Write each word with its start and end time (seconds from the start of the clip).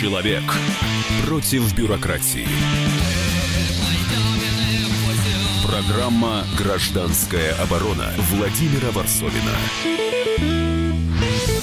Человек 0.00 0.42
против 1.26 1.76
бюрократии. 1.76 2.46
Программа 5.62 6.44
«Гражданская 6.56 7.52
оборона» 7.62 8.06
Владимира 8.30 8.92
Варсовина. 8.92 9.52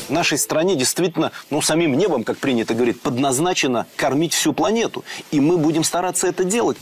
В 0.07 0.11
нашей 0.11 0.37
стране 0.37 0.75
действительно, 0.75 1.31
ну, 1.49 1.63
самим 1.63 1.97
небом, 1.97 2.23
как 2.23 2.37
принято 2.37 2.75
говорить, 2.75 3.01
подназначено 3.01 3.87
кормить 3.95 4.33
всю 4.33 4.53
планету. 4.53 5.03
И 5.31 5.39
мы 5.39 5.57
будем 5.57 5.83
стараться 5.83 6.27
это 6.27 6.43
делать. 6.43 6.77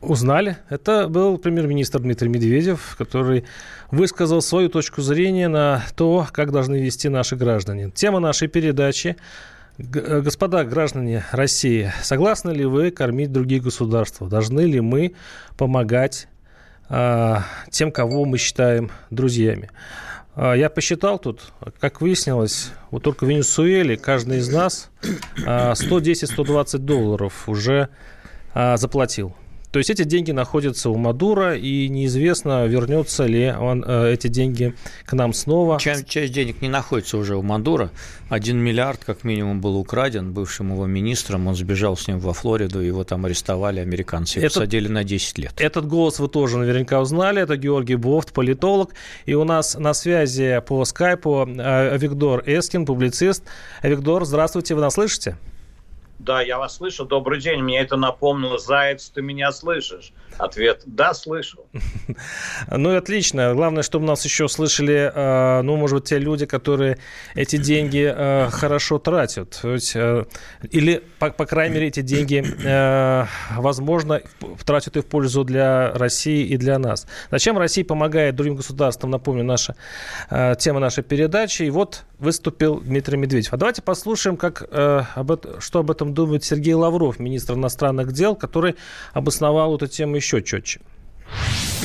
Узнали. 0.00 0.56
Это 0.68 1.08
был 1.08 1.36
премьер-министр 1.36 1.98
Дмитрий 1.98 2.28
Медведев, 2.28 2.94
который 2.96 3.44
высказал 3.90 4.40
свою 4.40 4.68
точку 4.68 5.02
зрения 5.02 5.48
на 5.48 5.84
то, 5.96 6.28
как 6.30 6.52
должны 6.52 6.76
вести 6.76 7.08
наши 7.08 7.34
граждане. 7.34 7.90
Тема 7.90 8.20
нашей 8.20 8.46
передачи 8.46 9.16
Господа 9.78 10.64
граждане 10.64 11.24
России, 11.32 11.90
согласны 12.02 12.50
ли 12.50 12.64
вы 12.64 12.90
кормить 12.90 13.32
другие 13.32 13.60
государства? 13.60 14.28
Должны 14.28 14.60
ли 14.60 14.80
мы 14.80 15.14
помогать 15.56 16.28
э, 16.90 17.36
тем, 17.70 17.90
кого 17.90 18.26
мы 18.26 18.36
считаем 18.36 18.90
друзьями? 19.10 19.70
Э, 20.36 20.52
я 20.56 20.68
посчитал 20.68 21.18
тут, 21.18 21.52
как 21.80 22.02
выяснилось, 22.02 22.70
вот 22.90 23.02
только 23.02 23.24
в 23.24 23.28
Венесуэле 23.28 23.96
каждый 23.96 24.38
из 24.38 24.50
нас 24.50 24.90
э, 25.02 25.72
110-120 25.72 26.78
долларов 26.78 27.48
уже 27.48 27.88
э, 28.54 28.76
заплатил. 28.76 29.34
То 29.72 29.78
есть 29.78 29.88
эти 29.88 30.04
деньги 30.04 30.32
находятся 30.32 30.90
у 30.90 30.96
Мадура, 30.96 31.56
и 31.56 31.88
неизвестно, 31.88 32.66
вернется 32.66 33.24
ли 33.24 33.50
он, 33.50 33.82
э, 33.86 34.12
эти 34.12 34.28
деньги 34.28 34.74
к 35.06 35.14
нам 35.14 35.32
снова. 35.32 35.80
Часть, 35.80 36.06
часть 36.06 36.34
денег 36.34 36.60
не 36.60 36.68
находится 36.68 37.16
уже 37.16 37.36
у 37.36 37.42
Мадура. 37.42 37.90
Один 38.28 38.58
миллиард, 38.58 39.02
как 39.02 39.24
минимум, 39.24 39.62
был 39.62 39.78
украден 39.78 40.34
бывшим 40.34 40.72
его 40.72 40.86
министром. 40.86 41.46
Он 41.46 41.54
сбежал 41.54 41.96
с 41.96 42.06
ним 42.06 42.18
во 42.18 42.34
Флориду, 42.34 42.80
его 42.80 43.02
там 43.04 43.24
арестовали 43.24 43.80
американцы 43.80 44.40
и 44.40 44.42
этот, 44.42 44.54
посадили 44.54 44.88
на 44.88 45.04
10 45.04 45.38
лет. 45.38 45.54
Этот 45.56 45.86
голос 45.88 46.18
вы 46.18 46.28
тоже 46.28 46.58
наверняка 46.58 47.00
узнали. 47.00 47.40
Это 47.40 47.56
Георгий 47.56 47.96
Бофт, 47.96 48.34
политолог. 48.34 48.92
И 49.24 49.32
у 49.32 49.44
нас 49.44 49.74
на 49.78 49.94
связи 49.94 50.60
по 50.66 50.84
скайпу 50.84 51.48
э, 51.48 51.96
Виктор 51.96 52.42
Эскин, 52.44 52.84
публицист. 52.84 53.42
Виктор, 53.82 54.26
здравствуйте, 54.26 54.74
вы 54.74 54.82
нас 54.82 54.94
слышите? 54.94 55.38
Да, 56.22 56.40
я 56.40 56.56
вас 56.58 56.76
слышу. 56.76 57.04
Добрый 57.04 57.40
день. 57.40 57.64
Мне 57.64 57.80
это 57.80 57.96
напомнило. 57.96 58.56
Заяц, 58.56 59.10
ты 59.10 59.22
меня 59.22 59.50
слышишь? 59.50 60.12
Ответ– 60.38 60.82
да, 60.86 61.14
слышу. 61.14 61.66
Ну 62.70 62.92
и 62.92 62.96
отлично. 62.96 63.54
Главное, 63.54 63.82
чтобы 63.82 64.06
нас 64.06 64.24
еще 64.24 64.48
слышали, 64.48 65.10
э, 65.14 65.62
ну, 65.62 65.76
может 65.76 65.98
быть, 65.98 66.08
те 66.08 66.18
люди, 66.18 66.46
которые 66.46 66.98
эти 67.34 67.56
деньги 67.56 68.12
э, 68.14 68.48
хорошо 68.50 68.98
тратят. 68.98 69.60
Э, 69.64 70.24
или, 70.70 71.02
по, 71.18 71.30
крайней 71.30 71.74
мере, 71.74 71.88
эти 71.88 72.00
деньги, 72.00 72.44
возможно, 73.56 74.20
тратят 74.64 74.96
и 74.96 75.00
в 75.00 75.06
пользу 75.06 75.44
для 75.44 75.92
России 75.92 76.44
и 76.46 76.56
для 76.56 76.78
нас. 76.78 77.06
Зачем 77.30 77.58
Россия 77.58 77.84
помогает 77.84 78.34
другим 78.36 78.56
государствам? 78.56 79.10
Напомню, 79.10 79.44
наша 79.44 79.74
тема 80.58 80.80
нашей 80.80 81.04
передачи. 81.04 81.64
И 81.64 81.70
вот 81.70 82.04
выступил 82.18 82.80
Дмитрий 82.80 83.16
Медведев. 83.16 83.52
А 83.52 83.56
давайте 83.56 83.82
послушаем, 83.82 84.36
как, 84.36 84.62
об 84.72 85.32
что 85.58 85.80
об 85.80 85.90
этом 85.90 86.14
думает 86.14 86.44
Сергей 86.44 86.74
Лавров, 86.74 87.18
министр 87.18 87.54
иностранных 87.54 88.12
дел, 88.12 88.36
который 88.36 88.76
обосновал 89.12 89.76
эту 89.76 89.86
тему 89.86 90.16
еще 90.22 90.40
четче. 90.40 90.80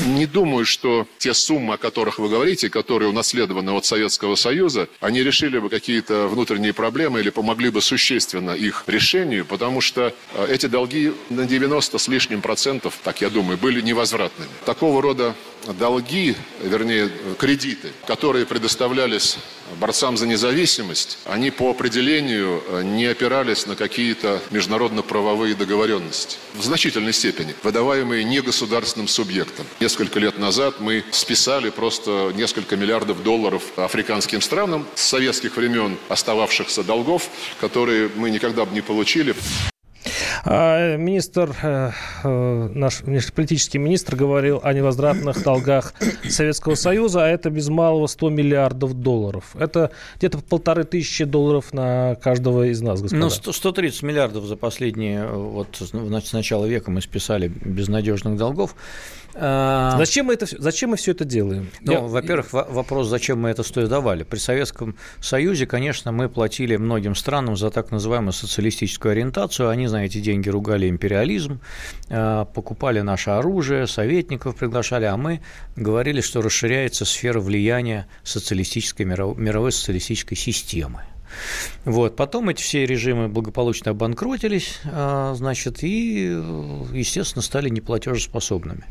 Не 0.06 0.28
думаю, 0.28 0.66
что 0.66 1.08
те 1.18 1.34
суммы, 1.34 1.74
о 1.74 1.78
которых 1.78 2.20
вы 2.20 2.30
говорите, 2.30 2.70
которые 2.70 3.10
унаследованы 3.10 3.72
от 3.72 3.86
Советского 3.86 4.36
Союза, 4.36 4.88
они 5.00 5.24
решили 5.24 5.58
бы 5.58 5.70
какие-то 5.70 6.28
внутренние 6.28 6.74
проблемы 6.74 7.20
или 7.20 7.30
помогли 7.30 7.70
бы 7.70 7.82
существенно 7.82 8.52
их 8.52 8.84
решению, 8.88 9.46
потому 9.46 9.82
что 9.82 10.14
э, 10.34 10.48
эти 10.50 10.68
долги 10.68 11.14
на 11.30 11.46
90 11.46 11.98
с 11.98 12.08
лишним 12.08 12.42
процентов, 12.42 13.00
так 13.04 13.22
я 13.22 13.30
думаю, 13.30 13.58
были 13.58 13.82
невозвратными. 13.82 14.50
Такого 14.66 15.02
рода 15.02 15.36
долги, 15.74 16.36
вернее, 16.62 17.10
кредиты, 17.38 17.92
которые 18.06 18.46
предоставлялись 18.46 19.38
борцам 19.80 20.18
за 20.18 20.28
независимость, 20.28 21.20
они 21.26 21.52
по 21.52 21.72
определению 21.72 22.64
э, 22.68 22.84
не 22.84 23.06
опирались 23.06 23.66
на 23.66 23.76
какие-то 23.76 24.42
международно-правовые 24.52 25.56
договоренности. 25.56 26.38
В 26.54 26.64
значительной 26.64 27.14
степени 27.14 27.54
выдаваемые 27.64 28.24
негосударственным 28.24 29.08
субъектам. 29.08 29.66
Несколько 29.88 30.20
лет 30.20 30.38
назад 30.38 30.82
мы 30.82 31.02
списали 31.12 31.70
просто 31.70 32.34
несколько 32.36 32.76
миллиардов 32.76 33.24
долларов 33.24 33.64
африканским 33.78 34.42
странам 34.42 34.86
с 34.96 35.02
советских 35.02 35.56
времен 35.56 35.98
остававшихся 36.10 36.84
долгов, 36.84 37.30
которые 37.62 38.10
мы 38.14 38.30
никогда 38.30 38.66
бы 38.66 38.74
не 38.74 38.82
получили. 38.82 39.34
А, 40.44 40.98
министр, 40.98 41.56
э, 41.64 41.92
э, 42.24 42.70
наш 42.74 43.02
политический 43.34 43.78
министр 43.78 44.18
говорил 44.18 44.60
о 44.62 44.74
невозвратных 44.74 45.42
долгах 45.42 45.94
Советского 46.28 46.76
Союза, 46.76 47.26
а 47.26 47.28
это 47.30 47.50
без 47.50 47.70
малого 47.70 48.08
100 48.08 48.30
миллиардов 48.30 48.94
долларов. 48.94 49.56
Это 49.58 49.92
где-то 50.18 50.40
полторы 50.40 50.84
тысячи 50.84 51.24
долларов 51.24 51.72
на 51.74 52.16
каждого 52.16 52.70
из 52.70 52.82
нас, 52.82 53.02
господа. 53.02 53.24
Ну, 53.24 53.30
130 53.30 54.04
миллиардов 54.04 54.46
за 54.46 54.58
последние, 54.58 55.28
вот 55.28 55.82
с 55.82 56.34
начала 56.34 56.66
века 56.66 56.92
мы 56.92 57.02
списали 57.02 57.48
безнадежных 57.48 58.36
долгов. 58.38 58.76
А, 59.40 59.96
зачем 59.98 60.28
мы, 60.28 60.34
это, 60.34 60.48
зачем 60.58 60.92
мы 60.92 60.98
все 60.98 61.12
это 61.12 61.24
делаем? 61.24 61.70
Ну, 61.82 61.92
Я... 61.92 62.00
во-первых, 62.02 62.52
вопрос, 62.52 63.08
зачем 63.08 63.40
мы 63.40 63.50
это 63.50 63.62
стоит 63.62 63.90
давали. 63.90 64.24
При 64.24 64.40
Советском 64.40 64.96
Союзе, 65.22 65.68
конечно, 65.68 66.12
мы 66.12 66.28
платили 66.28 66.76
многим 66.76 67.14
странам 67.14 67.56
за 67.56 67.70
так 67.70 67.92
называемую 67.92 68.34
социалистическую 68.34 69.12
ориентацию. 69.12 69.70
Они, 69.70 69.88
знаете, 69.88 70.20
деньги 70.20 70.50
ругали 70.50 70.90
империализм, 70.90 71.60
а, 72.10 72.46
покупали 72.46 73.02
наше 73.02 73.30
оружие, 73.30 73.86
советников 73.86 74.56
приглашали, 74.56 75.06
а 75.06 75.18
мы 75.18 75.42
говорили, 75.76 76.22
что 76.22 76.42
расширяется 76.42 77.06
сфера 77.06 77.40
влияния 77.40 78.08
социалистической, 78.24 79.06
мировой 79.06 79.72
социалистической 79.72 80.36
системы. 80.36 81.02
Вот. 81.86 82.16
Потом 82.16 82.50
эти 82.50 82.62
все 82.62 82.86
режимы 82.86 83.28
благополучно 83.28 83.92
обанкротились, 83.92 84.80
а, 84.86 85.34
значит, 85.36 85.84
и, 85.84 86.26
естественно, 86.94 87.42
стали 87.42 87.70
неплатежеспособными. 87.70 88.86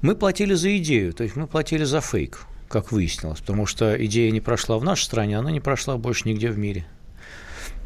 Мы 0.00 0.14
платили 0.14 0.54
за 0.54 0.76
идею, 0.78 1.12
то 1.12 1.24
есть 1.24 1.36
мы 1.36 1.46
платили 1.46 1.84
за 1.84 2.00
фейк, 2.00 2.46
как 2.68 2.92
выяснилось, 2.92 3.40
потому 3.40 3.66
что 3.66 3.94
идея 4.04 4.30
не 4.30 4.40
прошла 4.40 4.78
в 4.78 4.84
нашей 4.84 5.04
стране, 5.04 5.38
она 5.38 5.50
не 5.50 5.60
прошла 5.60 5.96
больше 5.96 6.28
нигде 6.28 6.50
в 6.50 6.58
мире. 6.58 6.86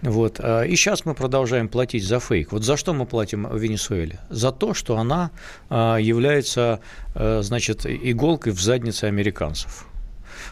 Вот. 0.03 0.41
А, 0.41 0.63
и 0.63 0.77
сейчас 0.77 1.05
мы 1.05 1.15
продолжаем 1.15 1.69
платить 1.69 2.05
за 2.05 2.21
фейк. 2.21 2.53
Вот 2.53 2.65
за 2.65 2.77
что 2.77 2.93
мы 2.93 3.07
платим 3.07 3.47
в 3.47 3.57
Венесуэле? 3.57 4.21
За 4.29 4.53
то, 4.53 4.75
что 4.75 4.99
она 4.99 5.31
а, 5.71 5.97
является, 5.97 6.81
значит, 7.15 7.87
иголкой 7.87 8.53
в 8.53 8.61
заднице 8.61 9.05
американцев. 9.05 9.86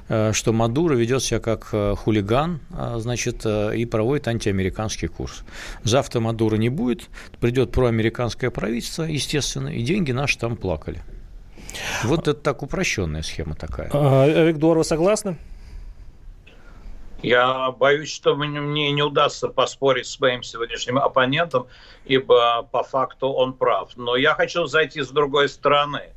Э, 0.08 0.32
что 0.32 0.52
Мадуро 0.52 0.94
ведет 0.94 1.22
себя 1.22 1.40
как 1.40 1.68
э, 1.72 1.94
хулиган, 1.96 2.60
а, 2.76 2.98
значит, 2.98 3.46
э, 3.46 3.76
и 3.76 3.86
проводит 3.86 4.28
антиамериканский 4.28 5.08
курс. 5.08 5.44
Завтра 5.82 6.20
Мадуро 6.20 6.56
не 6.56 6.68
будет, 6.68 7.08
придет 7.40 7.72
проамериканское 7.72 8.50
правительство, 8.50 9.04
естественно, 9.04 9.68
и 9.68 9.82
деньги 9.82 10.12
наши 10.12 10.38
там 10.38 10.56
плакали. 10.56 11.02
Вот 12.04 12.28
это 12.28 12.34
так 12.34 12.62
упрощенная 12.62 13.22
схема 13.22 13.54
такая. 13.54 13.90
А, 13.92 14.26
Виктор, 14.26 14.76
вы 14.76 14.84
согласны? 14.84 15.38
Я 17.22 17.70
боюсь, 17.70 18.12
что 18.12 18.36
мне 18.36 18.92
не 18.92 19.02
удастся 19.02 19.48
поспорить 19.48 20.06
с 20.06 20.20
моим 20.20 20.42
сегодняшним 20.42 20.98
оппонентом, 20.98 21.66
ибо 22.04 22.68
по 22.70 22.82
факту 22.82 23.28
он 23.28 23.54
прав. 23.54 23.92
Но 23.96 24.16
я 24.16 24.34
хочу 24.34 24.66
зайти 24.66 25.00
с 25.00 25.08
другой 25.08 25.48
стороны– 25.48 26.02
а, 26.10 26.13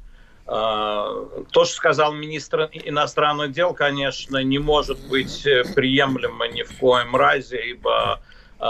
то, 0.47 1.41
что 1.51 1.65
сказал 1.65 2.13
министр 2.13 2.69
иностранных 2.71 3.51
дел, 3.51 3.73
конечно, 3.73 4.37
не 4.37 4.59
может 4.59 4.97
быть 5.09 5.45
э, 5.45 5.65
приемлемо 5.75 6.47
ни 6.47 6.63
в 6.63 6.77
коем 6.77 7.17
разе, 7.17 7.71
ибо 7.71 8.21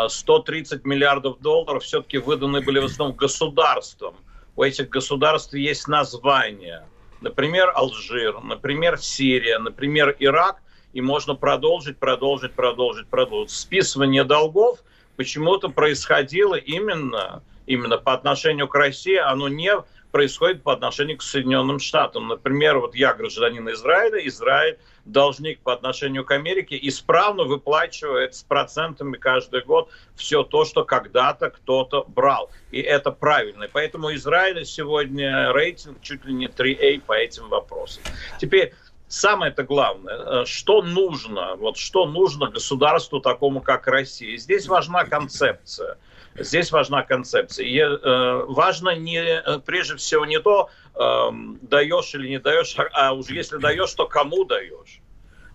130 0.10 0.81
а, 0.84 0.88
миллиардов 0.88 1.40
долларов 1.40 1.84
все-таки 1.84 2.18
выданы 2.18 2.62
были 2.62 2.80
в 2.80 2.86
основном 2.86 3.16
государством. 3.16 4.16
У 4.56 4.63
этих 4.63 4.90
государств 4.90 5.54
есть 5.54 5.88
названия. 5.88 6.84
Например, 7.22 7.72
Алжир, 7.75 8.42
например, 8.42 8.98
Сирия, 8.98 9.60
например, 9.60 10.16
Ирак. 10.19 10.62
И 10.94 11.02
можно 11.02 11.36
продолжить, 11.36 12.00
продолжить, 12.00 12.54
продолжить, 12.54 13.07
продолжить. 13.07 13.52
Списывание 13.52 14.24
долгов 14.24 14.80
почему-то 15.16 15.69
происходило 15.69 16.56
именно, 16.56 17.44
именно 17.68 17.98
по 17.98 18.13
отношению 18.13 18.68
к 18.68 18.74
России. 18.74 19.18
Оно 19.18 19.48
не 19.48 19.74
происходит 20.18 20.64
по 20.64 20.74
отношению 20.74 21.19
к 21.19 21.22
Соединенным 21.22 21.78
Штатам. 21.78 22.28
Например, 22.28 22.80
вот 22.80 22.96
я 22.96 23.14
гражданин 23.14 23.69
Израиля, 23.69 24.18
Израиль 24.28 24.80
должник 25.06 25.60
по 25.60 25.74
отношению 25.74 26.25
к 26.25 26.31
Америке 26.31 26.75
исправно 26.81 27.44
выплачивает 27.44 28.34
с 28.34 28.42
процентами 28.42 29.16
каждый 29.16 29.62
год 29.62 29.92
все 30.16 30.42
то, 30.42 30.66
что 30.66 30.84
когда-то 30.86 31.52
кто-то 31.52 32.04
брал. 32.08 32.50
И 32.72 32.80
это 32.81 33.12
правильно. 33.12 33.68
Поэтому 33.72 34.12
Израиля 34.16 34.66
сегодня 34.66 35.52
рейтинг 35.54 36.02
чуть 36.02 36.25
ли 36.25 36.34
не 36.34 36.48
3А 36.48 37.00
по 37.06 37.14
этим 37.14 37.50
вопросам. 37.50 38.02
Теперь 38.40 38.74
самое-то 39.08 39.62
главное, 39.62 40.18
э, 40.18 40.46
что 40.46 40.81
нужно, 40.81 41.56
вот 41.58 41.78
что 41.78 42.08
нужно 42.08 42.50
государству 42.50 43.19
такому, 43.19 43.62
как 43.62 43.86
Россия. 43.86 44.36
Здесь 44.38 44.68
важна 44.68 45.06
концепция. 45.06 46.00
Здесь 46.38 46.72
важна 46.72 47.04
концепция. 47.04 47.66
И 47.66 47.80
э, 47.80 48.45
важно 48.48 48.95
не, 48.95 49.19
э, 49.19 49.60
прежде 49.60 49.95
всего 49.95 50.25
не 50.25 50.39
то, 50.39 50.69
э, 50.94 51.30
даешь 51.62 52.13
или 52.13 52.28
не 52.28 52.39
даешь, 52.39 52.75
а 52.94 53.13
уж 53.13 53.30
если 53.30 53.57
даешь, 53.57 53.94
то 53.94 54.07
кому 54.07 54.45
даешь. 54.45 55.01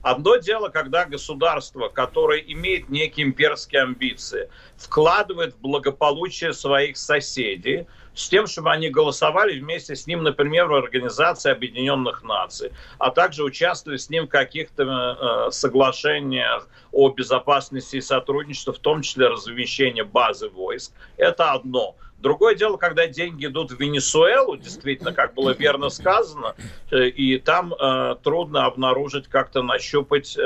Одно 0.03 0.37
дело, 0.37 0.69
когда 0.69 1.05
государство, 1.05 1.89
которое 1.89 2.41
имеет 2.41 2.89
некие 2.89 3.27
имперские 3.27 3.83
амбиции, 3.83 4.51
вкладывает 4.77 5.55
в 5.55 5.61
благополучие 5.61 6.53
своих 6.53 6.97
соседей– 6.97 7.87
с 8.15 8.29
тем, 8.29 8.47
чтобы 8.47 8.71
они 8.71 8.91
голосовали 8.91 9.59
вместе 9.59 9.97
с 9.97 10.07
ним, 10.07 10.23
например, 10.23 10.69
в 10.69 10.75
Организации 10.75 11.51
Объединенных 11.51 12.23
Наций, 12.23 12.73
а 12.99 13.11
также 13.11 13.43
участвовали 13.43 13.97
с 13.97 14.11
ним 14.11 14.27
в 14.27 14.31
каких-то 14.31 15.47
э, 15.49 15.51
соглашениях 15.51 16.69
о 16.93 17.09
безопасности 17.09 17.97
и 17.97 18.01
сотрудничестве, 18.01 18.73
в 18.73 18.79
том 18.79 19.03
числе 19.03 19.29
размещение 19.29 20.05
базы 20.05 20.49
войск. 20.49 20.93
Это 21.17 21.53
одно. 21.53 21.97
Другое 22.23 22.55
дело, 22.55 22.77
когда 22.77 23.09
деньги 23.09 23.47
идут 23.47 23.73
в 23.73 23.81
Венесуэлу, 23.81 24.57
действительно, 24.57 25.13
как 25.13 25.35
было 25.35 25.51
верно 25.51 25.89
сказано, 25.89 26.55
э, 26.93 27.09
и 27.09 27.37
там 27.39 27.75
э, 27.75 28.15
трудно 28.23 28.65
обнаружить, 28.65 29.27
как-то 29.27 29.63
нащупать 29.63 30.39
э, 30.39 30.43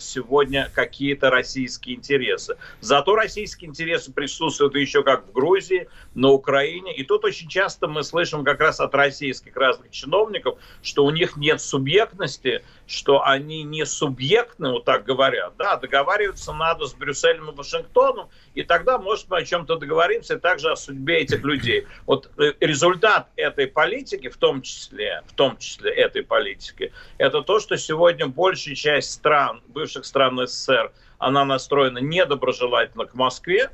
сегодня 0.00 0.68
какие-то 0.74 1.30
российские 1.30 1.96
интересы. 1.96 2.56
Зато 2.80 3.14
российские 3.14 3.70
интересы 3.70 4.12
присутствуют 4.12 4.74
еще 4.74 5.04
как 5.04 5.28
в 5.28 5.32
Грузии, 5.32 5.88
на 6.14 6.30
Украине. 6.30 6.96
И 6.96 7.04
тут 7.04 7.24
очень 7.24 7.48
часто 7.48 7.86
мы 7.86 8.02
слышим 8.02 8.42
как 8.42 8.58
раз 8.58 8.80
от 8.80 8.92
российских 8.96 9.56
разных 9.56 9.92
чиновников, 9.92 10.58
что 10.82 11.04
у 11.04 11.10
них 11.10 11.36
нет 11.36 11.60
субъектности, 11.60 12.64
что 12.88 13.24
они 13.24 13.62
не 13.62 13.86
субъектны, 13.86 14.72
вот 14.72 14.84
так 14.84 15.04
говорят. 15.04 15.54
Да, 15.56 15.76
договариваться 15.76 16.52
надо 16.52 16.86
с 16.86 16.94
Брюсселем 16.94 17.50
и 17.50 17.54
Вашингтоном, 17.54 18.28
и 18.54 18.64
тогда, 18.64 18.98
может, 18.98 19.28
мы 19.30 19.38
о 19.38 19.44
чем-то 19.44 19.76
договоримся, 19.76 20.34
и 20.34 20.40
также 20.40 20.72
о 20.72 20.76
судьбе 20.76 21.19
этих 21.20 21.44
людей. 21.44 21.86
Вот 22.06 22.30
э, 22.38 22.52
результат 22.60 23.28
этой 23.36 23.66
политики, 23.66 24.28
в 24.28 24.36
том 24.36 24.62
числе, 24.62 25.22
в 25.26 25.32
том 25.34 25.56
числе 25.58 25.92
этой 25.92 26.22
политики, 26.22 26.92
это 27.18 27.42
то, 27.42 27.60
что 27.60 27.76
сегодня 27.76 28.26
большая 28.26 28.74
часть 28.74 29.12
стран, 29.12 29.62
бывших 29.68 30.04
стран 30.04 30.46
СССР, 30.46 30.92
она 31.18 31.44
настроена 31.44 31.98
недоброжелательно 31.98 33.04
к 33.04 33.14
Москве 33.14 33.70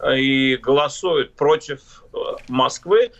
э, 0.00 0.18
и 0.18 0.56
голосует 0.56 1.34
против 1.34 2.04
э, 2.12 2.16
Москвы. 2.48 3.12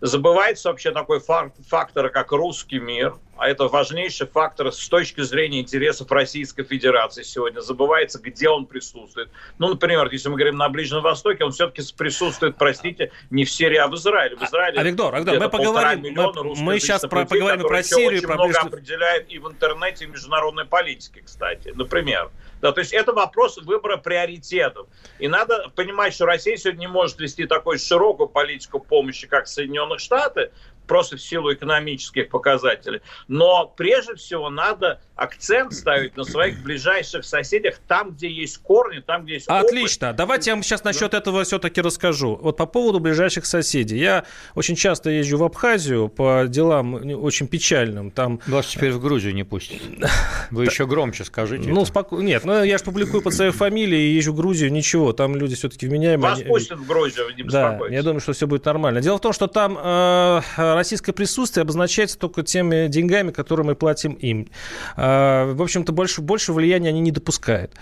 Забывается 0.00 0.68
вообще 0.68 0.90
такой 0.90 1.20
фактор, 1.20 2.10
как 2.10 2.32
русский 2.32 2.80
мир, 2.80 3.14
а 3.42 3.48
это 3.48 3.66
важнейший 3.66 4.28
фактор 4.28 4.70
с 4.70 4.88
точки 4.88 5.20
зрения 5.22 5.58
интересов 5.58 6.12
Российской 6.12 6.62
Федерации 6.62 7.24
сегодня. 7.24 7.58
Забывается, 7.58 8.20
где 8.20 8.48
он 8.48 8.66
присутствует. 8.66 9.30
Ну, 9.58 9.66
например, 9.66 10.08
если 10.12 10.28
мы 10.28 10.36
говорим 10.36 10.56
на 10.58 10.68
Ближнем 10.68 11.00
Востоке, 11.00 11.42
он 11.42 11.50
все-таки 11.50 11.82
присутствует, 11.96 12.54
простите, 12.56 13.10
не 13.30 13.44
в 13.44 13.50
Сирии, 13.50 13.78
а 13.78 13.88
в 13.88 13.96
Израиле. 13.96 14.36
В 14.36 14.42
Израиле 14.44 14.78
а, 14.78 14.84
Виктор, 14.84 15.16
Виктор 15.16 15.40
мы 15.40 15.48
поговорим, 15.48 16.14
мы, 16.14 16.54
мы 16.54 16.78
сейчас 16.78 17.00
про, 17.00 17.22
людей, 17.22 17.30
поговорим 17.30 17.66
про 17.66 17.82
Сирию. 17.82 18.18
Очень 18.18 18.26
про 18.28 18.34
много 18.34 18.60
определяет 18.60 19.28
и 19.28 19.38
в 19.40 19.48
интернете, 19.48 20.04
и 20.04 20.06
в 20.06 20.12
международной 20.12 20.64
политике, 20.64 21.22
кстати. 21.22 21.72
Например. 21.74 22.30
Да, 22.62 22.70
то 22.70 22.78
есть 22.78 22.92
это 22.92 23.12
вопрос 23.12 23.58
выбора 23.58 23.96
приоритетов. 23.96 24.86
И 25.18 25.26
надо 25.26 25.68
понимать, 25.74 26.14
что 26.14 26.26
Россия 26.26 26.56
сегодня 26.56 26.82
не 26.82 26.86
может 26.86 27.18
вести 27.18 27.44
такую 27.44 27.80
широкую 27.80 28.28
политику 28.28 28.78
помощи, 28.78 29.26
как 29.26 29.48
Соединенные 29.48 29.98
Штаты, 29.98 30.52
просто 30.86 31.16
в 31.16 31.22
силу 31.22 31.52
экономических 31.52 32.28
показателей. 32.28 33.00
Но 33.28 33.72
прежде 33.76 34.14
всего 34.14 34.50
надо 34.50 35.00
акцент 35.14 35.72
ставить 35.72 36.16
на 36.16 36.24
своих 36.24 36.62
ближайших 36.62 37.24
соседях, 37.24 37.76
там, 37.86 38.10
где 38.10 38.28
есть 38.28 38.58
корни, 38.58 39.00
там, 39.00 39.24
где 39.24 39.34
есть 39.34 39.46
Отлично. 39.48 40.08
Опыт. 40.08 40.16
Давайте 40.16 40.50
я 40.50 40.56
вам 40.56 40.62
сейчас 40.62 40.84
насчет 40.84 41.12
да. 41.12 41.18
этого 41.18 41.44
все-таки 41.44 41.80
расскажу. 41.80 42.38
Вот 42.42 42.56
по 42.56 42.66
поводу 42.66 42.98
ближайших 42.98 43.46
соседей. 43.46 43.98
Я 43.98 44.24
очень 44.54 44.74
часто 44.74 45.10
езжу 45.10 45.38
в 45.38 45.44
Абхазию 45.44 46.08
по 46.08 46.44
делам 46.48 46.94
очень 47.22 47.46
печальным. 47.46 48.10
Там... 48.10 48.40
Вас 48.46 48.66
теперь 48.66 48.92
в 48.92 49.00
Грузию 49.00 49.34
не 49.34 49.44
пустят. 49.44 49.80
Вы 50.50 50.64
еще 50.64 50.86
громче 50.86 51.24
скажите. 51.24 51.68
Ну, 51.68 51.84
спокойно. 51.84 52.26
Нет, 52.26 52.44
ну 52.44 52.62
я 52.64 52.78
же 52.78 52.84
публикую 52.84 53.22
под 53.22 53.34
своей 53.34 53.52
фамилией 53.52 54.12
и 54.12 54.16
езжу 54.16 54.32
в 54.32 54.36
Грузию, 54.36 54.72
ничего. 54.72 55.12
Там 55.12 55.36
люди 55.36 55.54
все-таки 55.54 55.86
вменяемые. 55.86 56.30
Вас 56.30 56.42
пустят 56.42 56.78
в 56.78 56.86
Грузию, 56.86 57.26
не 57.36 57.44
Да, 57.44 57.78
я 57.88 58.02
думаю, 58.02 58.20
что 58.20 58.32
все 58.32 58.46
будет 58.46 58.64
нормально. 58.64 59.00
Дело 59.00 59.18
в 59.18 59.20
том, 59.20 59.32
что 59.32 59.46
там 59.46 59.78
э, 59.80 60.40
российское 60.82 61.12
присутствие 61.12 61.62
обозначается 61.62 62.18
только 62.18 62.42
теми 62.42 62.88
деньгами, 62.88 63.30
которые 63.30 63.64
мы 63.64 63.74
платим 63.76 64.14
им. 64.14 64.48
Э, 64.96 65.52
в 65.52 65.62
общем-то, 65.62 65.92
больше, 65.92 66.22
больше 66.22 66.52
влияния 66.52 66.88
они 66.88 67.00
не 67.00 67.12
допускают. 67.12 67.72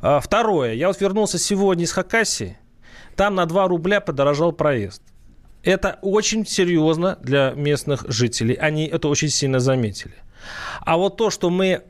Э, 0.00 0.20
второе. 0.22 0.72
Я 0.72 0.88
вот 0.88 0.98
вернулся 1.00 1.38
сегодня 1.38 1.84
из 1.84 1.92
Хакасии. 1.92 2.58
Там 3.14 3.34
на 3.34 3.44
2 3.44 3.68
рубля 3.68 4.00
подорожал 4.00 4.52
проезд. 4.52 5.02
Это 5.62 5.98
очень 6.00 6.46
серьезно 6.46 7.18
для 7.22 7.52
местных 7.56 8.04
жителей. 8.08 8.54
Они 8.54 8.86
это 8.86 9.08
очень 9.08 9.28
сильно 9.28 9.60
заметили. 9.60 10.14
А 10.80 10.96
вот 10.96 11.18
то, 11.18 11.28
что 11.28 11.50
мы 11.50 11.82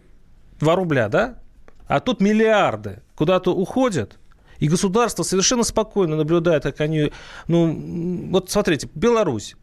2 0.59 0.75
рубля, 0.75 1.09
да? 1.09 1.39
А 1.87 2.01
тут 2.01 2.21
миллиарды 2.21 3.03
куда-то 3.15 3.55
уходят, 3.55 4.19
и 4.59 4.69
государство 4.69 5.23
совершенно 5.23 5.63
спокойно 5.63 6.17
наблюдает, 6.17 6.65
как 6.65 6.81
они... 6.81 7.13
Ну, 7.47 8.31
вот 8.31 8.51
смотрите, 8.51 8.89
Беларусь. 8.95 9.55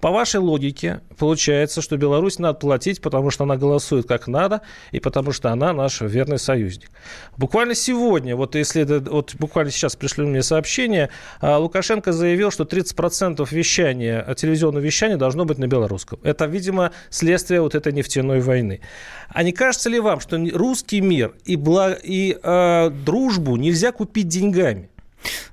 По 0.00 0.10
вашей 0.10 0.40
логике 0.40 1.00
получается, 1.18 1.82
что 1.82 1.96
Беларусь 1.96 2.38
надо 2.38 2.58
платить, 2.58 3.02
потому 3.02 3.30
что 3.30 3.44
она 3.44 3.56
голосует 3.56 4.08
как 4.08 4.28
надо, 4.28 4.62
и 4.92 5.00
потому 5.00 5.32
что 5.32 5.50
она 5.50 5.72
наш 5.72 6.00
верный 6.00 6.38
союзник. 6.38 6.90
Буквально 7.36 7.74
сегодня, 7.74 8.34
вот 8.34 8.54
если 8.54 8.84
вот 8.84 9.34
буквально 9.38 9.70
сейчас 9.70 9.96
пришли 9.96 10.24
мне 10.24 10.42
сообщение, 10.42 11.10
а, 11.40 11.58
Лукашенко 11.58 12.12
заявил, 12.12 12.50
что 12.50 12.64
30% 12.64 13.46
вещания, 13.50 14.34
телевизионного 14.34 14.82
вещания 14.82 15.16
должно 15.16 15.44
быть 15.44 15.58
на 15.58 15.66
белорусском. 15.66 16.18
Это, 16.22 16.46
видимо, 16.46 16.92
следствие 17.10 17.60
вот 17.60 17.74
этой 17.74 17.92
нефтяной 17.92 18.40
войны. 18.40 18.80
А 19.28 19.42
не 19.42 19.52
кажется 19.52 19.90
ли 19.90 20.00
вам, 20.00 20.20
что 20.20 20.38
русский 20.52 21.00
мир 21.00 21.34
и, 21.44 21.56
благ... 21.56 22.00
и 22.02 22.38
э, 22.42 22.90
дружбу 23.04 23.56
нельзя 23.56 23.92
купить 23.92 24.28
деньгами? 24.28 24.88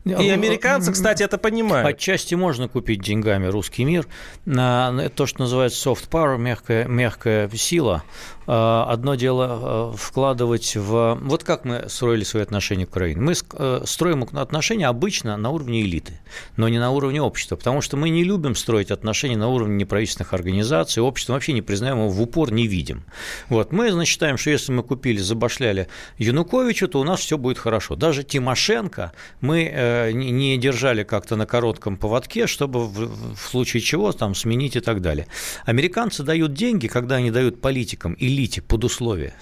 И 0.06 0.30
американцы, 0.30 0.92
кстати, 0.92 1.24
это 1.24 1.38
понимают. 1.38 1.88
Отчасти 1.88 2.36
можно 2.36 2.68
купить 2.68 3.02
деньгами 3.02 3.48
русский 3.48 3.84
мир. 3.84 4.08
То, 4.46 5.26
что 5.26 5.40
называется 5.42 5.90
soft 5.90 6.10
power, 6.10 6.38
мягкая, 6.38 6.86
мягкая 6.86 7.50
сила, 7.50 8.04
одно 8.48 9.16
дело 9.16 9.92
э, 9.94 9.98
вкладывать 9.98 10.78
в... 10.78 11.20
Вот 11.22 11.44
как 11.44 11.66
мы 11.66 11.86
строили 11.90 12.24
свои 12.24 12.44
отношения 12.44 12.86
к 12.86 12.90
Украине. 12.90 13.20
Мы 13.20 13.34
э, 13.34 13.82
строим 13.86 14.24
отношения 14.24 14.88
обычно 14.88 15.36
на 15.36 15.50
уровне 15.50 15.82
элиты, 15.82 16.22
но 16.56 16.70
не 16.70 16.80
на 16.80 16.92
уровне 16.92 17.22
общества, 17.22 17.58
потому 17.58 17.82
что 17.82 17.98
мы 17.98 18.10
не 18.10 18.24
любим 18.24 18.56
строить 18.56 18.90
отношения 18.90 19.36
на 19.36 19.50
уровне 19.50 19.76
неправительственных 19.76 20.34
организаций, 20.34 21.04
общество 21.04 21.34
вообще 21.34 21.52
не 21.52 21.62
признаем 21.62 21.98
его 21.98 22.10
в 22.10 22.22
упор, 22.22 22.54
не 22.54 22.68
видим. 22.68 23.04
Вот. 23.50 23.74
Мы, 23.74 23.92
значит, 23.92 24.12
считаем, 24.14 24.38
что 24.38 24.50
если 24.50 24.72
мы 24.72 24.82
купили, 24.82 25.18
забашляли 25.18 25.90
Януковича, 26.18 26.88
то 26.88 27.02
у 27.02 27.04
нас 27.04 27.20
все 27.20 27.38
будет 27.38 27.58
хорошо. 27.58 27.98
Даже 27.98 28.24
Тимошенко 28.24 29.12
мы 29.42 30.12
не 30.14 30.58
держали 30.58 31.04
как-то 31.04 31.36
на 31.36 31.46
коротком 31.46 31.98
поводке, 31.98 32.48
чтобы 32.48 32.88
в 32.88 33.38
случае 33.38 33.82
чего 33.82 34.14
там 34.14 34.36
сменить 34.36 34.78
и 34.78 34.80
так 34.80 35.02
далее. 35.02 35.28
Американцы 35.66 36.24
дают 36.24 36.54
деньги, 36.54 36.88
когда 36.88 37.16
они 37.16 37.30
дают 37.30 37.60
политикам 37.60 38.14
или 38.14 38.37
элите 38.38 38.62
под 38.62 38.84
условия. 38.84 39.34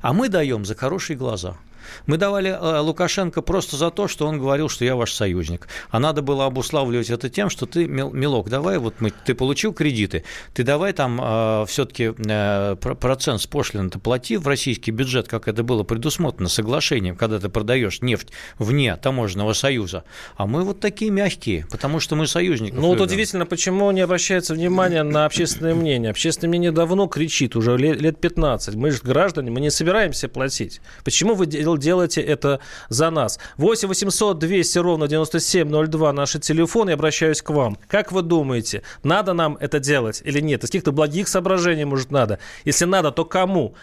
А 0.00 0.12
мы 0.12 0.28
даем 0.28 0.64
за 0.64 0.74
хорошие 0.74 1.16
глаза– 1.16 1.56
мы 2.06 2.16
давали 2.16 2.50
э, 2.50 2.78
Лукашенко 2.80 3.42
просто 3.42 3.76
за 3.76 3.90
то, 3.90 4.08
что 4.08 4.26
он 4.26 4.38
говорил, 4.38 4.68
что 4.68 4.84
я 4.84 4.96
ваш 4.96 5.12
союзник. 5.12 5.68
А 5.90 5.98
надо 5.98 6.22
было 6.22 6.46
обуславливать 6.46 7.10
это 7.10 7.28
тем, 7.28 7.50
что 7.50 7.66
ты, 7.66 7.86
милок, 7.86 8.48
давай, 8.48 8.78
вот 8.78 9.00
мы, 9.00 9.10
ты 9.10 9.34
получил 9.34 9.72
кредиты, 9.72 10.24
ты 10.54 10.64
давай 10.64 10.92
там 10.92 11.20
э, 11.22 11.64
все-таки 11.68 12.12
э, 12.16 12.76
процент 12.76 13.40
с 13.40 13.46
пошлины 13.46 13.90
ты 13.90 13.98
плати 13.98 14.36
в 14.36 14.46
российский 14.46 14.90
бюджет, 14.90 15.28
как 15.28 15.48
это 15.48 15.62
было 15.62 15.82
предусмотрено 15.82 16.48
соглашением, 16.48 17.16
когда 17.16 17.38
ты 17.38 17.48
продаешь 17.48 18.00
нефть 18.02 18.28
вне 18.58 18.96
таможенного 18.96 19.52
союза. 19.52 20.04
А 20.36 20.46
мы 20.46 20.62
вот 20.62 20.80
такие 20.80 21.10
мягкие, 21.10 21.66
потому 21.70 22.00
что 22.00 22.16
мы 22.16 22.26
союзники. 22.26 22.74
Ну 22.74 22.88
вот 22.88 23.00
удивительно, 23.00 23.46
почему 23.46 23.90
не 23.90 24.00
обращается 24.00 24.54
внимание 24.54 25.02
на 25.02 25.26
общественное 25.26 25.74
мнение. 25.74 26.10
Общественное 26.10 26.48
мнение 26.48 26.72
давно 26.72 27.06
кричит, 27.06 27.56
уже 27.56 27.76
лет, 27.76 28.00
лет 28.00 28.20
15. 28.20 28.74
Мы 28.74 28.90
же 28.90 29.00
граждане, 29.02 29.50
мы 29.50 29.60
не 29.60 29.70
собираемся 29.70 30.28
платить. 30.28 30.80
Почему 31.04 31.34
вы 31.34 31.46
делайте 31.78 32.20
это 32.20 32.60
за 32.88 33.10
нас. 33.10 33.38
8 33.56 33.88
800 33.88 34.38
200 34.38 34.78
ровно 34.78 35.08
9702 35.08 36.12
наши 36.12 36.38
телефоны. 36.38 36.90
Я 36.90 36.94
обращаюсь 36.94 37.42
к 37.42 37.50
вам. 37.50 37.78
Как 37.88 38.12
вы 38.12 38.22
думаете, 38.22 38.82
надо 39.02 39.32
нам 39.32 39.56
это 39.60 39.78
делать 39.78 40.22
или 40.24 40.40
нет? 40.40 40.64
Из 40.64 40.68
каких-то 40.68 40.92
благих 40.92 41.28
соображений, 41.28 41.84
может, 41.84 42.10
надо? 42.10 42.38
Если 42.64 42.84
надо, 42.84 43.10
то 43.10 43.24
кому? 43.24 43.74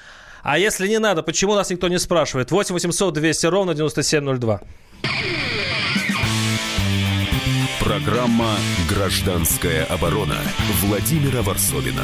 А 0.44 0.58
если 0.58 0.88
не 0.88 1.00
надо, 1.00 1.24
почему 1.24 1.56
нас 1.56 1.70
никто 1.70 1.88
не 1.88 2.00
спрашивает? 2.00 2.52
8 2.52 2.74
800 2.74 3.14
200 3.14 3.46
ровно 3.48 3.74
9702. 3.74 4.62
Программа 7.80 8.56
«Гражданская 8.88 9.86
оборона» 9.86 10.38
Владимира 10.82 11.42
Варсовина. 11.42 12.04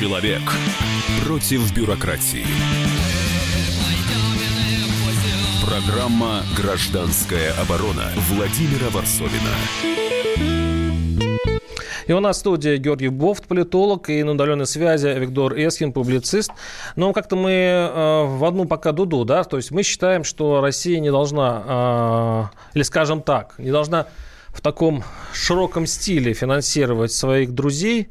Человек 0.00 0.42
против 1.24 1.72
бюрократии. 1.72 2.44
Программа 5.64 6.42
«Гражданская 6.56 7.52
оборона» 7.60 8.10
Владимира 8.28 8.90
Варсовина. 8.90 9.54
И 12.08 12.12
у 12.12 12.18
нас 12.18 12.38
в 12.38 12.40
студии 12.40 12.76
Георгий 12.76 13.06
Бофт, 13.06 13.46
политолог, 13.46 14.10
и 14.10 14.24
на 14.24 14.32
удаленной 14.32 14.66
связи 14.66 15.06
Виктор 15.16 15.54
Эскин, 15.54 15.92
публицист. 15.92 16.50
Но 16.96 17.12
как-то 17.12 17.36
мы 17.36 17.52
э, 17.52 18.24
в 18.24 18.44
одну 18.44 18.64
пока 18.64 18.90
дуду, 18.90 19.24
да, 19.24 19.44
то 19.44 19.58
есть 19.58 19.70
мы 19.70 19.84
считаем, 19.84 20.24
что 20.24 20.60
Россия 20.60 20.98
не 20.98 21.12
должна, 21.12 22.50
э, 22.72 22.74
или 22.74 22.82
скажем 22.82 23.22
так, 23.22 23.54
не 23.58 23.70
должна 23.70 24.08
в 24.48 24.60
таком 24.60 25.04
широком 25.32 25.86
стиле 25.86 26.34
финансировать 26.34 27.12
своих 27.12 27.52
друзей, 27.52 28.08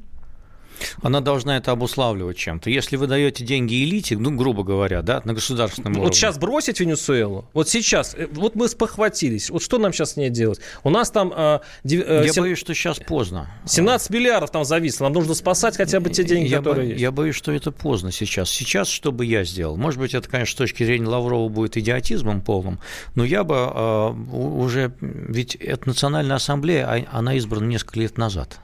она 1.01 1.21
должна 1.21 1.57
это 1.57 1.71
обуславливать 1.71 2.37
чем-то. 2.37 2.69
Если 2.69 2.95
вы 2.97 3.07
даете 3.07 3.43
деньги 3.43 3.83
элите, 3.83 4.17
ну, 4.17 4.31
грубо 4.35 4.63
говоря, 4.63 5.01
да, 5.01 5.21
на 5.25 5.33
государственном 5.33 5.93
уровне. 5.93 6.07
Вот 6.07 6.15
сейчас 6.15 6.37
бросить 6.37 6.79
Венесуэлу, 6.79 7.45
вот 7.53 7.69
сейчас, 7.69 8.15
э, 8.15 8.27
вот 8.31 8.55
мы 8.55 8.67
спохватились, 8.67 9.49
вот 9.49 9.61
что 9.61 9.77
нам 9.77 9.93
сейчас 9.93 10.13
с 10.13 10.17
ней 10.17 10.29
делать? 10.29 10.59
У 10.83 10.89
нас 10.89 11.11
там... 11.11 11.33
Э, 11.35 11.59
э, 11.83 12.23
Я 12.25 12.33
7... 12.33 12.43
боюсь, 12.43 12.57
что 12.57 12.73
сейчас 12.73 12.99
поздно. 12.99 13.49
17 13.65 14.09
миллиардов 14.09 14.51
там 14.51 14.65
зависло, 14.65 15.05
нам 15.05 15.13
нужно 15.13 15.33
спасать 15.33 15.77
хотя 15.77 15.99
бы 15.99 16.09
те 16.09 16.23
деньги, 16.23 16.49
я 16.49 16.57
которые 16.57 16.85
бо... 16.85 16.89
есть. 16.91 17.01
Я 17.01 17.11
боюсь, 17.11 17.35
что 17.35 17.51
это 17.51 17.71
поздно 17.71 18.11
сейчас. 18.11 18.49
Сейчас 18.49 18.87
что 18.87 19.11
бы 19.11 19.25
я 19.25 19.43
сделал? 19.43 19.77
Может 19.77 19.99
быть, 19.99 20.13
это, 20.13 20.27
конечно, 20.29 20.53
с 20.53 20.57
точки 20.57 20.83
зрения 20.83 21.07
Лаврова 21.07 21.49
будет 21.49 21.77
идиотизмом 21.77 22.41
полным, 22.41 22.79
но 23.15 23.23
я 23.23 23.43
бы 23.43 23.55
э, 23.55 24.09
уже... 24.33 24.93
Ведь 25.01 25.55
это 25.55 25.87
Национальная 25.87 26.37
ассамблея, 26.37 26.87
а, 26.87 27.17
она 27.17 27.35
избрана 27.35 27.65
несколько 27.65 27.99
лет 27.99 28.17
назад 28.17 28.59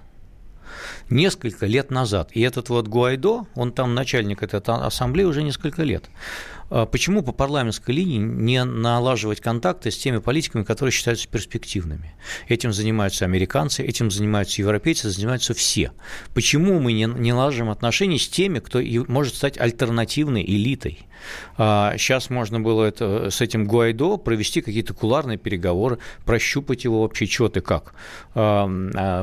несколько 1.09 1.65
лет 1.65 1.91
назад. 1.91 2.31
И 2.33 2.41
этот 2.41 2.69
вот 2.69 2.87
Гуайдо, 2.87 3.45
он 3.55 3.71
там 3.71 3.95
начальник 3.95 4.43
этой 4.43 4.59
ассамблеи 4.59 5.25
уже 5.25 5.43
несколько 5.43 5.83
лет. 5.83 6.05
А 6.69 6.85
почему 6.85 7.23
по 7.23 7.31
парламентской 7.31 7.91
линии 7.91 8.17
не 8.17 8.63
налаживать 8.63 9.41
контакты 9.41 9.91
с 9.91 9.97
теми 9.97 10.17
политиками, 10.19 10.63
которые 10.63 10.91
считаются 10.91 11.27
перспективными? 11.27 12.13
Этим 12.47 12.73
занимаются 12.73 13.25
американцы, 13.25 13.83
этим 13.83 14.11
занимаются 14.11 14.61
европейцы, 14.61 15.09
занимаются 15.09 15.53
все. 15.53 15.91
Почему 16.33 16.79
мы 16.79 16.93
не, 16.93 17.05
не 17.05 17.31
налаживаем 17.33 17.71
отношения 17.71 18.19
с 18.19 18.27
теми, 18.27 18.59
кто 18.59 18.79
может 19.07 19.35
стать 19.35 19.57
альтернативной 19.57 20.43
элитой? 20.43 20.99
Сейчас 21.57 22.27
а, 22.29 22.33
можно 22.33 22.59
было 22.59 22.85
это, 22.85 23.29
с 23.29 23.41
этим 23.41 23.65
Гуайдо 23.65 24.17
провести 24.17 24.61
какие-то 24.61 24.93
куларные 24.93 25.37
переговоры, 25.37 25.99
прощупать 26.25 26.85
его 26.85 27.01
вообще, 27.01 27.25
что 27.25 27.49
ты 27.49 27.61
как. 27.61 27.93
А, 28.35 28.67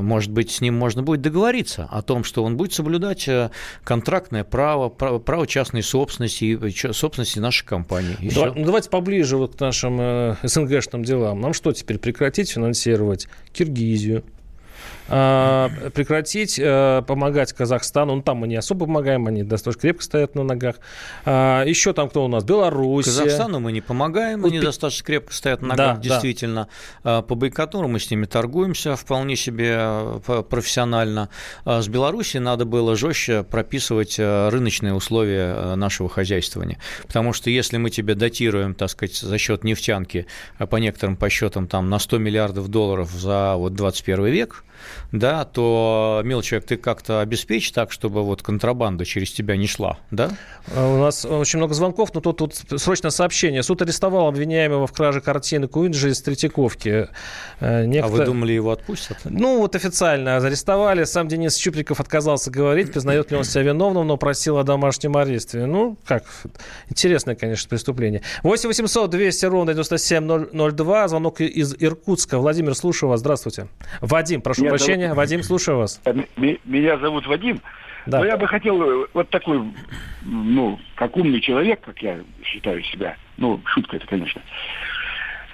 может 0.01 0.31
быть, 0.31 0.51
с 0.51 0.61
ним 0.61 0.75
можно 0.75 1.03
будет 1.03 1.23
договориться 1.23 1.89
о 1.91 2.03
том, 2.03 2.25
что 2.25 2.45
он 2.45 2.57
будет 2.57 2.75
соблюдать 2.75 3.27
э, 3.29 3.51
контрактное 3.85 4.45
право, 4.45 4.89
право 4.89 5.47
частной 5.47 5.83
собственности 5.83 6.59
и 7.37 7.41
нашей 7.41 7.67
компании. 7.67 8.17
Да, 8.35 8.53
ну, 8.55 8.65
давайте 8.65 8.91
поближе 8.91 9.37
вот 9.37 9.57
к 9.57 9.61
нашим 9.61 9.99
э, 10.01 10.37
СНГшным 10.43 11.05
делам. 11.05 11.41
Нам 11.41 11.53
что 11.53 11.73
теперь, 11.73 11.99
прекратить 11.99 12.51
финансировать 12.51 13.29
Киргизию, 13.53 14.25
прекратить 15.07 16.59
э, 16.59 17.03
помогать 17.07 17.53
Казахстану. 17.53 18.17
Ну, 18.17 18.23
там 18.23 18.39
мы 18.39 18.49
не 18.49 18.57
особо 18.57 18.87
помогаем, 18.87 19.27
они 19.27 19.43
достаточно 19.43 19.83
крепко 19.83 20.03
стоят 20.03 20.35
на 20.35 20.43
ногах. 20.43 20.77
А, 21.25 21.65
еще 21.65 21.93
там 21.93 22.09
кто 22.09 22.25
у 22.25 22.29
нас? 22.29 22.45
Беларусь. 22.45 23.05
Казахстану 23.05 23.61
мы 23.61 23.73
не 23.73 23.81
помогаем, 23.81 24.45
они 24.45 24.61
достаточно 24.61 25.05
крепко 25.05 25.33
стоят 25.33 25.63
на 25.63 25.69
ногах, 25.69 25.97
да, 25.97 26.03
действительно. 26.03 26.69
Да. 27.05 27.23
По 27.23 27.35
Байконуру 27.35 27.89
мы 27.89 28.01
с 28.01 28.11
ними 28.11 28.27
торгуемся 28.27 28.97
вполне 28.97 29.37
себе 29.37 29.77
э, 29.79 30.43
профессионально. 30.49 31.29
А 31.65 31.83
с 31.83 31.89
Беларусью 31.89 32.43
надо 32.43 32.65
было 32.65 32.97
жестче 32.97 33.45
прописывать 33.45 34.17
э, 34.19 34.49
рыночные 34.49 34.95
условия 34.95 35.75
нашего 35.77 36.09
хозяйствования. 36.09 36.79
Потому 37.07 37.33
что 37.33 37.51
если 37.51 37.77
мы 37.77 37.91
тебе 37.91 38.15
датируем, 38.15 38.75
так 38.75 38.91
сказать, 38.91 39.17
за 39.17 39.39
счет 39.39 39.65
нефтянки, 39.65 40.27
по 40.59 40.77
некоторым 40.77 41.17
подсчетам, 41.17 41.69
там, 41.69 41.91
на 41.91 41.99
100 41.99 42.19
миллиардов 42.19 42.69
долларов 42.69 43.11
за 43.11 43.55
вот 43.57 43.75
21 43.75 44.27
век, 44.27 44.65
да, 45.13 45.45
то, 45.45 46.23
мил 46.25 46.43
человек, 46.43 46.69
ты 46.69 46.77
как-то 46.77 47.21
обеспечь 47.21 47.73
так, 47.73 47.93
чтобы 47.93 48.23
вот 48.23 48.43
контрабанда 48.43 49.05
через 49.05 49.33
тебя 49.33 49.57
не 49.57 49.67
шла, 49.67 49.99
да? 50.11 50.31
А 50.75 50.87
у 50.87 50.99
нас 50.99 51.25
очень 51.25 51.59
много 51.59 51.75
звонков, 51.75 52.15
но 52.15 52.21
тут, 52.21 52.39
тут 52.39 52.81
срочно 52.81 53.11
сообщение. 53.11 53.63
Суд 53.63 53.83
арестовал 53.83 54.29
обвиняемого 54.29 54.87
в 54.87 54.93
краже 54.93 55.21
картины 55.21 55.69
Куинджи 55.69 56.11
из 56.11 56.21
Третьяковки. 56.23 57.09
Э, 57.61 57.85
некто... 57.85 58.09
А 58.09 58.11
вы 58.11 58.25
думали, 58.25 58.53
его 58.53 58.71
отпустят? 58.71 59.19
Ну, 59.25 59.59
вот 59.59 59.77
официально 59.77 60.37
арестовали. 60.37 61.05
Сам 61.05 61.29
Денис 61.29 61.57
Чуприков 61.57 62.01
отказался 62.01 62.51
говорить, 62.51 62.93
признает 62.93 63.31
ли 63.31 63.37
он 63.37 63.45
себя 63.45 63.63
виновным, 63.63 64.07
но 64.07 64.17
просил 64.17 64.59
о 64.59 64.65
домашнем 64.65 65.17
аресте. 65.17 65.67
Ну, 65.67 65.97
как, 66.05 66.25
интересное, 66.89 67.35
конечно, 67.35 67.69
преступление. 67.69 68.23
8 68.43 68.69
800 68.69 69.11
200 69.11 69.47
ровно 69.47 69.73
9702. 69.73 71.09
Звонок 71.09 71.41
из 71.41 71.75
Иркутска. 71.79 72.39
Владимир, 72.39 72.75
слушаю 72.75 73.11
вас. 73.11 73.21
Здравствуйте. 73.21 73.69
Вадим, 74.01 74.41
прошу 74.41 74.66
Меня 74.67 74.79
прощения. 74.79 75.07
Зовут... 75.07 75.17
Вадим, 75.17 75.43
слушаю 75.43 75.79
вас. 75.79 76.01
Э, 76.05 76.15
меня 76.37 76.99
зовут 76.99 77.27
Вадим. 77.27 77.61
Да. 78.07 78.21
Но 78.21 78.27
я 78.27 78.37
бы 78.37 78.47
хотел 78.47 78.83
э, 78.83 79.07
вот 79.15 79.31
такой, 79.31 79.63
ну, 80.23 80.79
как 80.95 81.17
умный 81.17 81.41
человек, 81.41 81.81
как 81.81 82.01
я 82.03 82.21
считаю 82.45 82.83
себя, 82.85 83.17
ну, 83.37 83.61
шутка 83.65 83.97
это, 83.97 84.07
конечно, 84.07 84.41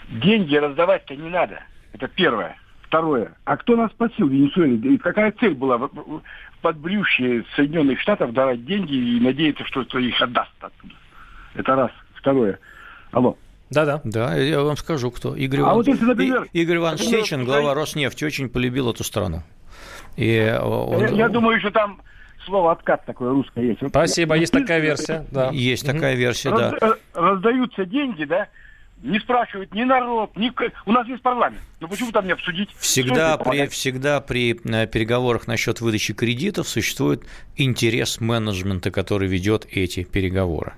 деньги 0.08 0.54
раздавать-то 0.56 1.16
не 1.16 1.30
надо. 1.30 1.62
Это 1.92 2.08
первое. 2.08 2.56
Второе. 2.82 3.32
А 3.44 3.56
кто 3.56 3.74
нас 3.74 3.90
спасил 3.92 4.28
в 4.28 4.32
Венесуэле? 4.32 4.94
И 4.94 4.98
какая 4.98 5.32
цель 5.32 5.54
была 5.54 5.78
в 5.78 6.22
подбрюшье 6.60 7.44
Соединенных 7.56 7.98
Штатов 8.00 8.34
давать 8.34 8.66
деньги 8.66 8.94
и 8.94 9.20
надеяться, 9.20 9.64
что 9.64 9.84
кто 9.84 9.98
их 9.98 10.20
отдаст 10.20 10.52
оттуда? 10.60 10.94
Это 11.54 11.74
раз. 11.74 11.90
Второе. 12.16 12.58
Алло. 13.12 13.38
Да-да. 13.72 14.00
Да, 14.04 14.34
я 14.36 14.60
вам 14.62 14.76
скажу, 14.76 15.10
кто. 15.10 15.34
Игорь, 15.34 15.60
а 15.60 15.62
Иван... 15.62 15.74
вот 15.74 15.86
если, 15.86 16.04
например... 16.04 16.46
Игорь 16.52 16.76
Иванович 16.76 17.02
Сечин, 17.02 17.44
глава 17.44 17.74
Роснефти, 17.74 18.24
очень 18.24 18.48
полюбил 18.48 18.90
эту 18.90 19.04
страну. 19.04 19.42
И 20.16 20.58
он... 20.62 21.00
я, 21.00 21.08
я 21.08 21.28
думаю, 21.28 21.58
что 21.60 21.70
там 21.70 22.00
слово 22.44 22.72
откат 22.72 23.04
такое 23.06 23.30
русское 23.30 23.64
есть. 23.64 23.80
Спасибо, 23.88 24.36
есть 24.36 24.52
такая 24.52 24.80
версия. 24.80 25.26
Да. 25.30 25.50
Есть 25.52 25.86
такая 25.86 26.14
версия, 26.14 26.50
да. 26.50 26.72
Э, 26.80 26.92
раздаются 27.14 27.84
деньги, 27.86 28.24
да, 28.24 28.48
не 29.02 29.18
спрашивает 29.18 29.74
ни 29.74 29.82
народ, 29.82 30.36
ни... 30.36 30.52
У 30.86 30.92
нас 30.92 31.06
есть 31.08 31.22
парламент. 31.22 31.60
Но 31.80 31.88
почему 31.88 32.12
там 32.12 32.26
не 32.26 32.32
обсудить? 32.32 32.70
Всегда 32.78 33.36
при, 33.36 33.66
всегда 33.66 34.20
при 34.20 34.60
э, 34.64 34.86
переговорах 34.86 35.48
насчет 35.48 35.80
выдачи 35.80 36.14
кредитов 36.14 36.68
существует 36.68 37.24
интерес 37.56 38.20
менеджмента, 38.20 38.92
который 38.92 39.26
ведет 39.28 39.66
эти 39.70 40.04
переговоры. 40.04 40.74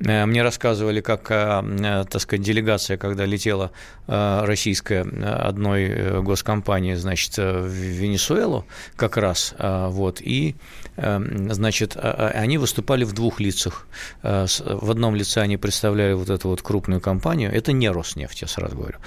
Э, 0.00 0.26
мне 0.26 0.42
рассказывали, 0.42 1.00
как, 1.00 1.30
э, 1.30 2.04
так 2.10 2.20
сказать, 2.20 2.44
делегация, 2.44 2.96
когда 2.96 3.24
летела 3.24 3.70
российская 4.08 5.02
одной 5.02 6.22
госкомпании, 6.22 6.94
значит, 6.94 7.36
в 7.36 7.68
Венесуэлу 7.68 8.66
как 8.96 9.16
раз, 9.16 9.54
вот, 9.58 10.20
и, 10.20 10.56
значит, 10.96 11.96
они 11.96 12.58
выступали 12.58 13.04
в 13.04 13.12
двух 13.12 13.40
лицах. 13.40 13.86
В 14.22 14.90
одном 14.90 15.14
лице 15.14 15.40
они 15.40 15.56
представляли 15.56 16.12
вот 16.12 16.30
эту 16.30 16.48
вот 16.48 16.62
крупную 16.62 17.00
компанию, 17.00 17.52
это 17.52 17.72
не 17.72 17.88
Роснефть, 17.88 18.42
я 18.42 18.48
сразу 18.48 18.76
говорю. 18.76 18.98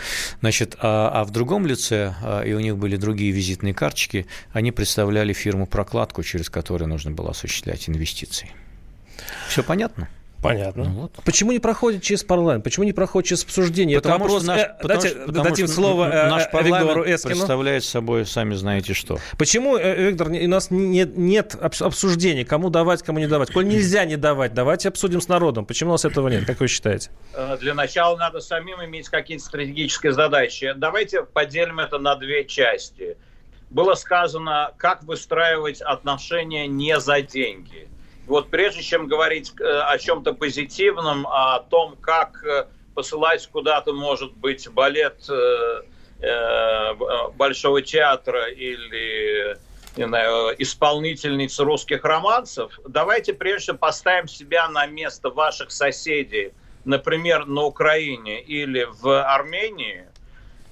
Значит, 0.41 0.75
а, 0.79 1.09
а 1.13 1.23
в 1.23 1.31
другом 1.31 1.65
лице, 1.65 2.15
а, 2.21 2.41
и 2.41 2.53
у 2.53 2.59
них 2.59 2.77
были 2.77 2.95
другие 2.95 3.31
визитные 3.31 3.73
карточки, 3.73 4.27
они 4.51 4.71
представляли 4.71 5.33
фирму 5.33 5.67
«Прокладку», 5.67 6.23
через 6.23 6.49
которую 6.49 6.89
нужно 6.89 7.11
было 7.11 7.31
осуществлять 7.31 7.89
инвестиции. 7.89 8.51
Все 9.47 9.63
понятно? 9.63 10.09
Понятно. 10.49 10.83
Ну, 10.83 10.89
вот. 11.01 11.11
Почему 11.23 11.51
не 11.51 11.59
проходит 11.59 12.03
через 12.03 12.23
парламент? 12.23 12.63
Почему 12.63 12.85
не 12.85 12.93
проходит 12.93 13.29
через 13.29 13.43
обсуждение? 13.43 13.97
Потому 13.97 14.15
Это 14.15 14.23
вопрос... 14.23 14.43
Что 14.43 14.51
наш, 14.51 14.61
э, 14.61 14.75
потому 14.81 15.01
дайте, 15.01 15.21
что, 15.21 15.31
дадим 15.31 15.67
слово 15.67 16.11
э, 16.11 16.29
наш 16.29 16.51
парламент 16.51 17.07
Эскину. 17.07 17.35
представляет 17.35 17.83
собой, 17.83 18.25
сами 18.25 18.53
знаете 18.53 18.93
что. 18.93 19.17
Почему, 19.37 19.77
э, 19.77 20.09
Виктор, 20.09 20.27
у 20.27 20.47
нас 20.47 20.71
нет, 20.71 21.17
нет 21.17 21.55
обсуждения, 21.55 22.45
кому 22.45 22.69
давать, 22.69 23.01
кому 23.01 23.19
не 23.19 23.27
давать? 23.27 23.51
Коль 23.51 23.67
нельзя 23.67 24.05
не 24.05 24.17
давать, 24.17 24.53
давайте 24.53 24.89
обсудим 24.89 25.21
с 25.21 25.27
народом. 25.27 25.65
Почему 25.65 25.91
у 25.91 25.93
нас 25.93 26.05
этого 26.05 26.27
нет? 26.27 26.45
Как 26.45 26.59
вы 26.59 26.67
считаете? 26.67 27.09
Э, 27.33 27.57
для 27.59 27.73
начала 27.73 28.15
надо 28.17 28.39
самим 28.39 28.83
иметь 28.83 29.09
какие-то 29.09 29.43
стратегические 29.43 30.13
задачи. 30.13 30.73
Давайте 30.75 31.23
поделим 31.23 31.79
это 31.79 31.97
на 31.97 32.15
две 32.15 32.45
части. 32.45 33.17
Было 33.71 33.95
сказано, 33.95 34.71
как 34.77 35.03
выстраивать 35.03 35.81
отношения 35.81 36.67
не 36.67 36.99
за 36.99 37.21
деньги– 37.21 37.87
Вот 38.27 38.49
прежде 38.49 38.81
чем 38.81 39.07
говорить 39.07 39.53
э, 39.59 39.63
о 39.63 39.97
чем-то 39.97 40.33
позитивном, 40.33 41.27
о 41.27 41.59
том, 41.59 41.95
как 42.01 42.43
э, 42.43 42.67
посылать 42.93 43.47
куда-то, 43.47 43.93
может 43.93 44.33
быть, 44.33 44.69
балет 44.69 45.29
Большого 47.35 47.81
театра 47.81 48.49
или 48.49 49.57
не 49.97 50.07
знаю, 50.07 50.55
исполнительниц 50.57 51.59
русских 51.59 52.03
романсов, 52.03 52.79
давайте 52.87 53.33
прежде 53.33 53.73
поставим 53.73 54.27
себя 54.27 54.67
на 54.67 54.85
место 54.85 55.29
ваших 55.29 55.71
соседей, 55.71 56.53
например, 56.83 57.45
на 57.45 57.63
Украине 57.63 58.41
или 58.41 58.87
в 58.89 59.23
Армении, 59.23 60.05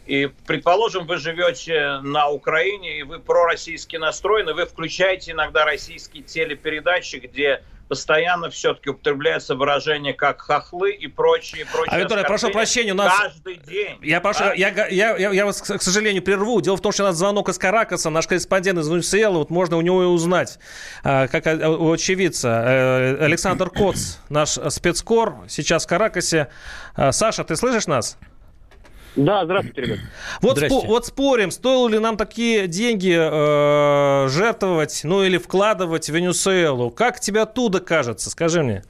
и, 0.05 0.29
предположим, 0.45 1.05
вы 1.05 1.17
живете 1.17 1.99
на 2.03 2.29
Украине, 2.29 2.99
и 2.99 3.03
вы 3.03 3.19
пророссийски 3.19 3.95
настроены, 3.95 4.53
вы 4.53 4.65
включаете 4.65 5.31
иногда 5.31 5.65
российские 5.65 6.23
телепередачи, 6.23 7.17
где 7.17 7.63
постоянно 7.87 8.49
все-таки 8.49 8.89
употребляется 8.89 9.55
выражение 9.55 10.13
как 10.13 10.41
хохлы 10.41 10.91
и 10.91 11.07
прочие, 11.07 11.65
прочие. 11.65 11.95
А, 11.95 11.99
Виктория, 11.99 12.23
прошу 12.23 12.49
прощения, 12.49 12.93
у 12.93 12.95
нас... 12.95 13.13
Каждый 13.17 13.57
день. 13.57 13.99
Я, 14.01 14.19
прошу, 14.19 14.45
а? 14.45 14.53
я, 14.55 14.69
я, 14.87 15.15
я, 15.15 15.31
я 15.31 15.45
вас, 15.45 15.61
к 15.61 15.81
сожалению, 15.81 16.23
прерву. 16.23 16.59
Дело 16.61 16.75
в 16.75 16.81
том, 16.81 16.91
что 16.91 17.03
у 17.03 17.05
нас 17.05 17.15
звонок 17.15 17.49
из 17.49 17.57
Каракаса, 17.57 18.09
наш 18.09 18.27
корреспондент 18.27 18.79
из 18.79 18.89
Венесуэлы, 18.89 19.37
вот 19.37 19.49
можно 19.49 19.77
у 19.77 19.81
него 19.81 20.01
и 20.01 20.05
узнать, 20.05 20.59
а, 21.03 21.27
как 21.27 21.45
у 21.45 21.91
очевидца. 21.91 22.63
Э, 22.65 23.25
Александр 23.25 23.69
Коц, 23.69 24.17
наш 24.29 24.57
спецкор, 24.69 25.35
сейчас 25.47 25.85
в 25.85 25.87
Каракасе. 25.87 26.49
А, 26.95 27.11
Саша, 27.11 27.43
ты 27.43 27.55
слышишь 27.55 27.87
нас? 27.87 28.17
Да, 29.15 29.45
здравствуйте, 29.45 29.81
ребят. 29.81 29.99
Вот, 30.41 30.57
спо- 30.57 30.87
вот 30.87 31.05
спорим, 31.05 31.51
стоило 31.51 31.87
ли 31.87 31.99
нам 31.99 32.17
такие 32.17 32.67
деньги 32.67 33.15
э- 33.15 34.27
жертвовать, 34.29 35.01
ну 35.03 35.23
или 35.23 35.37
вкладывать 35.37 36.09
в 36.09 36.13
Венесуэлу? 36.15 36.89
Как 36.89 37.19
тебе 37.19 37.41
оттуда 37.41 37.79
кажется? 37.79 38.29
Скажи 38.29 38.63
мне. 38.63 38.83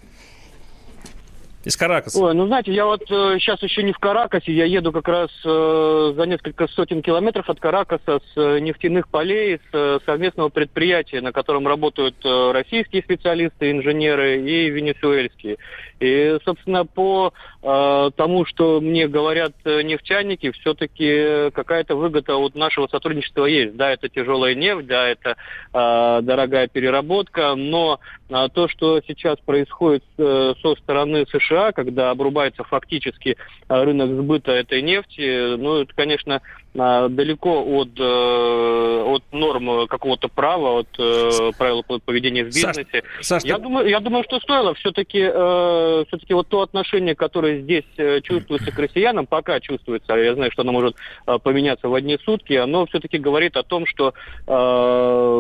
Из 1.64 1.78
Каракаса. 1.78 2.22
Ой, 2.22 2.34
ну 2.34 2.46
знаете, 2.48 2.74
я 2.74 2.86
вот 2.86 3.04
э, 3.10 3.38
сейчас 3.40 3.62
еще 3.64 3.84
не 3.84 3.94
в 3.94 3.98
Каракасе, 3.98 4.52
я 4.52 4.66
еду 4.66 4.92
как 4.92 5.08
раз 5.08 5.30
э, 5.46 6.14
за 6.14 6.24
несколько 6.26 6.68
сотен 6.68 7.02
километров 7.02 7.50
от 7.50 7.62
Каракаса 7.62 8.20
с 8.20 8.38
э, 8.38 8.60
нефтяных 8.60 9.08
полей, 9.08 9.58
с 9.58 9.70
э, 9.72 10.00
совместного 10.06 10.50
предприятия, 10.50 11.22
на 11.22 11.32
котором 11.32 11.66
работают 11.66 12.16
э, 12.26 12.52
российские 12.52 13.02
специалисты, 13.02 13.72
инженеры 13.72 14.42
и 14.42 14.70
венесуэльские. 14.70 15.58
И, 16.02 16.38
собственно, 16.44 16.86
по 16.86 17.32
э, 17.62 18.12
тому, 18.18 18.46
что 18.46 18.82
мне 18.82 19.08
говорят 19.08 19.54
э, 19.64 19.84
нефтяники, 19.84 20.52
все-таки 20.52 21.50
какая-то 21.52 21.96
выгода 21.96 22.36
от 22.36 22.56
нашего 22.56 22.88
сотрудничества 22.88 23.46
есть. 23.46 23.78
Да, 23.78 23.90
это 23.90 24.10
тяжелая 24.10 24.54
нефть, 24.54 24.88
да, 24.88 25.08
это 25.08 25.38
э, 25.74 26.20
дорогая 26.24 26.68
переработка, 26.68 27.56
но 27.56 28.02
э, 28.28 28.48
то, 28.54 28.68
что 28.68 29.00
сейчас 29.08 29.38
происходит 29.40 30.04
э, 30.18 30.54
со 30.62 30.76
стороны 30.76 31.26
США, 31.32 31.53
когда 31.72 32.12
обрубается 32.12 32.64
фактически 32.64 33.38
э, 33.70 33.84
рынок 33.84 34.10
сбыта 34.10 34.52
этой 34.52 34.82
нефти, 34.82 35.56
ну, 35.56 35.82
это, 35.82 35.94
конечно, 35.94 36.42
далеко 36.74 37.64
от, 37.64 37.90
э, 38.00 39.04
от 39.06 39.24
норм 39.32 39.88
какого-то 39.88 40.28
права, 40.28 40.80
от 40.80 40.88
э, 40.98 41.52
правил 41.58 41.84
поведения 41.84 42.44
в 42.44 42.48
бизнесе. 42.48 43.04
Саш, 43.22 43.44
я, 43.44 43.58
ты... 43.58 43.64
думаю, 43.64 43.88
я 43.88 44.00
думаю, 44.00 44.24
что 44.24 44.40
стоило 44.40 44.74
все-таки 44.74 45.20
э, 45.20 46.04
все-таки 46.08 46.34
вот 46.34 46.48
то 46.48 46.62
отношение, 46.62 47.14
которое 47.16 47.62
здесь 47.62 47.84
чувствуется 48.24 48.72
к 48.72 48.80
россиянам, 48.80 49.28
пока 49.28 49.60
чувствуется, 49.60 50.16
я 50.16 50.34
знаю, 50.34 50.52
что 50.52 50.64
оно 50.64 50.72
может 50.72 50.96
поменяться 51.44 51.88
в 51.88 51.94
одни 51.94 52.18
сутки, 52.24 52.54
оно 52.54 52.88
все-таки 52.88 53.20
говорит 53.20 53.56
о 53.56 53.64
том, 53.64 53.86
что 53.86 54.14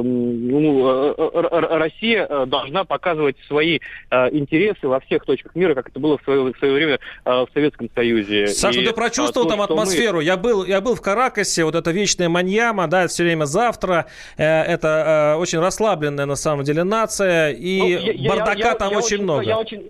ну, 0.04 1.16
Россия 1.52 2.46
должна 2.46 2.84
показывать 2.84 3.38
свои 3.48 3.80
интересы 4.12 4.88
во 4.88 5.00
всех 5.00 5.25
точках 5.25 5.56
мира, 5.56 5.74
как 5.74 5.90
это 5.90 6.00
было 6.00 6.18
в 6.18 6.24
свое, 6.24 6.54
в 6.54 6.58
свое 6.58 6.74
время 6.74 7.00
в 7.25 7.48
Советском 7.54 7.90
Союзе. 7.94 8.48
Саша, 8.48 8.80
И, 8.80 8.86
ты 8.86 8.94
прочувствовал 8.94 9.48
то, 9.48 9.52
там 9.56 9.62
атмосферу? 9.62 10.18
Мы... 10.18 10.24
Я 10.24 10.38
был, 10.38 10.66
я 10.66 10.82
был 10.82 10.96
в 10.96 11.02
Карабахе, 11.02 11.23
Каракасе, 11.24 11.64
вот 11.64 11.75
эта 11.75 11.92
вечная 11.92 12.29
маньяма, 12.29 12.88
да, 12.88 13.07
все 13.07 13.24
время 13.24 13.46
завтра, 13.46 14.07
э, 14.38 14.44
это 14.44 15.36
э, 15.36 15.40
очень 15.40 15.59
расслабленная 15.59 16.25
на 16.25 16.36
самом 16.36 16.64
деле 16.64 16.83
нация, 16.83 17.51
и 17.51 17.79
ну, 17.79 18.12
я, 18.12 18.29
бардака 18.29 18.59
я, 18.59 18.68
я, 18.70 18.75
там 18.75 18.92
я 18.92 18.98
очень, 18.98 19.05
очень 19.05 19.24
много. 19.24 19.44
Я 19.44 19.57
очень, 19.57 19.90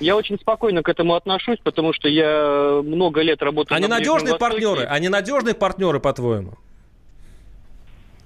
я 0.00 0.16
очень 0.16 0.38
спокойно 0.38 0.82
к 0.82 0.88
этому 0.88 1.14
отношусь, 1.14 1.58
потому 1.62 1.92
что 1.92 2.08
я 2.08 2.80
много 2.82 3.22
лет 3.22 3.42
работаю 3.42 3.76
Они 3.76 3.86
на 3.86 3.98
надежные 3.98 4.36
партнеры? 4.36 4.84
Они 4.84 5.08
надежные 5.08 5.54
партнеры, 5.54 6.00
по-твоему? 6.00 6.54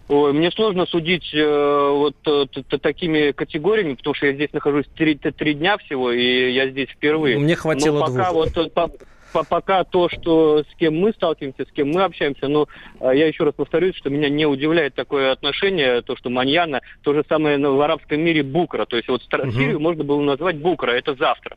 Ой, 0.08 0.32
мне 0.32 0.50
сложно 0.50 0.86
судить 0.86 1.34
э, 1.34 1.90
вот 1.92 2.16
э, 2.26 2.78
такими 2.78 3.32
категориями, 3.32 3.92
потому 3.92 4.14
что 4.14 4.26
я 4.26 4.32
здесь 4.32 4.50
нахожусь 4.54 4.86
три, 4.96 5.16
три 5.16 5.52
дня 5.52 5.76
всего, 5.76 6.10
и 6.10 6.50
я 6.50 6.70
здесь 6.70 6.88
впервые. 6.88 7.38
Мне 7.38 7.56
хватило 7.56 7.98
Но 7.98 8.06
пока 8.06 8.30
двух. 8.30 8.56
Вот, 8.56 8.72
по, 8.72 8.90
пока 9.32 9.84
то, 9.84 10.08
что 10.08 10.62
с 10.62 10.74
кем 10.76 10.98
мы 10.98 11.12
сталкиваемся, 11.12 11.64
с 11.64 11.72
кем 11.72 11.90
мы 11.90 12.02
общаемся, 12.02 12.48
но 12.48 12.68
а, 13.00 13.14
я 13.14 13.26
еще 13.26 13.44
раз 13.44 13.54
повторюсь, 13.54 13.96
что 13.96 14.10
меня 14.10 14.28
не 14.28 14.46
удивляет 14.46 14.94
такое 14.94 15.32
отношение, 15.32 16.02
то, 16.02 16.16
что 16.16 16.30
маньяна, 16.30 16.80
то 17.02 17.14
же 17.14 17.24
самое 17.28 17.58
в 17.58 17.80
арабском 17.80 18.20
мире 18.20 18.42
букра. 18.42 18.86
То 18.86 18.96
есть 18.96 19.08
вот 19.08 19.22
угу. 19.32 19.50
Сирию 19.52 19.80
можно 19.80 20.04
было 20.04 20.20
назвать 20.20 20.56
букра, 20.56 20.92
это 20.92 21.14
завтра. 21.14 21.56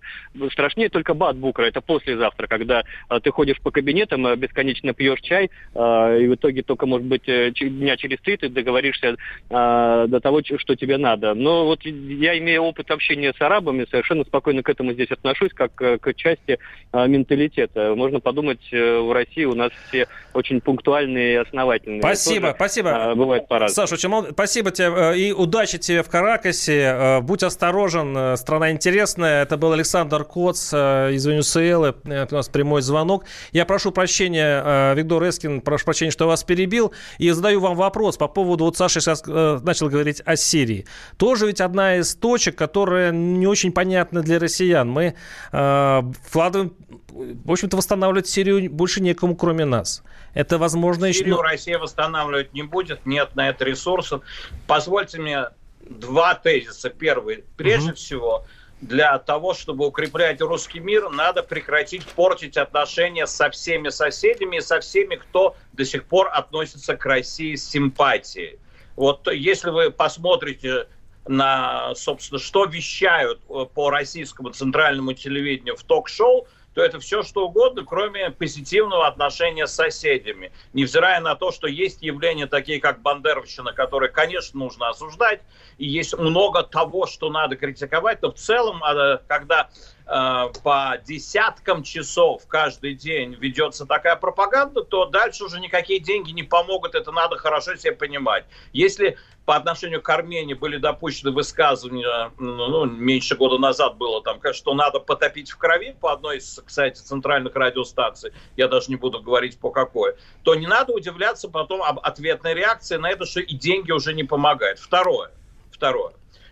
Страшнее 0.51 0.89
только 0.89 1.13
бат 1.13 1.37
букра, 1.37 1.65
это 1.65 1.81
послезавтра, 1.81 2.47
когда 2.47 2.83
а, 3.07 3.19
ты 3.19 3.31
ходишь 3.31 3.59
по 3.61 3.71
кабинетам, 3.71 4.25
а, 4.25 4.35
бесконечно 4.35 4.93
пьешь 4.93 5.21
чай, 5.21 5.45
и 5.45 6.27
в 6.27 6.35
итоге 6.35 6.63
только, 6.63 6.85
может 6.85 7.07
быть, 7.07 7.27
э, 7.27 7.51
дня 7.51 7.97
через 7.97 8.19
три 8.19 8.37
ты 8.37 8.49
договоришься 8.49 9.15
до 9.49 10.19
того, 10.21 10.41
что 10.43 10.75
тебе 10.75 10.97
надо. 10.97 11.33
Но 11.33 11.65
вот 11.65 11.83
я, 11.83 12.37
имею 12.37 12.63
опыт 12.63 12.91
общения 12.91 13.33
с 13.33 13.41
арабами, 13.41 13.85
совершенно 13.89 14.23
спокойно 14.23 14.63
к 14.63 14.69
этому 14.69 14.93
здесь 14.93 15.11
отношусь, 15.11 15.51
как 15.53 15.79
э, 15.81 15.97
к 15.97 16.13
части 16.13 16.59
менталитета 16.93 17.70
университета. 17.71 17.95
Можно 17.95 18.19
подумать, 18.19 18.59
э, 18.71 18.99
в 18.99 19.11
России 19.11 19.45
у 19.45 19.55
нас 19.55 19.71
все 19.87 20.07
очень 20.33 20.61
пунктуальные 20.61 21.33
и 21.33 21.35
основательные. 21.37 22.01
Спасибо, 22.01 22.47
тоже, 22.47 22.55
спасибо. 22.55 23.11
А, 23.11 23.15
бывает 23.15 23.47
по-разному. 23.47 23.87
Саша, 23.87 23.95
очень 23.95 24.31
спасибо 24.31 24.71
тебе 24.71 24.87
э, 24.87 25.17
и 25.17 25.31
удачи 25.31 25.77
тебе 25.77 26.03
в 26.03 26.09
Каракасе. 26.09 26.81
Э, 26.81 27.21
будь 27.21 27.43
осторожен, 27.43 28.37
страна 28.37 28.71
интересная. 28.71 29.43
Это 29.43 29.57
был 29.57 29.73
Александр 29.73 30.23
Коц 30.23 30.73
из 30.73 31.25
Венесуэлы. 31.25 31.95
У 32.05 32.35
нас 32.35 32.49
прямой 32.49 32.81
звонок. 32.81 33.25
Я 33.51 33.65
прошу 33.65 33.91
прощения, 33.91 34.93
Виктор 34.93 35.27
Эскин, 35.27 35.61
прошу 35.61 35.85
прощения, 35.85 36.11
что 36.11 36.25
я 36.25 36.29
вас 36.29 36.43
перебил. 36.43 36.93
И 37.17 37.29
задаю 37.31 37.59
вам 37.59 37.75
вопрос 37.75 38.17
по 38.17 38.27
поводу, 38.27 38.65
вот 38.65 38.77
Саша 38.77 39.01
сейчас 39.01 39.25
начал 39.25 39.89
говорить 39.89 40.21
о 40.25 40.35
Сирии. 40.35 40.85
Тоже 41.17 41.47
ведь 41.47 41.61
одна 41.61 41.97
из 41.97 42.15
точек, 42.15 42.55
которая 42.55 43.11
не 43.11 43.47
очень 43.47 43.71
понятна 43.71 44.21
для 44.21 44.39
россиян. 44.39 44.89
Мы 44.89 45.15
вкладываем 45.51 46.73
в 47.09 47.51
общем-то, 47.51 47.77
восстанавливать 47.77 48.27
Сирию 48.27 48.69
больше 48.71 49.01
некому, 49.01 49.35
кроме 49.35 49.65
нас. 49.65 50.03
Это 50.33 50.57
возможно 50.57 51.11
Сирию 51.11 51.35
еще... 51.35 51.41
Россия 51.41 51.79
восстанавливать 51.79 52.53
не 52.53 52.63
будет, 52.63 53.05
нет 53.05 53.35
на 53.35 53.49
это 53.49 53.65
ресурсов. 53.65 54.23
Позвольте 54.67 55.19
мне 55.19 55.47
два 55.81 56.35
тезиса. 56.35 56.89
Первый. 56.89 57.43
Прежде 57.57 57.89
угу. 57.89 57.95
всего, 57.95 58.45
для 58.81 59.17
того, 59.19 59.53
чтобы 59.53 59.85
укреплять 59.85 60.41
русский 60.41 60.79
мир, 60.79 61.09
надо 61.09 61.43
прекратить 61.43 62.05
портить 62.05 62.57
отношения 62.57 63.27
со 63.27 63.49
всеми 63.49 63.89
соседями 63.89 64.57
и 64.57 64.61
со 64.61 64.79
всеми, 64.79 65.15
кто 65.15 65.55
до 65.73 65.85
сих 65.85 66.05
пор 66.05 66.29
относится 66.33 66.95
к 66.95 67.05
России 67.05 67.55
с 67.55 67.69
симпатией. 67.69 68.59
Вот 68.95 69.31
если 69.31 69.69
вы 69.69 69.91
посмотрите 69.91 70.87
на, 71.27 71.93
собственно, 71.95 72.39
что 72.39 72.65
вещают 72.65 73.41
э, 73.49 73.65
по 73.73 73.89
российскому 73.89 74.49
центральному 74.49 75.13
телевидению 75.13 75.75
в 75.75 75.83
ток-шоу, 75.83 76.47
то 76.73 76.81
это 76.81 76.99
все 76.99 77.23
что 77.23 77.47
угодно, 77.47 77.83
кроме 77.85 78.31
позитивного 78.31 79.07
отношения 79.07 79.67
с 79.67 79.73
соседями. 79.73 80.51
Невзирая 80.73 81.19
на 81.19 81.35
то, 81.35 81.51
что 81.51 81.67
есть 81.67 82.01
явления 82.01 82.47
такие, 82.47 82.79
как 82.79 83.01
бандеровщина, 83.01 83.73
которые, 83.73 84.09
конечно, 84.09 84.59
нужно 84.59 84.89
осуждать, 84.89 85.41
и 85.77 85.85
есть 85.85 86.17
много 86.17 86.63
того, 86.63 87.07
что 87.07 87.29
надо 87.29 87.55
критиковать, 87.55 88.21
но 88.21 88.31
в 88.31 88.35
целом, 88.35 88.83
а, 88.83 89.17
когда 89.27 89.69
по 90.11 90.97
десяткам 91.05 91.83
часов 91.83 92.45
каждый 92.47 92.95
день 92.95 93.33
ведется 93.39 93.85
такая 93.85 94.17
пропаганда, 94.17 94.83
то 94.83 95.05
дальше 95.05 95.45
уже 95.45 95.61
никакие 95.61 95.99
деньги 95.99 96.31
не 96.31 96.43
помогут, 96.43 96.95
это 96.95 97.13
надо 97.13 97.37
хорошо 97.37 97.75
себе 97.77 97.93
понимать. 97.93 98.43
Если 98.73 99.17
по 99.45 99.55
отношению 99.55 100.01
к 100.01 100.09
Армении 100.09 100.53
были 100.53 100.77
допущены 100.77 101.31
высказывания, 101.31 102.31
ну, 102.37 102.67
ну 102.67 102.85
меньше 102.85 103.35
года 103.37 103.57
назад 103.57 103.95
было 103.95 104.21
там, 104.21 104.41
что 104.51 104.73
надо 104.73 104.99
потопить 104.99 105.49
в 105.49 105.57
крови 105.57 105.95
по 105.99 106.11
одной 106.11 106.37
из, 106.39 106.61
кстати, 106.65 106.99
центральных 106.99 107.55
радиостанций, 107.55 108.33
я 108.57 108.67
даже 108.67 108.89
не 108.89 108.97
буду 108.97 109.21
говорить 109.21 109.59
по 109.59 109.71
какой, 109.71 110.15
то 110.43 110.55
не 110.55 110.67
надо 110.67 110.91
удивляться 110.91 111.47
потом 111.47 111.81
об 111.83 111.99
ответной 111.99 112.53
реакции 112.53 112.97
на 112.97 113.09
это, 113.09 113.25
что 113.25 113.39
и 113.39 113.55
деньги 113.55 113.91
уже 113.91 114.13
не 114.13 114.25
помогают. 114.25 114.77
Второе. 114.77 115.31
Второе. 115.71 116.11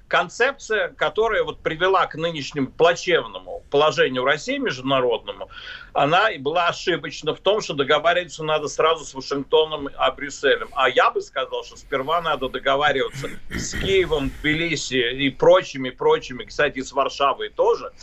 Концепция, 0.10 0.89
которая 0.89 1.43
вот 1.43 1.62
привела 1.62 2.06
к 2.08 2.15
нынешнему 2.15 2.67
плачевному 2.67 3.63
положению 3.69 4.26
России 4.26 4.58
международному, 4.58 5.50
она 5.93 6.30
и 6.32 6.38
была 6.38 6.67
ошибочна 6.67 7.34
в 7.34 7.39
том, 7.39 7.62
что 7.62 7.74
договариваться 7.74 8.43
надо 8.43 8.67
сразу 8.67 9.06
с 9.06 9.13
Вашингтоном, 9.13 9.89
а 9.95 10.12
Брюсселем. 10.12 10.69
А 10.74 10.89
я 10.89 11.12
бы 11.12 11.22
сказал, 11.22 11.63
что 11.63 11.78
сперва 11.78 12.22
надо 12.22 12.50
договариваться 12.50 13.30
с 13.50 13.74
Киевом, 13.76 14.32
Тбилиси 14.41 15.13
и 15.13 15.30
прочими, 15.30 15.91
прочими, 15.91 16.43
кстати, 16.43 16.82
с 16.82 16.91
Варшавой 16.91 17.50
тоже, 17.50 17.93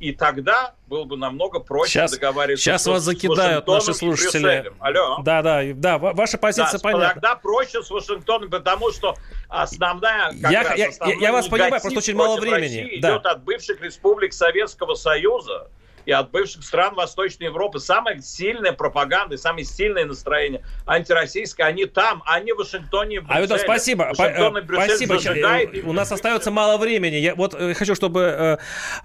и 0.00 0.12
тогда 0.12 0.74
было 0.86 1.04
бы 1.04 1.16
намного 1.16 1.60
проще 1.60 1.92
сейчас, 1.92 2.12
договариваться 2.12 2.64
Сейчас 2.64 2.82
с, 2.82 2.86
вас 2.86 3.02
закидают 3.02 3.66
наши 3.66 3.94
слушатели. 3.94 4.72
Алло. 4.80 5.18
Да, 5.22 5.42
да, 5.42 5.62
да, 5.74 5.98
ваша 5.98 6.38
позиция 6.38 6.72
да, 6.72 6.78
понятна. 6.78 7.14
Тогда 7.14 7.36
проще 7.36 7.82
с 7.82 7.90
Вашингтоном, 7.90 8.50
потому 8.50 8.90
что 8.90 9.14
основная, 9.48 10.32
как 10.40 10.50
я, 10.50 10.62
раз, 10.62 10.78
я, 10.78 11.14
я 11.20 11.32
вас 11.32 11.48
понимаю, 11.48 11.80
просто 11.80 11.98
очень 11.98 12.14
мало 12.14 12.40
времени. 12.40 12.80
России 12.82 13.00
да. 13.00 13.12
идет 13.12 13.26
от 13.26 13.44
бывших 13.44 13.80
республик 13.82 14.32
Советского 14.32 14.94
Союза 14.94 15.68
и 16.06 16.12
от 16.12 16.30
бывших 16.30 16.64
стран 16.64 16.94
Восточной 16.94 17.44
Европы. 17.46 17.78
Самая 17.78 18.20
сильная 18.20 18.72
пропаганда 18.72 19.34
и 19.34 19.38
самые 19.38 19.64
сильные 19.64 20.04
настроения 20.04 20.62
антироссийские, 20.86 21.66
они 21.66 21.86
там, 21.86 22.22
а 22.26 22.40
не 22.40 22.52
в 22.52 22.58
Вашингтоне 22.58 23.16
и 23.16 23.18
в 23.18 23.26
Брюсселе. 23.26 23.54
А, 23.54 23.58
спасибо. 23.58 24.12
Вашингтон 24.16 24.58
и 24.58 24.60
Брюссель 24.62 24.88
спасибо. 24.90 25.18
Зажигает, 25.18 25.84
У 25.84 25.92
нас 25.92 26.12
остается 26.12 26.50
мало 26.50 26.78
времени. 26.78 27.16
Я 27.16 27.34
вот 27.34 27.54
э, 27.54 27.74
хочу, 27.74 27.94
чтобы 27.94 28.20
э, 28.20 28.56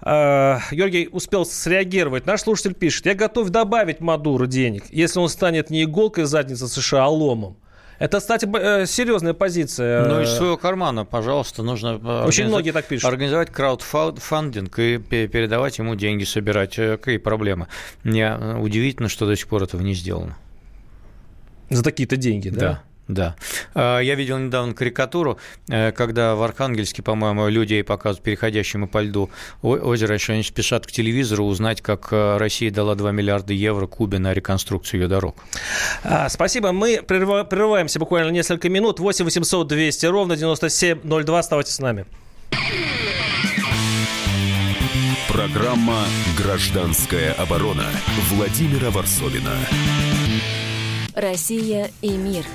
э, 0.02 0.58
Георгий 0.70 1.08
успел 1.10 1.44
среагировать. 1.44 2.26
Наш 2.26 2.42
слушатель 2.42 2.74
пишет, 2.74 3.06
я 3.06 3.14
готов 3.14 3.50
добавить 3.50 4.00
Мадуру 4.00 4.46
денег, 4.46 4.84
если 4.90 5.18
он 5.18 5.28
станет 5.28 5.70
не 5.70 5.84
иголкой 5.84 6.24
задницы 6.24 6.68
США, 6.68 7.04
а 7.04 7.08
ломом. 7.08 7.56
Это, 7.98 8.18
кстати, 8.18 8.46
э, 8.54 8.86
серьезная 8.86 9.32
позиция. 9.32 10.06
Ну, 10.06 10.20
из 10.20 10.30
своего 10.30 10.56
кармана, 10.56 11.04
пожалуйста, 11.04 11.62
нужно 11.62 11.98
э, 12.02 12.24
Очень 12.26 12.46
многие 12.48 12.72
так 12.72 12.84
пишут. 12.86 13.08
организовать 13.08 13.50
краудфандинг 13.50 14.78
и 14.78 14.98
передавать 14.98 15.78
ему 15.78 15.94
деньги, 15.94 16.24
собирать. 16.24 16.78
Э, 16.78 16.98
какие 16.98 17.16
проблемы? 17.16 17.68
Мне 18.04 18.36
удивительно, 18.60 19.08
что 19.08 19.26
до 19.26 19.34
сих 19.36 19.48
пор 19.48 19.62
этого 19.62 19.80
не 19.80 19.94
сделано. 19.94 20.36
За 21.70 21.82
такие-то 21.82 22.16
деньги, 22.16 22.50
да? 22.50 22.60
Да. 22.60 22.82
Да. 23.08 23.36
А, 23.74 24.00
я 24.00 24.14
видел 24.14 24.38
недавно 24.38 24.74
карикатуру, 24.74 25.38
э, 25.68 25.92
когда 25.92 26.34
в 26.34 26.42
Архангельске, 26.42 27.02
по-моему, 27.02 27.48
людей 27.48 27.84
показывают 27.84 28.24
переходящими 28.24 28.86
по 28.86 29.00
льду 29.00 29.30
озеро, 29.62 30.14
еще 30.14 30.32
они 30.32 30.42
спешат 30.42 30.86
к 30.86 30.92
телевизору 30.92 31.44
узнать, 31.44 31.82
как 31.82 32.08
э, 32.10 32.36
Россия 32.38 32.70
дала 32.70 32.94
2 32.94 33.12
миллиарда 33.12 33.52
евро 33.52 33.86
Кубе 33.86 34.18
на 34.18 34.34
реконструкцию 34.34 35.02
ее 35.02 35.08
дорог. 35.08 35.36
А, 36.02 36.28
спасибо. 36.28 36.72
Мы 36.72 37.00
прерываемся 37.02 38.00
буквально 38.00 38.30
несколько 38.30 38.68
минут. 38.68 38.98
8 38.98 39.24
800 39.24 39.68
200 39.68 40.06
ровно 40.06 40.36
9702. 40.36 41.38
Оставайтесь 41.38 41.74
с 41.74 41.78
нами. 41.78 42.06
Программа 45.28 46.04
«Гражданская 46.36 47.34
оборона» 47.34 47.84
Владимира 48.30 48.90
Варсовина. 48.90 49.52
Россия 51.14 51.90
и 52.00 52.10
мир– 52.10 52.44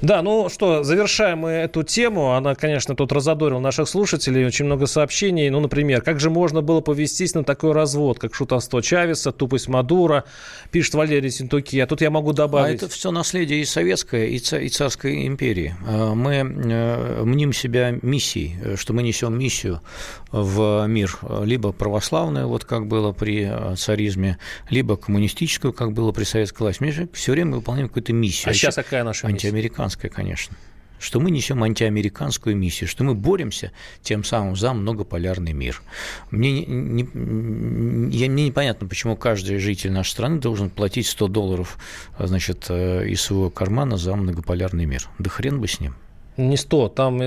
Да, 0.00 0.22
ну 0.22 0.48
что, 0.48 0.84
завершаем 0.84 1.40
мы 1.40 1.50
эту 1.50 1.82
тему. 1.82 2.32
Она, 2.34 2.54
конечно, 2.54 2.94
тут 2.94 3.10
разодорила 3.10 3.58
наших 3.58 3.88
слушателей. 3.88 4.46
Очень 4.46 4.66
много 4.66 4.86
сообщений. 4.86 5.50
Ну, 5.50 5.58
например, 5.58 6.02
как 6.02 6.20
же 6.20 6.30
можно 6.30 6.62
было 6.62 6.80
повестись 6.80 7.34
на 7.34 7.42
такой 7.42 7.72
развод, 7.72 8.20
как 8.20 8.32
шутовство 8.32 8.80
Чавеса, 8.80 9.32
тупость 9.32 9.66
Мадура, 9.66 10.24
пишет 10.70 10.94
Валерий 10.94 11.30
Синтуки. 11.30 11.80
А 11.80 11.86
тут 11.88 12.00
я 12.00 12.10
могу 12.10 12.32
добавить... 12.32 12.82
А 12.82 12.86
это 12.86 12.94
все 12.94 13.10
наследие 13.10 13.60
и 13.60 13.64
советской, 13.64 14.30
и 14.30 14.68
царской 14.68 15.26
империи. 15.26 15.74
А 15.84 16.14
мы 16.14 16.34
э, 16.34 17.22
мним 17.24 17.52
себя 17.52 17.92
миссией, 18.00 18.76
что 18.76 18.92
мы 18.92 19.02
несем 19.02 19.36
миссию 19.36 19.80
в 20.30 20.86
мир. 20.86 21.18
Либо 21.42 21.72
православную, 21.72 22.46
вот 22.46 22.64
как 22.64 22.86
было 22.86 23.10
при 23.10 23.48
э, 23.50 23.74
царизме, 23.76 24.38
либо 24.70 24.96
коммунистическую, 24.96 25.72
как 25.72 25.92
было 25.92 26.12
при 26.12 26.22
советской 26.22 26.62
власти. 26.62 26.82
Мы 26.82 27.08
все 27.12 27.32
время 27.32 27.56
выполняем 27.56 27.88
какую-то 27.88 28.12
миссию. 28.12 28.50
А 28.50 28.54
сейчас 28.54 28.76
какая 28.76 29.02
наша 29.02 29.26
миссия? 29.26 29.48
Антиамериканская 29.48 29.87
американская, 29.88 30.10
конечно, 30.10 30.56
что 30.98 31.20
мы 31.20 31.30
несем 31.30 31.62
антиамериканскую 31.62 32.56
миссию, 32.56 32.88
что 32.88 33.04
мы 33.04 33.14
боремся 33.14 33.72
тем 34.02 34.24
самым 34.24 34.56
за 34.56 34.72
многополярный 34.72 35.52
мир. 35.52 35.80
Мне, 36.30 36.64
не, 36.66 37.02
я, 38.10 38.28
мне 38.28 38.46
непонятно, 38.46 38.86
почему 38.88 39.16
каждый 39.16 39.58
житель 39.58 39.92
нашей 39.92 40.10
страны 40.10 40.40
должен 40.40 40.70
платить 40.70 41.06
100 41.06 41.28
долларов 41.28 41.78
значит, 42.18 42.66
э, 42.68 43.08
из 43.08 43.22
своего 43.22 43.48
кармана 43.48 43.96
за 43.96 44.14
многополярный 44.16 44.86
мир. 44.86 45.08
Да 45.18 45.30
хрен 45.30 45.60
бы 45.60 45.68
с 45.68 45.80
ним. 45.80 45.94
Не 46.38 46.56
100, 46.56 46.88
там 46.90 47.18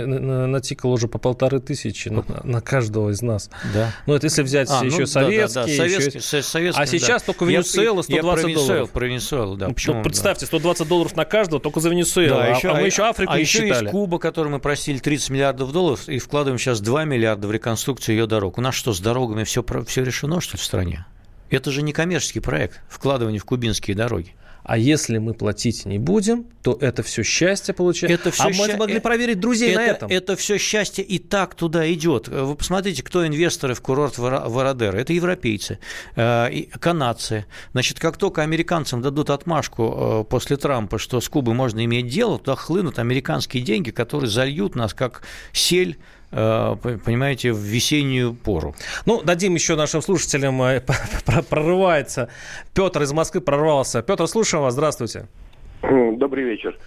натикало 0.51 0.91
уже 0.91 1.09
по 1.09 1.19
полторы 1.19 1.59
тысячи 1.59 2.07
на, 2.07 2.23
на 2.43 2.61
каждого 2.61 3.09
из 3.09 3.21
нас. 3.21 3.49
Да. 3.73 3.91
Ну, 4.07 4.13
это 4.13 4.27
если 4.27 4.41
взять 4.41 4.69
а, 4.71 4.85
еще 4.85 5.01
ну, 5.01 5.05
советские. 5.05 5.47
Да, 5.47 5.53
да, 5.53 5.65
да. 5.65 5.85
Еще... 5.85 6.41
советский, 6.41 6.81
а 6.81 6.85
сейчас 6.85 7.21
да. 7.21 7.25
только 7.25 7.43
Венесуэла 7.43 8.03
120 8.03 8.09
я 8.09 8.21
про 8.21 8.35
Венесуэлу, 8.41 8.67
долларов. 8.67 8.91
Про 8.91 9.05
Венесуэлу, 9.07 9.57
да. 9.57 9.67
Ну, 9.67 9.73
Почему, 9.73 10.01
представьте, 10.01 10.45
120 10.45 10.87
долларов 10.87 11.15
на 11.17 11.25
каждого 11.25 11.61
только 11.61 11.81
за 11.81 11.89
Венесуэлу. 11.89 12.35
Да, 12.35 12.45
а, 12.45 12.47
еще, 12.55 12.69
а 12.69 12.75
мы 12.75 12.85
еще 12.85 13.03
Африку 13.03 13.33
а 13.33 13.35
не 13.35 13.41
еще 13.41 13.63
считали. 13.63 13.83
есть 13.83 13.91
Куба, 13.91 14.17
которой 14.17 14.47
мы 14.47 14.59
просили 14.59 14.99
30 14.99 15.29
миллиардов 15.29 15.73
долларов 15.73 16.07
и 16.07 16.17
вкладываем 16.17 16.57
сейчас 16.57 16.79
2 16.79 17.03
миллиарда 17.03 17.49
в 17.49 17.51
реконструкцию 17.51 18.15
ее 18.15 18.27
дорог. 18.27 18.57
У 18.57 18.61
нас 18.61 18.75
что, 18.75 18.93
с 18.93 19.01
дорогами 19.01 19.43
все, 19.43 19.61
все 19.87 20.03
решено, 20.05 20.39
что 20.39 20.55
ли, 20.55 20.61
в 20.61 20.63
стране? 20.63 21.05
Это 21.49 21.69
же 21.69 21.81
не 21.81 21.91
коммерческий 21.91 22.39
проект, 22.39 22.79
вкладывание 22.87 23.41
в 23.41 23.45
кубинские 23.45 23.93
дороги. 23.93 24.35
А 24.63 24.77
если 24.77 25.17
мы 25.17 25.33
платить 25.33 25.85
не 25.85 25.97
будем, 25.97 26.45
то 26.61 26.77
это 26.79 27.03
все 27.03 27.23
счастье 27.23 27.73
получается. 27.73 28.13
Это 28.13 28.31
все 28.31 28.43
а 28.43 28.49
мы 28.49 28.77
могли 28.77 28.97
э, 28.97 29.01
проверить 29.01 29.39
друзей 29.39 29.71
это, 29.71 29.79
на 29.79 29.85
этом. 29.85 30.11
Это 30.11 30.35
все 30.35 30.57
счастье 30.57 31.03
и 31.03 31.19
так 31.19 31.55
туда 31.55 31.91
идет. 31.91 32.27
Вы 32.27 32.55
посмотрите, 32.55 33.03
кто 33.03 33.25
инвесторы 33.25 33.73
в 33.73 33.81
курорт 33.81 34.17
Вородера. 34.17 34.97
Это 34.97 35.13
европейцы, 35.13 35.79
э, 36.15 36.63
канадцы. 36.79 37.45
Значит, 37.71 37.99
как 37.99 38.17
только 38.17 38.43
американцам 38.43 39.01
дадут 39.01 39.29
отмашку 39.29 40.21
э, 40.21 40.29
после 40.29 40.57
Трампа, 40.57 40.99
что 40.99 41.19
с 41.21 41.29
Кубой 41.29 41.55
можно 41.55 41.83
иметь 41.83 42.07
дело, 42.07 42.37
туда 42.37 42.55
хлынут 42.55 42.99
американские 42.99 43.63
деньги, 43.63 43.91
которые 43.91 44.29
зальют 44.29 44.75
нас 44.75 44.93
как 44.93 45.23
сель 45.53 45.97
Э, 45.97 46.20
понимаете, 46.31 47.51
в 47.51 47.57
весеннюю 47.57 48.33
пору. 48.33 48.73
Ну, 49.05 49.21
дадим 49.21 49.53
еще 49.53 49.75
нашим 49.75 50.01
слушателям, 50.01 50.61
э, 50.61 50.81
прорывается. 51.49 52.29
Петр 52.73 53.01
из 53.01 53.11
Москвы 53.11 53.41
прорвался. 53.41 54.01
Петр, 54.01 54.27
слушаем 54.27 54.63
вас, 54.63 54.73
здравствуйте. 54.73 55.27
Добрый 55.81 56.43
вечер. 56.43 56.77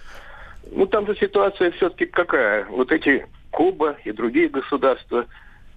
Ну, 0.71 0.85
там 0.87 1.05
же 1.05 1.15
ситуация 1.15 1.71
все-таки 1.71 2.05
какая? 2.05 2.65
Вот 2.65 2.91
эти 2.91 3.25
Куба 3.51 3.97
и 4.03 4.11
другие 4.11 4.49
государства, 4.49 5.25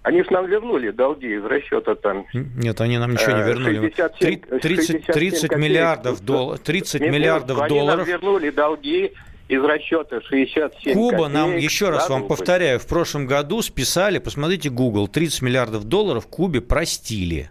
они 0.03 0.25
с 0.25 0.31
нам 0.31 0.47
вернули 0.47 0.91
долги 0.91 1.35
из 1.35 1.45
расчета 1.45 1.95
там. 1.95 2.27
Нет, 2.33 2.81
они 2.81 2.99
нам 2.99 3.13
ничего 3.13 3.33
не 3.33 3.43
э, 3.43 3.47
вернули. 3.47 3.93
67, 3.95 4.59
30, 4.61 5.07
30 5.07 5.57
миллиардов, 5.57 6.25
дол... 6.25 6.57
30 6.57 7.03
миллиардов 7.03 7.61
они 7.61 7.69
долларов. 7.69 8.05
Они 8.05 8.13
нам 8.13 8.21
вернули 8.21 8.51
долги 8.51 9.13
из 9.49 9.63
расчета 9.65 10.21
67 10.21 10.93
Куба 10.93 11.11
копеек, 11.11 11.33
нам, 11.33 11.57
еще 11.57 11.91
раз 11.91 12.09
вам 12.09 12.23
рубль. 12.23 12.37
повторяю, 12.37 12.79
в 12.79 12.87
прошлом 12.87 13.27
году 13.27 13.63
списали, 13.63 14.19
посмотрите 14.19 14.69
Google, 14.69 15.09
30 15.09 15.43
миллиардов 15.43 15.85
долларов 15.85 16.27
Кубе 16.27 16.61
простили. 16.61 17.51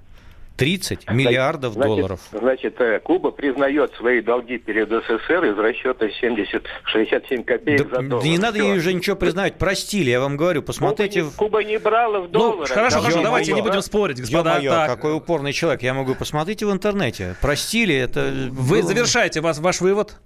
30 0.58 1.04
значит, 1.04 1.12
миллиардов 1.12 1.74
значит, 1.74 1.88
долларов. 1.88 2.20
Значит, 2.32 2.82
э, 2.82 3.00
Куба 3.00 3.30
признает 3.30 3.94
свои 3.94 4.22
долги 4.22 4.58
перед 4.58 4.90
СССР 4.90 5.46
из 5.46 5.58
расчета 5.58 6.10
70, 6.10 6.64
67 6.86 7.44
копеек 7.44 7.90
да, 7.90 7.96
за 7.96 8.08
доллар. 8.08 8.24
Да 8.24 8.30
не 8.30 8.38
надо 8.40 8.60
ей 8.60 8.76
уже 8.76 8.94
ничего 8.94 9.16
признать, 9.16 9.60
простили, 9.60 10.10
я 10.10 10.20
вам 10.20 10.36
говорю, 10.36 10.64
посмотрите. 10.64 11.22
Куба 11.22 11.30
не, 11.30 11.38
Куба 11.38 11.64
не 11.64 11.78
брала 11.78 12.22
в 12.22 12.32
долларах. 12.32 12.70
Ну, 12.70 12.76
хорошо, 12.76 13.02
хорошо, 13.02 13.22
давайте 13.22 13.54
не 13.54 13.62
будем 13.62 13.82
спорить, 13.82 14.20
господа. 14.20 14.56
Ё-моё, 14.56 14.72
так. 14.72 14.90
какой 14.90 15.16
упорный 15.16 15.54
человек, 15.54 15.84
я 15.84 15.94
могу 15.94 16.16
посмотрите 16.16 16.66
в 16.66 16.72
интернете. 16.72 17.36
Простили, 17.40 17.96
это... 17.96 18.34
Вы 18.50 18.82
завершаете 18.82 19.42
вас, 19.42 19.60
ваш 19.60 19.80
вывод? 19.82 20.18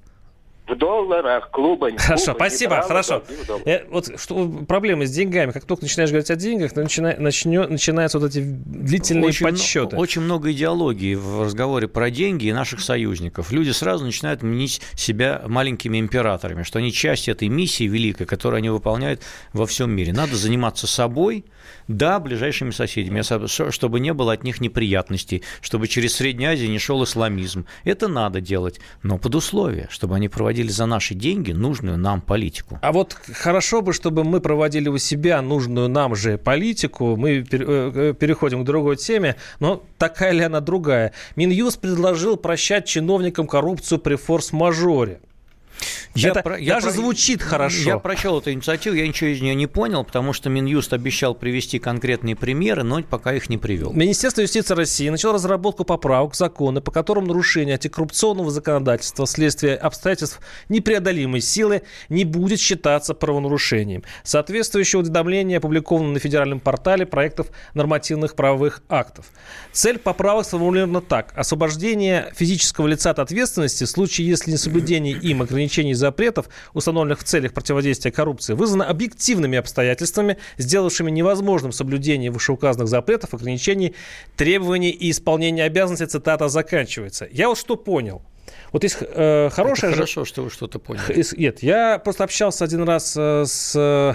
В 0.68 0.76
долларах, 0.76 1.50
клуба. 1.52 1.90
Хорошо, 1.98 2.34
клуба, 2.34 2.38
спасибо, 2.38 2.70
брала, 2.70 2.88
хорошо. 2.88 3.24
Э, 3.66 3.86
вот 3.90 4.20
что 4.20 4.48
проблемы 4.68 5.06
с 5.06 5.12
деньгами. 5.12 5.52
Как 5.52 5.66
только 5.66 5.84
начинаешь 5.84 6.12
говорить 6.12 6.30
о 6.32 6.36
деньгах, 6.36 6.76
начина, 6.76 7.16
начнё, 7.18 7.68
начинаются 7.68 8.20
вот 8.20 8.30
эти 8.30 8.40
длительные 8.40 9.30
очень, 9.30 9.46
подсчеты. 9.46 9.98
Очень 9.98 10.22
много 10.22 10.52
идеологии 10.52 11.16
в 11.16 11.42
разговоре 11.42 11.88
про 11.88 12.10
деньги 12.10 12.46
и 12.46 12.54
наших 12.54 12.80
союзников. 12.80 13.52
Люди 13.52 13.72
сразу 13.72 14.06
начинают 14.06 14.44
мнить 14.44 14.82
себя 14.96 15.42
маленькими 15.48 16.00
императорами, 16.00 16.64
что 16.64 16.80
они 16.80 16.92
часть 16.92 17.28
этой 17.28 17.50
миссии 17.50 17.86
великой, 17.86 18.26
которую 18.26 18.60
они 18.60 18.70
выполняют 18.70 19.22
во 19.54 19.66
всем 19.66 19.92
мире. 19.92 20.14
Надо 20.14 20.36
заниматься 20.36 20.88
собой, 20.88 21.46
да, 21.98 22.20
ближайшими 22.20 22.72
соседями, 22.72 23.22
чтобы 23.72 24.00
не 24.00 24.14
было 24.14 24.34
от 24.34 24.44
них 24.44 24.62
неприятностей, 24.62 25.44
чтобы 25.62 25.88
через 25.88 26.16
Среднюю 26.16 26.54
Азию 26.54 26.70
не 26.70 26.80
шел 26.80 27.04
исламизм. 27.04 27.66
Это 27.84 28.08
надо 28.08 28.42
делать, 28.42 28.80
но 29.04 29.18
под 29.18 29.36
условие, 29.36 29.88
чтобы 29.90 30.16
они 30.16 30.30
проводили 30.30 30.70
за 30.70 30.86
наши 30.86 31.14
деньги 31.16 31.52
нужную 31.52 31.98
нам 31.98 32.22
политику. 32.22 32.80
А 32.82 32.92
вот 32.92 33.14
хорошо 33.14 33.82
бы, 33.82 33.94
чтобы 33.94 34.24
мы 34.24 34.42
проводили 34.42 34.90
у 34.90 34.98
себя 34.98 35.42
нужную 35.42 35.90
нам 35.90 36.16
же 36.16 36.38
политику. 36.38 37.16
Мы 37.16 37.40
э, 37.40 37.44
э, 37.52 38.14
переходим 38.18 38.64
к 38.64 38.66
другой 38.66 38.98
теме, 38.98 39.36
но 39.60 39.84
такая 39.98 40.32
ли 40.32 40.42
она 40.42 40.60
другая? 40.60 41.14
Минюст 41.36 41.80
предложил 41.80 42.38
прощать 42.38 42.86
чиновникам 42.86 43.48
коррупцию 43.48 44.00
при 44.00 44.16
форс-мажоре. 44.16 45.20
Я 46.14 46.30
это 46.30 46.42
про, 46.44 46.60
я 46.60 46.76
даже 46.76 46.88
про, 46.88 46.94
звучит 46.94 47.42
хорошо. 47.42 47.90
Я 47.90 48.00
прочел 48.00 48.40
эту 48.40 48.52
инициативу, 48.52 48.96
я 48.96 49.08
ничего 49.08 49.30
из 49.30 49.42
нее 49.42 49.56
не 49.56 49.68
понял, 49.68 50.04
потому 50.04 50.34
что 50.34 50.50
Минюст 50.50 50.94
обещал 50.94 51.36
привести 51.36 51.80
конкретные 51.80 52.36
примеры, 52.36 52.84
но 52.84 53.02
пока 53.04 53.34
их 53.34 53.50
не 53.50 53.58
привел. 53.58 53.94
Министерство 53.94 54.42
юстиции 54.42 54.74
России 54.74 55.10
начало 55.10 55.36
разработку 55.36 55.86
поправок 55.86 56.34
в 56.34 56.38
законы, 56.38 56.82
по 56.82 56.92
которым 56.92 57.26
нарушение 57.26 57.76
антикоррупционного 57.76 58.52
законодательства 58.52 59.26
вследствие 59.26 59.76
обстоятельств 59.76 60.40
непреодолимой 60.70 61.42
силы 61.42 61.84
не 62.10 62.26
будет 62.26 62.60
считаться 62.60 63.14
правонарушением. 63.14 64.04
Соответствующее 64.24 65.02
уведомление 65.02 65.58
опубликовано 65.58 66.10
на 66.10 66.20
федеральном 66.20 66.60
портале 66.60 67.06
проектов 67.06 67.48
нормативных 67.74 68.36
правовых 68.36 68.82
актов. 68.90 69.26
Цель 69.72 69.98
поправок 69.98 70.46
сформулирована 70.46 71.02
так. 71.02 71.34
Освобождение 71.36 72.32
физического 72.36 72.88
лица 72.88 73.12
от 73.12 73.20
ответственности 73.20 73.86
в 73.86 73.90
случае, 73.90 74.28
если 74.28 74.52
несоблюдение 74.52 75.14
им 75.14 75.42
ограничений 75.62 75.92
и 75.92 75.94
запретов, 75.94 76.50
установленных 76.74 77.20
в 77.20 77.24
целях 77.24 77.54
противодействия 77.54 78.12
коррупции, 78.12 78.54
вызвано 78.54 78.86
объективными 78.86 79.58
обстоятельствами, 79.58 80.38
сделавшими 80.58 81.12
невозможным 81.12 81.72
соблюдение 81.72 82.32
вышеуказанных 82.32 82.88
запретов, 82.88 83.34
ограничений, 83.34 83.96
требований 84.36 84.90
и 84.90 85.12
исполнения 85.12 85.64
обязанностей, 85.64 86.08
цитата 86.08 86.50
заканчивается. 86.50 87.28
Я 87.32 87.48
вот 87.48 87.58
что 87.58 87.76
понял. 87.76 88.22
Вот 88.72 88.84
есть 88.84 88.98
э, 89.02 89.50
хорошая... 89.52 89.92
Это 89.92 89.98
хорошо, 89.98 90.26
что 90.26 90.44
вы 90.44 90.50
что-то 90.50 90.80
поняли. 90.80 91.24
Нет, 91.38 91.62
я 91.62 92.00
просто 92.00 92.24
общался 92.24 92.66
один 92.66 92.84
раз 92.84 93.16
э, 93.18 93.44
с 93.46 93.74
э, 93.76 94.14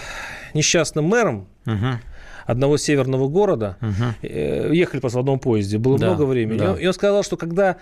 несчастным 0.55 1.05
мэром, 1.05 1.49
угу 1.67 2.01
одного 2.47 2.77
северного 2.77 3.29
города. 3.29 3.77
Угу. 3.83 4.29
Ехали 4.73 5.01
просто 5.01 5.19
в 5.19 5.21
одном 5.21 5.41
поезде, 5.41 5.79
было 5.79 5.99
да, 5.99 6.07
много 6.07 6.23
времени. 6.27 6.59
Да. 6.59 6.65
И, 6.65 6.69
он, 6.69 6.79
и 6.79 6.87
он 6.87 6.93
сказал, 6.93 7.25
что 7.25 7.37
когда 7.37 7.77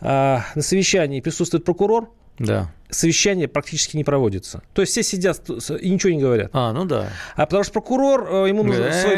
а, 0.00 0.44
на 0.54 0.62
совещании 0.62 1.20
присутствует 1.20 1.64
прокурор, 1.64 2.10
да. 2.38 2.70
Совещание 2.90 3.48
практически 3.48 3.96
не 3.96 4.04
проводится. 4.04 4.62
То 4.74 4.82
есть 4.82 4.92
все 4.92 5.02
сидят 5.02 5.48
и 5.48 5.90
ничего 5.90 6.12
не 6.12 6.20
говорят. 6.20 6.50
А, 6.52 6.72
ну 6.72 6.84
да. 6.84 7.08
А 7.34 7.46
потому 7.46 7.64
что 7.64 7.72
прокурор, 7.72 8.28
э, 8.30 8.48
ему 8.48 8.62
нужен 8.62 8.92
свой, 8.92 9.16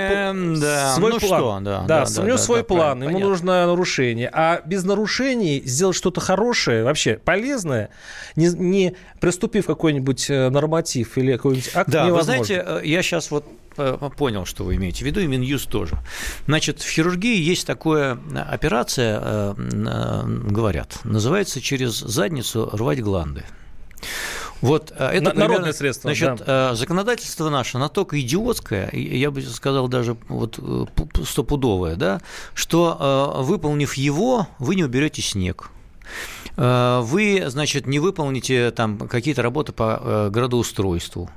да. 0.60 0.94
свой 0.94 1.12
ну 1.12 1.18
план. 1.18 1.40
Что? 1.40 1.60
Да, 1.60 1.84
да, 1.86 2.06
да, 2.06 2.22
у 2.22 2.24
него 2.24 2.36
да, 2.36 2.42
свой 2.42 2.58
да, 2.60 2.64
план, 2.64 2.98
ему 3.02 3.12
понятно. 3.12 3.28
нужно 3.28 3.66
нарушение. 3.66 4.30
А 4.32 4.62
без 4.64 4.84
нарушений 4.84 5.62
сделать 5.64 5.96
что-то 5.96 6.20
хорошее, 6.20 6.84
вообще 6.84 7.16
полезное, 7.16 7.90
не, 8.36 8.48
не 8.48 8.96
приступив 9.20 9.66
какой-нибудь 9.66 10.30
э, 10.30 10.48
норматив 10.50 11.18
или 11.18 11.32
какой-нибудь 11.32 11.70
акт, 11.74 11.90
Да, 11.90 12.06
невозможно. 12.06 12.38
вы 12.38 12.44
знаете, 12.44 12.64
э, 12.66 12.86
я 12.86 13.02
сейчас 13.02 13.30
вот 13.30 13.44
понял, 14.16 14.44
что 14.44 14.64
вы 14.64 14.74
имеете 14.74 15.04
в 15.04 15.06
виду, 15.06 15.20
и 15.20 15.28
Минюст 15.28 15.70
тоже. 15.70 15.98
Значит, 16.46 16.80
в 16.80 16.90
хирургии 16.90 17.40
есть 17.40 17.64
такая 17.64 18.18
операция, 18.50 19.54
говорят, 19.54 20.98
называется 21.04 21.60
через 21.60 21.98
задницу 21.98 22.70
рвать 22.72 23.00
гланды. 23.00 23.44
Вот 24.60 24.90
это 24.90 25.22
Народное 25.22 25.46
примерно, 25.46 25.72
средство. 25.72 26.12
Значит, 26.12 26.44
да. 26.44 26.74
законодательство 26.74 27.48
наше 27.48 27.78
настолько 27.78 28.20
идиотское, 28.20 28.90
я 28.92 29.30
бы 29.30 29.40
сказал 29.42 29.88
даже 29.88 30.16
вот 30.28 30.58
стопудовое, 31.24 31.96
да, 31.96 32.20
что 32.54 33.36
выполнив 33.38 33.94
его, 33.94 34.48
вы 34.58 34.74
не 34.74 34.84
уберете 34.84 35.22
снег. 35.22 35.70
Вы, 36.56 37.44
значит, 37.46 37.86
не 37.86 37.98
выполните 38.00 38.70
там 38.72 38.98
какие-то 38.98 39.42
работы 39.42 39.72
по 39.72 40.28
градоустройству. 40.32 41.30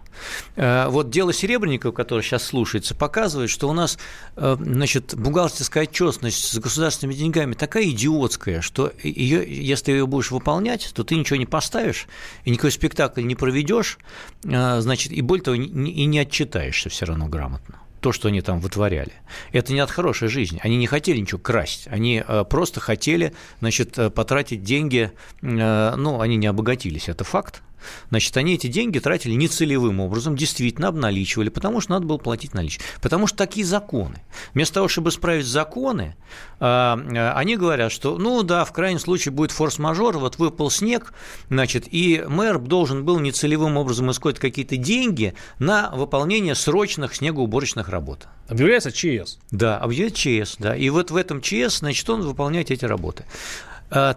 Вот 0.55 1.09
дело 1.09 1.31
Серебренникова, 1.31 1.91
которое 1.91 2.21
сейчас 2.21 2.43
слушается, 2.43 2.95
показывает, 2.95 3.49
что 3.49 3.69
у 3.69 3.73
нас, 3.73 3.97
значит, 4.35 5.15
бухгалтерская 5.15 5.83
отчетность 5.83 6.45
с 6.45 6.57
государственными 6.57 7.15
деньгами 7.15 7.53
такая 7.53 7.85
идиотская, 7.89 8.61
что 8.61 8.91
ее, 9.03 9.45
если 9.47 9.91
ее 9.91 10.07
будешь 10.07 10.31
выполнять, 10.31 10.91
то 10.93 11.03
ты 11.03 11.15
ничего 11.15 11.37
не 11.37 11.45
поставишь, 11.45 12.07
и 12.43 12.51
никакой 12.51 12.71
спектакль 12.71 13.23
не 13.23 13.35
проведешь, 13.35 13.99
значит, 14.43 15.11
и 15.11 15.21
более 15.21 15.43
того, 15.43 15.55
и 15.55 16.05
не 16.05 16.19
отчитаешься 16.19 16.89
все 16.89 17.05
равно 17.05 17.27
грамотно 17.27 17.80
то, 18.01 18.11
что 18.11 18.27
они 18.27 18.41
там 18.41 18.59
вытворяли. 18.59 19.13
Это 19.53 19.71
не 19.71 19.79
от 19.79 19.89
хорошей 19.89 20.27
жизни. 20.27 20.59
Они 20.63 20.75
не 20.75 20.87
хотели 20.87 21.19
ничего 21.19 21.39
красть. 21.39 21.87
Они 21.87 22.23
просто 22.49 22.79
хотели, 22.79 23.33
значит, 23.59 23.97
потратить 24.13 24.63
деньги. 24.63 25.11
Ну, 25.41 26.19
они 26.19 26.35
не 26.35 26.47
обогатились, 26.47 27.07
это 27.07 27.23
факт. 27.23 27.61
Значит, 28.09 28.35
они 28.37 28.55
эти 28.55 28.67
деньги 28.67 28.99
тратили 28.99 29.33
нецелевым 29.33 29.99
образом, 29.99 30.35
действительно 30.35 30.87
обналичивали, 30.87 31.49
потому 31.49 31.81
что 31.81 31.91
надо 31.91 32.05
было 32.05 32.17
платить 32.17 32.53
наличие. 32.53 32.81
Потому 33.01 33.27
что 33.27 33.37
такие 33.37 33.65
законы. 33.65 34.21
Вместо 34.53 34.75
того, 34.75 34.87
чтобы 34.87 35.09
исправить 35.09 35.45
законы, 35.45 36.15
они 36.59 37.57
говорят, 37.57 37.91
что, 37.91 38.17
ну 38.17 38.43
да, 38.43 38.65
в 38.65 38.71
крайнем 38.71 38.99
случае 38.99 39.31
будет 39.31 39.51
форс-мажор, 39.51 40.17
вот 40.17 40.37
выпал 40.37 40.69
снег, 40.69 41.13
значит, 41.49 41.87
и 41.91 42.23
мэр 42.27 42.59
должен 42.59 43.05
был 43.05 43.19
нецелевым 43.19 43.77
образом 43.77 44.11
искать 44.11 44.39
какие-то 44.39 44.77
деньги 44.77 45.33
на 45.59 45.91
выполнение 45.91 46.55
срочных 46.55 47.15
снегоуборочных 47.15 47.89
работ. 47.89 48.27
Объявляется 48.47 48.91
ЧС. 48.91 49.39
Да, 49.51 49.77
объявляется 49.77 50.19
ЧС, 50.19 50.55
да. 50.59 50.75
И 50.75 50.89
вот 50.89 51.11
в 51.11 51.15
этом 51.15 51.41
ЧС, 51.41 51.79
значит, 51.79 52.09
он 52.09 52.21
выполняет 52.21 52.69
эти 52.69 52.85
работы. 52.85 53.25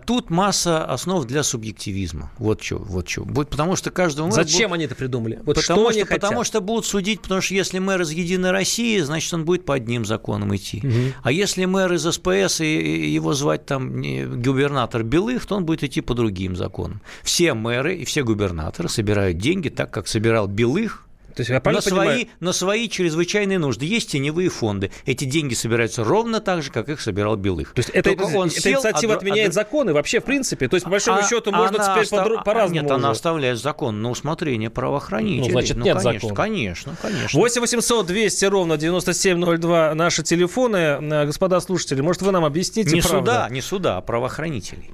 Тут 0.06 0.30
масса 0.30 0.84
основ 0.84 1.24
для 1.24 1.42
субъективизма. 1.42 2.30
Вот 2.38 2.62
что, 2.62 2.78
вот 2.78 3.08
что. 3.08 3.24
Потому 3.24 3.74
что 3.74 3.90
каждому 3.90 4.30
Зачем 4.30 4.68
будут... 4.68 4.74
они 4.74 4.84
это 4.84 4.94
придумали? 4.94 5.40
Вот 5.44 5.56
потому, 5.56 5.90
что, 5.90 6.00
они 6.00 6.04
потому 6.04 6.44
что 6.44 6.60
будут 6.60 6.86
судить, 6.86 7.20
потому 7.20 7.40
что 7.40 7.54
если 7.54 7.80
мэр 7.80 8.02
из 8.02 8.10
Единой 8.10 8.52
России, 8.52 9.00
значит, 9.00 9.34
он 9.34 9.44
будет 9.44 9.64
по 9.64 9.74
одним 9.74 10.04
законам 10.04 10.54
идти. 10.54 10.78
Угу. 10.78 11.14
А 11.24 11.32
если 11.32 11.64
мэр 11.64 11.92
из 11.92 12.02
СПС 12.02 12.60
и 12.60 13.12
его 13.12 13.34
звать 13.34 13.66
там 13.66 14.00
губернатор 14.40 15.02
Белых, 15.02 15.44
то 15.46 15.56
он 15.56 15.64
будет 15.64 15.82
идти 15.82 16.00
по 16.00 16.14
другим 16.14 16.54
законам. 16.54 17.00
Все 17.22 17.54
мэры 17.54 17.96
и 17.96 18.04
все 18.04 18.22
губернаторы 18.22 18.88
собирают 18.88 19.38
деньги 19.38 19.70
так, 19.70 19.90
как 19.90 20.06
собирал 20.06 20.46
Белых, 20.46 21.06
то 21.34 21.40
есть, 21.40 21.50
я 21.50 21.60
на, 21.64 21.80
свои, 21.80 22.26
на 22.40 22.52
свои 22.52 22.88
чрезвычайные 22.88 23.58
нужды. 23.58 23.86
Есть 23.86 24.12
теневые 24.12 24.48
фонды. 24.48 24.90
Эти 25.04 25.24
деньги 25.24 25.54
собираются 25.54 26.04
ровно 26.04 26.40
так 26.40 26.62
же, 26.62 26.70
как 26.70 26.88
их 26.88 27.00
собирал 27.00 27.36
Белых. 27.36 27.72
То 27.72 27.80
есть 27.80 27.90
это, 27.90 28.10
это, 28.10 28.24
он 28.24 28.48
эта 28.48 28.60
сел, 28.60 28.72
инициатива 28.74 29.14
а, 29.14 29.16
отменяет 29.16 29.50
а, 29.50 29.52
законы 29.52 29.92
вообще 29.92 30.20
в 30.20 30.24
принципе? 30.24 30.68
То 30.68 30.76
есть, 30.76 30.84
по 30.84 30.90
большому 30.90 31.18
а, 31.18 31.22
счету, 31.28 31.50
можно 31.50 31.78
теперь 31.78 32.04
остав... 32.04 32.28
по- 32.28 32.42
по-разному 32.42 32.82
Нет, 32.82 32.84
уже. 32.84 32.94
она 32.94 33.10
оставляет 33.10 33.58
закон 33.58 34.00
на 34.00 34.10
усмотрение 34.10 34.70
правоохранителей. 34.70 35.46
Ну, 35.46 35.50
значит, 35.50 35.76
ну, 35.76 35.84
нет 35.84 35.96
конечно, 35.96 36.20
закона. 36.20 36.34
Конечно, 36.34 36.96
конечно. 37.02 37.40
8 37.40 37.60
800 37.60 38.06
200 38.06 38.44
ровно 38.44 38.76
9702 38.76 39.94
наши 39.94 40.22
телефоны. 40.22 41.24
Господа 41.26 41.60
слушатели, 41.60 42.00
может, 42.00 42.22
вы 42.22 42.30
нам 42.30 42.44
объясните, 42.44 42.94
Не 42.94 43.00
правда? 43.00 43.18
суда, 43.18 43.48
не 43.50 43.60
суда, 43.60 43.96
а 43.96 44.00
правоохранителей. 44.00 44.90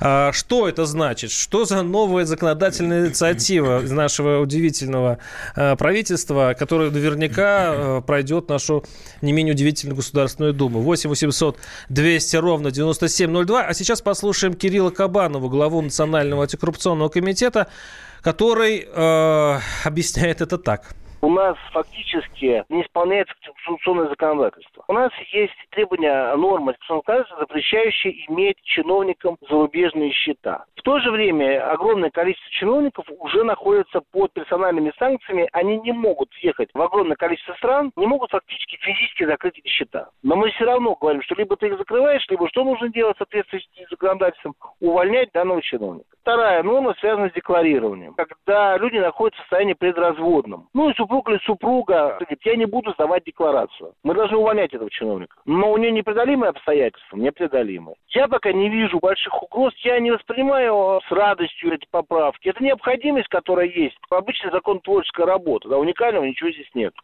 А, 0.00 0.32
что 0.32 0.68
это 0.68 0.86
значит? 0.86 1.30
Что 1.30 1.64
за 1.64 1.82
новая 1.82 2.24
законодательная 2.24 3.06
инициатива 3.06 3.82
из 3.82 3.90
нашего 3.90 4.40
удивительного 4.40 5.18
а, 5.54 5.71
правительства, 5.76 6.54
которая 6.58 6.90
наверняка 6.90 7.72
а, 7.72 8.00
пройдет 8.00 8.48
нашу 8.48 8.84
не 9.20 9.32
менее 9.32 9.54
удивительную 9.54 9.96
Государственную 9.96 10.52
Думу? 10.54 10.80
8 10.80 11.10
800 11.10 11.58
200 11.88 12.36
ровно 12.36 12.70
9702. 12.70 13.62
А 13.64 13.74
сейчас 13.74 14.00
послушаем 14.02 14.54
Кирилла 14.54 14.90
Кабанова, 14.90 15.48
главу 15.48 15.80
Национального 15.82 16.42
антикоррупционного 16.42 17.08
комитета, 17.08 17.68
который 18.22 18.86
э, 18.86 19.58
объясняет 19.84 20.40
это 20.40 20.58
так 20.58 20.94
у 21.22 21.30
нас 21.30 21.56
фактически 21.72 22.64
не 22.68 22.82
исполняется 22.82 23.34
конституционное 23.40 24.08
законодательство. 24.08 24.84
У 24.88 24.92
нас 24.92 25.12
есть 25.30 25.54
требования 25.70 26.34
нормы 26.34 26.74
законодательства, 26.88 27.38
запрещающие 27.38 28.28
иметь 28.28 28.56
чиновникам 28.64 29.36
зарубежные 29.48 30.10
счета. 30.10 30.64
В 30.76 30.82
то 30.82 30.98
же 30.98 31.12
время 31.12 31.70
огромное 31.70 32.10
количество 32.10 32.50
чиновников 32.50 33.06
уже 33.20 33.44
находятся 33.44 34.00
под 34.10 34.32
персональными 34.32 34.92
санкциями. 34.98 35.48
Они 35.52 35.78
не 35.78 35.92
могут 35.92 36.30
въехать 36.42 36.70
в 36.74 36.82
огромное 36.82 37.16
количество 37.16 37.54
стран, 37.54 37.92
не 37.94 38.06
могут 38.06 38.32
фактически 38.32 38.76
физически 38.80 39.24
закрыть 39.24 39.58
эти 39.58 39.68
счета. 39.68 40.08
Но 40.24 40.34
мы 40.34 40.50
все 40.50 40.64
равно 40.64 40.96
говорим, 41.00 41.22
что 41.22 41.36
либо 41.36 41.56
ты 41.56 41.68
их 41.68 41.78
закрываешь, 41.78 42.26
либо 42.28 42.48
что 42.48 42.64
нужно 42.64 42.88
делать 42.88 43.14
в 43.16 43.18
соответствии 43.18 43.60
с 43.60 43.90
законодательством? 43.90 44.56
Увольнять 44.80 45.30
данного 45.32 45.62
чиновника. 45.62 46.08
Вторая 46.22 46.62
норма 46.62 46.94
связана 47.00 47.30
с 47.30 47.32
декларированием. 47.32 48.14
Когда 48.14 48.76
люди 48.78 48.96
находятся 48.96 49.40
в 49.40 49.44
состоянии 49.44 49.74
предразводном. 49.74 50.68
Ну 50.74 50.90
и 50.90 50.94
или 51.20 51.38
супруга 51.44 52.16
говорит, 52.18 52.40
я 52.44 52.56
не 52.56 52.66
буду 52.66 52.92
сдавать 52.92 53.24
декларацию. 53.24 53.94
Мы 54.02 54.14
должны 54.14 54.36
увольнять 54.36 54.72
этого 54.72 54.90
чиновника. 54.90 55.36
Но 55.44 55.72
у 55.72 55.76
нее 55.76 55.92
непреодолимые 55.92 56.50
обстоятельства, 56.50 57.16
непреодолимые. 57.16 57.96
Я 58.08 58.28
пока 58.28 58.52
не 58.52 58.68
вижу 58.68 58.98
больших 59.00 59.42
угроз. 59.42 59.74
Я 59.78 59.98
не 60.00 60.10
воспринимаю 60.10 61.00
с 61.06 61.12
радостью 61.12 61.74
эти 61.74 61.86
поправки. 61.90 62.48
Это 62.48 62.62
необходимость, 62.62 63.28
которая 63.28 63.66
есть. 63.66 63.96
Обычный 64.10 64.50
закон 64.50 64.80
творческая 64.80 65.26
работа. 65.26 65.68
Да, 65.68 65.78
уникального 65.78 66.24
ничего 66.24 66.50
здесь 66.50 66.70
нет. 66.74 66.94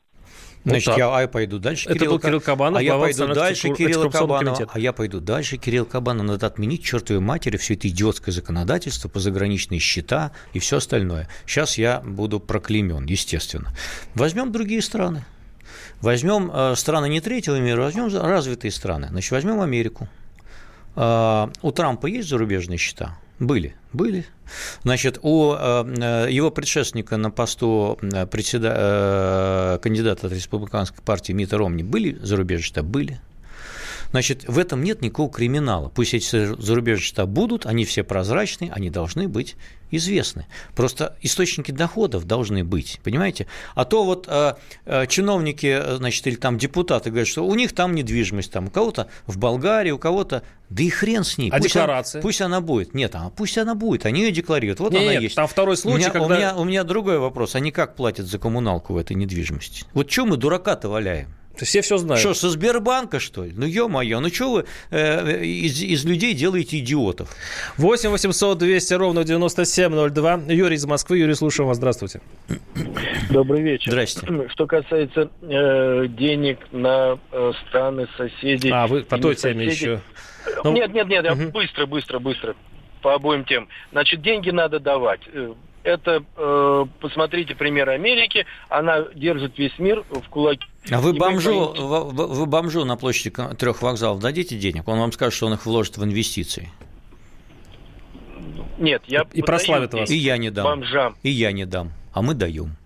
Значит, 0.64 0.88
вот 0.88 0.99
я 0.99 1.17
а 1.17 1.21
я 1.23 1.29
пойду 1.29 1.59
дальше. 1.59 1.88
Это 1.88 1.99
Кирилл, 1.99 2.12
был 2.12 2.19
Кирилл 2.21 2.41
Кабанов, 2.41 2.81
а 2.81 2.83
я 2.83 2.99
пойду 2.99 3.27
дальше 3.29 3.69
Кирилл 3.71 4.11
Кабанов, 4.11 4.61
а 4.73 4.79
я 4.79 4.93
пойду 4.93 5.21
дальше 5.21 5.57
Кирилл 5.57 5.87
Кабанов. 5.87 6.27
Надо 6.27 6.47
отменить 6.47 6.85
чертовой 6.85 7.21
матери 7.21 7.57
все 7.57 7.75
это 7.75 7.88
идиотское 7.88 8.35
законодательство 8.35 9.09
по 9.09 9.21
заграничные 9.21 9.81
счета 9.81 10.33
и 10.53 10.59
все 10.59 10.79
остальное. 10.79 11.29
Сейчас 11.47 11.79
я 11.79 12.01
буду 12.01 12.41
проклемен, 12.41 13.07
естественно. 13.07 13.73
Возьмем 14.14 14.53
другие 14.53 14.83
страны. 14.83 15.25
Возьмем 16.01 16.51
э, 16.53 16.75
страны 16.77 17.09
не 17.09 17.21
третьего 17.21 17.59
мира, 17.59 17.83
возьмем 17.83 18.09
развитые 18.14 18.71
страны. 18.71 19.09
Значит, 19.11 19.31
возьмем 19.33 19.61
Америку. 19.61 20.09
Э, 20.97 21.49
у 21.62 21.73
Трампа 21.73 22.07
есть 22.07 22.29
зарубежные 22.29 22.79
счета? 22.79 23.19
Были, 23.38 23.77
были. 23.92 24.27
Значит, 24.83 25.18
у 25.22 25.53
э, 25.53 26.27
его 26.31 26.51
предшественника 26.51 27.16
на 27.16 27.31
посту 27.31 27.98
э, 28.03 28.27
председа... 28.27 28.74
Э, 28.77 29.79
кандидата 29.81 30.27
от 30.27 30.33
республиканской 30.33 31.03
партии 31.05 31.33
Мита 31.33 31.57
Ромни 31.57 31.83
были 31.83 32.18
зарубежные 32.20 32.64
счета? 32.64 32.83
Были. 32.83 33.20
Значит, 34.11 34.49
в 34.49 34.59
этом 34.59 34.83
нет 34.83 35.03
никакого 35.03 35.31
криминала. 35.31 35.88
Пусть 35.88 36.14
эти 36.14 36.27
зарубежные 36.61 37.05
счета 37.05 37.27
будут, 37.27 37.66
они 37.66 37.85
все 37.85 38.03
прозрачные, 38.03 38.73
они 38.73 38.90
должны 38.90 39.29
быть 39.29 39.57
известны. 39.90 40.47
Просто 40.75 41.16
источники 41.23 41.71
доходов 41.71 42.27
должны 42.27 42.64
быть, 42.64 43.01
понимаете? 43.03 43.47
А 43.75 43.85
то 43.85 44.05
вот 44.05 44.27
э, 44.29 44.55
э, 44.85 45.07
чиновники, 45.07 45.97
значит, 45.97 46.27
или 46.27 46.37
там 46.37 46.59
депутаты 46.59 47.11
говорят, 47.11 47.29
что 47.29 47.47
у 47.47 47.55
них 47.55 47.75
там 47.75 47.94
недвижимость, 47.94 48.53
там 48.53 48.66
у 48.66 48.71
кого-то 48.71 49.09
в 49.27 49.38
Болгарии, 49.38 49.90
у 49.90 49.99
кого-то, 49.99 50.42
да 50.68 50.83
и 50.83 50.90
хрен 50.90 51.25
с 51.25 51.38
ней. 51.38 51.51
А 51.51 51.57
пусть 51.57 51.73
декларация? 51.73 52.18
Она, 52.18 52.23
пусть 52.23 52.40
она 52.40 52.61
будет. 52.61 52.94
Нет, 52.94 53.14
а 53.14 53.31
пусть 53.31 53.57
она 53.57 53.75
будет, 53.75 54.05
они 54.05 54.23
ее 54.23 54.31
декларируют. 54.31 54.81
Вот 54.81 54.92
нет, 54.92 55.03
она 55.03 55.12
нет, 55.12 55.23
есть. 55.23 55.37
Там 55.37 55.47
второй 55.47 55.77
случай, 55.77 55.97
у 55.97 55.99
меня, 55.99 56.11
когда... 56.11 56.27
У 56.27 56.29
меня, 56.29 56.57
у 56.57 56.64
меня 56.64 56.85
другой 56.85 57.18
вопрос. 57.18 57.55
Они 57.55 57.71
как 57.71 57.97
платят 57.97 58.27
за 58.27 58.38
коммуналку 58.38 58.92
в 58.92 58.97
этой 58.99 59.16
недвижимости? 59.16 59.85
Вот 59.94 60.11
что 60.11 60.27
мы 60.27 60.37
дурака-то 60.37 60.88
валяем? 60.88 61.35
Все 61.64 61.81
все 61.81 61.99
знают. 61.99 62.21
Что, 62.21 62.35
со 62.35 62.51
Сбербанка, 62.51 63.21
что 63.21 63.44
ли? 63.44 63.53
Ну, 63.55 63.66
ё-моё, 63.66 64.21
ну 64.21 64.29
что 64.29 64.53
вы 64.53 64.64
э, 64.90 65.42
из, 65.44 65.81
из 65.83 66.05
людей 66.05 66.35
делаете 66.35 66.79
идиотов? 66.79 67.35
8 67.77 68.11
800 68.11 68.59
200 68.59 68.94
ровно 68.94 69.25
9702. 69.25 70.40
Юрий 70.49 70.77
из 70.77 70.87
Москвы. 70.87 71.18
Юрий, 71.18 71.35
слушаем 71.35 71.68
вас. 71.68 71.77
Здравствуйте. 71.77 72.21
Добрый 73.31 73.62
вечер. 73.62 73.90
Здрасте. 73.90 74.49
Что 74.51 74.66
касается 74.66 75.31
э, 75.42 76.07
денег 76.09 76.59
на 76.73 77.18
э, 77.33 77.53
страны, 77.66 78.09
соседей... 78.16 78.71
А, 78.73 78.87
вы 78.87 79.03
по 79.03 79.18
той 79.18 79.35
теме 79.35 79.66
еще... 79.66 80.01
Ну... 80.64 80.73
Нет, 80.73 80.92
нет, 80.94 81.09
нет, 81.09 81.31
угу. 81.31 81.51
быстро, 81.51 81.87
быстро, 81.87 82.18
быстро. 82.18 82.57
По 83.03 83.14
обоим 83.14 83.44
тем. 83.44 83.68
Значит, 83.92 84.23
деньги 84.23 84.51
надо 84.51 84.81
давать 84.81 85.21
это, 85.83 86.25
э, 86.37 86.85
посмотрите 87.01 87.55
пример 87.55 87.88
Америки, 87.88 88.47
она 88.69 89.05
держит 89.14 89.59
весь 89.59 89.79
мир 89.79 90.05
в 90.11 90.29
кулаке. 90.29 90.67
А 90.91 91.01
вы 91.01 91.12
бомжу, 91.12 91.75
вы, 91.77 92.27
вы 92.27 92.47
бомжу 92.47 92.85
на 92.85 92.97
площади 92.97 93.33
трех 93.57 93.83
вокзалов 93.83 94.21
дадите 94.21 94.57
денег? 94.57 94.87
Он 94.88 94.99
вам 94.99 95.12
скажет, 95.12 95.35
что 95.35 95.47
он 95.47 95.55
их 95.55 95.67
вложит 95.67 95.97
в 95.99 96.05
инвестиции. 96.05 96.71
Нет, 98.79 99.03
я 99.07 99.27
и 99.33 99.43
прославит 99.43 99.93
вас. 99.93 100.11
И 100.11 100.17
я 100.17 100.37
не 100.37 100.51
дам. 100.51 100.64
Бомжам. 100.64 101.17
И 101.23 101.31
я 101.31 101.53
не 101.53 101.67
дам. 101.67 101.93
А 102.12 102.23
мы 102.23 102.35
даем. 102.35 102.77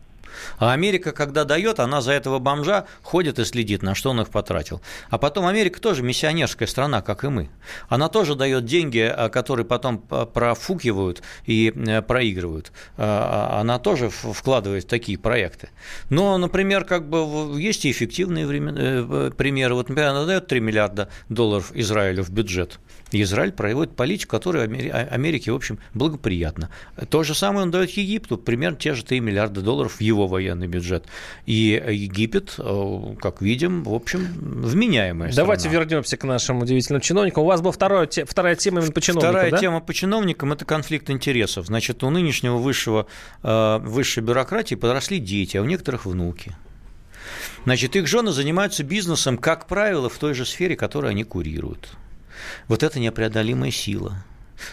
А 0.58 0.72
Америка, 0.72 1.12
когда 1.12 1.44
дает, 1.44 1.80
она 1.80 2.00
за 2.00 2.12
этого 2.12 2.38
бомжа 2.38 2.86
ходит 3.02 3.38
и 3.38 3.44
следит, 3.44 3.82
на 3.82 3.94
что 3.94 4.10
он 4.10 4.20
их 4.20 4.30
потратил. 4.30 4.80
А 5.10 5.18
потом 5.18 5.46
Америка 5.46 5.80
тоже 5.80 6.02
миссионерская 6.02 6.68
страна, 6.68 7.02
как 7.02 7.24
и 7.24 7.28
мы. 7.28 7.50
Она 7.88 8.08
тоже 8.08 8.34
дает 8.34 8.64
деньги, 8.64 9.00
а, 9.00 9.28
которые 9.28 9.66
потом 9.66 9.98
профукивают 9.98 11.22
и 11.46 11.72
э, 11.74 12.02
проигрывают. 12.02 12.72
А, 12.96 13.50
а, 13.52 13.60
она 13.60 13.78
тоже 13.78 14.10
вкладывает 14.10 14.84
в 14.84 14.88
такие 14.88 15.18
проекты. 15.18 15.70
Но, 16.10 16.38
например, 16.38 16.84
как 16.84 17.08
бы 17.08 17.60
есть 17.60 17.84
и 17.84 17.90
эффективные 17.90 18.46
э, 18.46 19.30
примеры. 19.36 19.74
Вот, 19.74 19.88
например, 19.88 20.10
она 20.10 20.24
дает 20.24 20.46
3 20.46 20.60
миллиарда 20.60 21.08
долларов 21.28 21.70
Израилю 21.74 22.22
в 22.22 22.30
бюджет. 22.30 22.78
И 23.12 23.22
Израиль 23.22 23.53
проводит 23.53 23.94
политику, 23.94 24.31
которая 24.31 24.64
Америке, 24.64 25.53
в 25.53 25.55
общем, 25.55 25.79
благоприятна. 25.94 26.70
То 27.11 27.22
же 27.22 27.35
самое 27.35 27.62
он 27.62 27.70
дает 27.70 27.90
Египту, 27.90 28.38
примерно 28.38 28.79
те 28.79 28.94
же 28.94 29.05
3 29.05 29.20
миллиарда 29.20 29.61
долларов 29.61 29.96
в 29.96 30.01
его 30.01 30.27
военный 30.27 30.66
бюджет. 30.66 31.05
И 31.46 31.83
Египет, 31.88 32.55
э, 32.59 33.14
как 33.20 33.42
видим, 33.42 33.85
в 33.85 33.94
общем, 33.94 34.27
вменяемая 34.35 35.33
Давайте 35.33 35.68
страна. 35.68 35.79
вернемся 35.81 36.16
к 36.16 36.25
нашим 36.25 36.62
удивительным 36.62 37.01
чиновникам. 37.01 37.44
У 37.44 37.46
вас 37.46 37.61
была 37.61 37.72
вторая, 37.72 38.09
вторая 38.09 38.57
тема 38.57 38.81
именно 38.81 38.92
по 38.92 39.01
чиновникам, 39.01 39.31
Вторая 39.31 39.51
да? 39.51 39.59
тема 39.59 39.81
по 39.81 39.94
чиновникам– 39.94 40.53
это 40.55 40.64
конфликт 40.64 41.11
интересов. 41.11 41.66
Значит, 41.66 42.03
у 42.03 42.11
нынешнего 42.11 42.57
высшего, 42.57 43.07
э, 43.42 43.79
высшей 43.83 44.22
бюрократии 44.22 44.75
подросли 44.75 45.18
дети, 45.18 45.57
а 45.57 45.62
у 45.62 45.64
некоторых 45.64 46.07
внуки. 46.07 46.55
Значит, 47.64 47.94
их 47.96 48.07
жены 48.07 48.33
занимаются 48.33 48.83
бизнесом, 48.83 49.38
как 49.38 49.66
правило, 49.66 50.09
в 50.09 50.18
той 50.18 50.35
же 50.35 50.44
сфере, 50.44 50.77
которую 50.77 51.11
они 51.11 51.25
курируют. 51.25 51.90
Вот 52.68 52.82
это 52.82 52.98
непреодолимая 53.00 53.70
сила. 53.70 54.24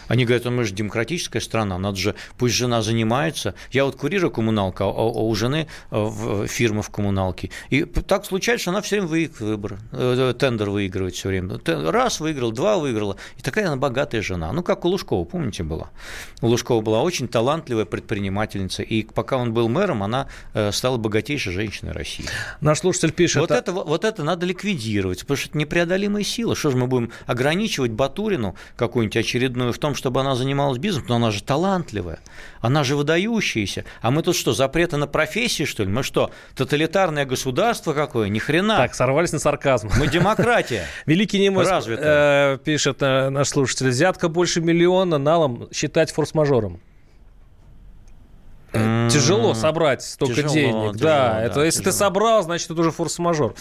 Они 0.08 0.24
говорят, 0.24 0.44
мы 0.46 0.64
же 0.64 0.74
демократическая 0.74 1.40
страна, 1.40 1.78
надо 1.78 1.96
же, 1.96 2.14
пусть 2.38 2.54
жена 2.54 2.82
занимается. 2.82 3.54
Я 3.70 3.84
вот 3.84 3.96
курирую 3.96 4.30
коммуналка, 4.30 4.84
а, 4.84 4.88
а 4.88 5.22
у 5.22 5.34
жены 5.34 5.68
э, 5.90 6.46
фирма 6.48 6.82
в 6.82 6.90
коммуналке. 6.90 7.50
И 7.70 7.84
так 7.84 8.24
случается, 8.24 8.62
что 8.62 8.70
она 8.70 8.82
все 8.82 8.96
время 8.96 9.08
выигрывает 9.08 9.40
выбор, 9.40 9.78
э, 9.92 10.34
тендер 10.38 10.70
выигрывает 10.70 11.14
все 11.14 11.28
время. 11.28 11.58
Раз 11.66 12.20
выиграл, 12.20 12.52
два 12.52 12.78
выиграла. 12.78 13.16
И 13.36 13.42
такая 13.42 13.66
она 13.66 13.76
богатая 13.76 14.22
жена. 14.22 14.52
Ну, 14.52 14.62
как 14.62 14.84
у 14.84 14.88
Лужкова, 14.88 15.24
помните, 15.24 15.62
была? 15.62 15.90
У 16.40 16.46
Лужкова 16.46 16.80
была 16.80 17.02
очень 17.02 17.28
талантливая 17.28 17.84
предпринимательница. 17.84 18.82
И 18.82 19.02
пока 19.02 19.36
он 19.36 19.52
был 19.52 19.68
мэром, 19.68 20.02
она 20.02 20.28
э, 20.54 20.72
стала 20.72 20.96
богатейшей 20.96 21.52
женщиной 21.52 21.92
России. 21.92 22.26
Наш 22.60 22.80
слушатель 22.80 23.12
пишет... 23.12 23.40
Вот, 23.40 23.50
это, 23.50 23.72
вот 23.72 24.04
это 24.04 24.24
надо 24.24 24.46
ликвидировать, 24.46 25.20
потому 25.20 25.36
что 25.36 25.48
это 25.48 25.58
непреодолимая 25.58 26.24
сила. 26.24 26.54
Что 26.54 26.70
же 26.70 26.76
мы 26.76 26.86
будем 26.86 27.12
ограничивать 27.26 27.92
Батурину 27.92 28.56
какую-нибудь 28.76 29.16
очередную 29.16 29.72
том, 29.80 29.94
чтобы 29.94 30.20
она 30.20 30.34
занималась 30.36 30.78
бизнесом, 30.78 31.08
но 31.08 31.16
она 31.16 31.30
же 31.30 31.42
талантливая, 31.42 32.20
она 32.60 32.84
же 32.84 32.96
выдающаяся. 32.96 33.84
А 34.00 34.10
мы 34.10 34.22
тут 34.22 34.36
что, 34.36 34.52
запреты 34.52 34.96
на 34.96 35.06
профессии, 35.06 35.64
что 35.64 35.82
ли? 35.82 35.90
Мы 35.90 36.02
что, 36.02 36.30
тоталитарное 36.54 37.24
государство 37.24 37.92
какое? 37.92 38.28
Ни 38.28 38.38
хрена. 38.38 38.76
Так, 38.76 38.94
сорвались 38.94 39.32
на 39.32 39.38
сарказм. 39.38 39.90
Мы 39.98 40.06
демократия. 40.06 40.86
Великий 41.06 41.40
немец 41.40 41.68
э, 41.88 42.58
пишет 42.64 42.98
э, 43.00 43.30
наш 43.30 43.48
слушатель, 43.48 43.88
взятка 43.88 44.28
больше 44.28 44.60
миллиона 44.60 45.18
налом 45.18 45.68
считать 45.72 46.12
форс-мажором. 46.12 46.80
Тяжело 48.72 49.54
собрать 49.54 50.02
столько 50.02 50.36
тяжело, 50.36 50.54
денег. 50.54 50.72
Тяжело, 50.72 50.92
да, 50.92 51.32
да, 51.32 51.42
это 51.42 51.64
если 51.64 51.80
тяжело. 51.80 51.92
ты 51.92 51.98
собрал, 51.98 52.42
значит, 52.42 52.70
это 52.70 52.80
уже 52.80 52.90
форс-мажор. 52.90 53.54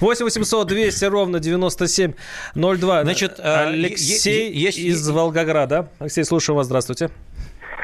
8 0.00 0.24
800 0.24 0.66
200 0.66 1.04
ровно 1.04 1.38
9702. 1.38 3.02
Значит, 3.02 3.40
Алексей 3.40 4.50
есть... 4.52 4.78
из 4.78 5.08
Волгограда. 5.08 5.90
Алексей, 5.98 6.24
слушаю 6.24 6.56
вас. 6.56 6.66
Здравствуйте. 6.66 7.10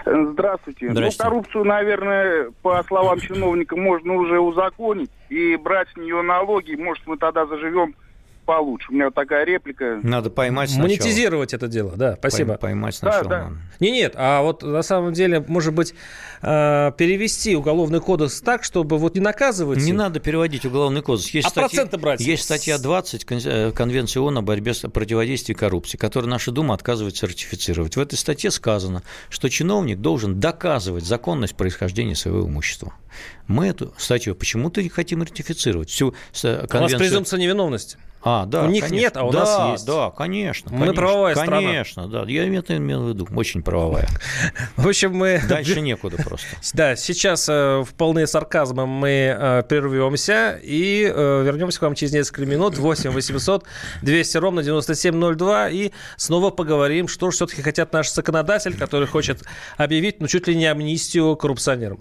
Здравствуйте. 0.06 0.86
Ну, 0.86 0.92
Здравствуйте. 0.92 1.24
Ну, 1.24 1.30
коррупцию, 1.30 1.64
наверное, 1.64 2.50
по 2.62 2.82
словам 2.84 3.20
чиновника, 3.20 3.76
можно 3.76 4.14
уже 4.14 4.40
узаконить 4.40 5.10
и 5.28 5.56
брать 5.56 5.88
с 5.94 5.96
нее 5.96 6.22
налоги. 6.22 6.74
Может, 6.74 7.06
мы 7.06 7.16
тогда 7.16 7.46
заживем 7.46 7.94
получше. 8.44 8.90
У 8.90 8.94
меня 8.94 9.06
вот 9.06 9.14
такая 9.14 9.44
реплика. 9.44 10.00
Надо 10.02 10.30
поймать 10.30 10.70
сначала. 10.70 10.88
Монетизировать 10.88 11.54
это 11.54 11.68
дело, 11.68 11.92
да, 11.96 12.16
спасибо. 12.16 12.56
Поймать 12.56 12.94
сначала. 12.94 13.24
Да, 13.24 13.28
да. 13.28 13.52
Не, 13.80 13.90
нет, 13.90 14.14
а 14.16 14.42
вот 14.42 14.62
на 14.62 14.82
самом 14.82 15.12
деле, 15.12 15.44
может 15.46 15.74
быть, 15.74 15.94
э, 16.42 16.92
перевести 16.96 17.56
уголовный 17.56 18.00
кодекс 18.00 18.40
так, 18.40 18.64
чтобы 18.64 18.98
вот 18.98 19.14
не 19.14 19.20
наказывать... 19.20 19.78
Не 19.78 19.92
надо 19.92 20.20
переводить 20.20 20.64
уголовный 20.64 21.02
кодекс. 21.02 21.30
Есть 21.30 21.48
а 21.48 21.50
статья, 21.50 21.68
проценты 21.68 21.98
брать? 21.98 22.20
Есть 22.20 22.44
статья 22.44 22.78
20 22.78 23.26
э, 23.30 23.72
Конвенции 23.72 24.20
ООН 24.20 24.38
о 24.38 24.42
борьбе 24.42 24.74
с 24.74 24.88
противодействием 24.88 25.58
коррупции, 25.58 25.96
которую 25.96 26.30
наша 26.30 26.50
Дума 26.50 26.74
отказывается 26.74 27.26
ратифицировать. 27.26 27.96
В 27.96 28.00
этой 28.00 28.16
статье 28.16 28.50
сказано, 28.50 29.02
что 29.28 29.48
чиновник 29.48 29.98
должен 29.98 30.40
доказывать 30.40 31.04
законность 31.04 31.56
происхождения 31.56 32.14
своего 32.14 32.46
имущества. 32.46 32.92
Мы 33.50 33.66
эту 33.66 33.92
статью 33.98 34.36
почему-то 34.36 34.80
не 34.80 34.88
хотим 34.88 35.22
ратифицировать. 35.22 35.90
Всю 35.90 36.14
конвенцию... 36.32 36.78
У 36.78 36.82
нас 36.82 36.92
презумпция 36.94 37.40
невиновности. 37.40 37.98
А, 38.22 38.46
да, 38.46 38.62
У 38.62 38.66
них 38.68 38.84
конечно. 38.84 39.02
нет, 39.02 39.16
а 39.16 39.24
у 39.24 39.32
да, 39.32 39.38
нас 39.40 39.72
есть. 39.72 39.86
Да, 39.86 40.10
конечно. 40.10 40.70
Мы 40.70 40.78
конечно, 40.78 40.94
правовая 40.94 41.34
конечно, 41.34 41.56
страна. 41.56 41.68
Конечно, 41.68 42.08
да. 42.08 42.24
Я 42.28 42.58
это 42.58 42.76
имел 42.76 43.02
в 43.04 43.08
виду. 43.08 43.26
Очень 43.34 43.62
правовая. 43.62 44.08
В 44.76 44.86
общем, 44.86 45.16
мы... 45.16 45.42
Дальше 45.48 45.80
некуда 45.80 46.16
просто. 46.18 46.46
Да, 46.74 46.94
сейчас 46.94 47.48
э, 47.48 47.82
в 47.82 47.92
полные 47.94 48.28
сарказма 48.28 48.86
мы 48.86 49.34
э, 49.36 49.62
прервемся 49.68 50.60
и 50.62 51.10
э, 51.12 51.42
вернемся 51.44 51.80
к 51.80 51.82
вам 51.82 51.96
через 51.96 52.12
несколько 52.12 52.46
минут. 52.46 52.78
8 52.78 53.10
800 53.10 53.64
200 54.02 54.36
ровно 54.36 54.62
9702 54.62 55.70
и 55.70 55.90
снова 56.16 56.50
поговорим, 56.50 57.08
что 57.08 57.30
же 57.30 57.36
все-таки 57.36 57.62
хотят 57.62 57.92
наш 57.92 58.12
законодатель, 58.12 58.76
который 58.76 59.08
хочет 59.08 59.42
объявить, 59.76 60.20
ну, 60.20 60.28
чуть 60.28 60.46
ли 60.46 60.54
не 60.54 60.66
амнистию 60.66 61.34
коррупционерам. 61.36 62.00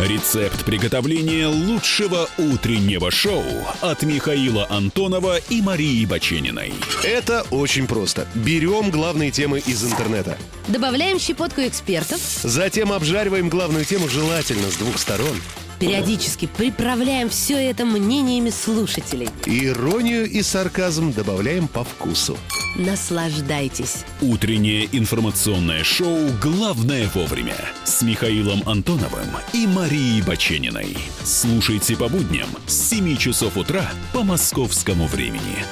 Рецепт 0.00 0.64
приготовления 0.64 1.46
лучшего 1.46 2.26
утреннего 2.38 3.10
шоу 3.10 3.44
от 3.82 4.02
Михаила 4.02 4.66
Антонова 4.70 5.36
и 5.50 5.60
Марии 5.60 6.06
Бачениной. 6.06 6.72
Это 7.04 7.44
очень 7.50 7.86
просто. 7.86 8.26
Берем 8.34 8.90
главные 8.90 9.30
темы 9.30 9.58
из 9.58 9.84
интернета. 9.84 10.38
Добавляем 10.68 11.18
щепотку 11.18 11.60
экспертов. 11.60 12.18
Затем 12.42 12.92
обжариваем 12.92 13.50
главную 13.50 13.84
тему 13.84 14.08
желательно 14.08 14.70
с 14.70 14.76
двух 14.76 14.96
сторон. 14.96 15.36
Периодически 15.80 16.46
приправляем 16.46 17.28
все 17.30 17.54
это 17.54 17.86
мнениями 17.86 18.50
слушателей. 18.50 19.28
Иронию 19.46 20.30
и 20.30 20.42
сарказм 20.42 21.12
добавляем 21.12 21.68
по 21.68 21.84
вкусу. 21.84 22.38
Наслаждайтесь. 22.76 24.04
Утреннее 24.20 24.88
информационное 24.92 25.82
шоу 25.82 26.18
«Главное 26.40 27.08
вовремя» 27.14 27.56
с 27.84 28.02
Михаилом 28.02 28.62
Антоновым 28.68 29.26
и 29.54 29.66
Марией 29.66 29.89
Бачениной. 29.90 30.96
Слушайте 31.24 31.96
по 31.96 32.08
будням 32.08 32.46
с 32.66 32.90
7 32.90 33.16
часов 33.16 33.56
утра 33.56 33.82
по 34.12 34.22
московскому 34.22 35.06
времени. 35.06 35.64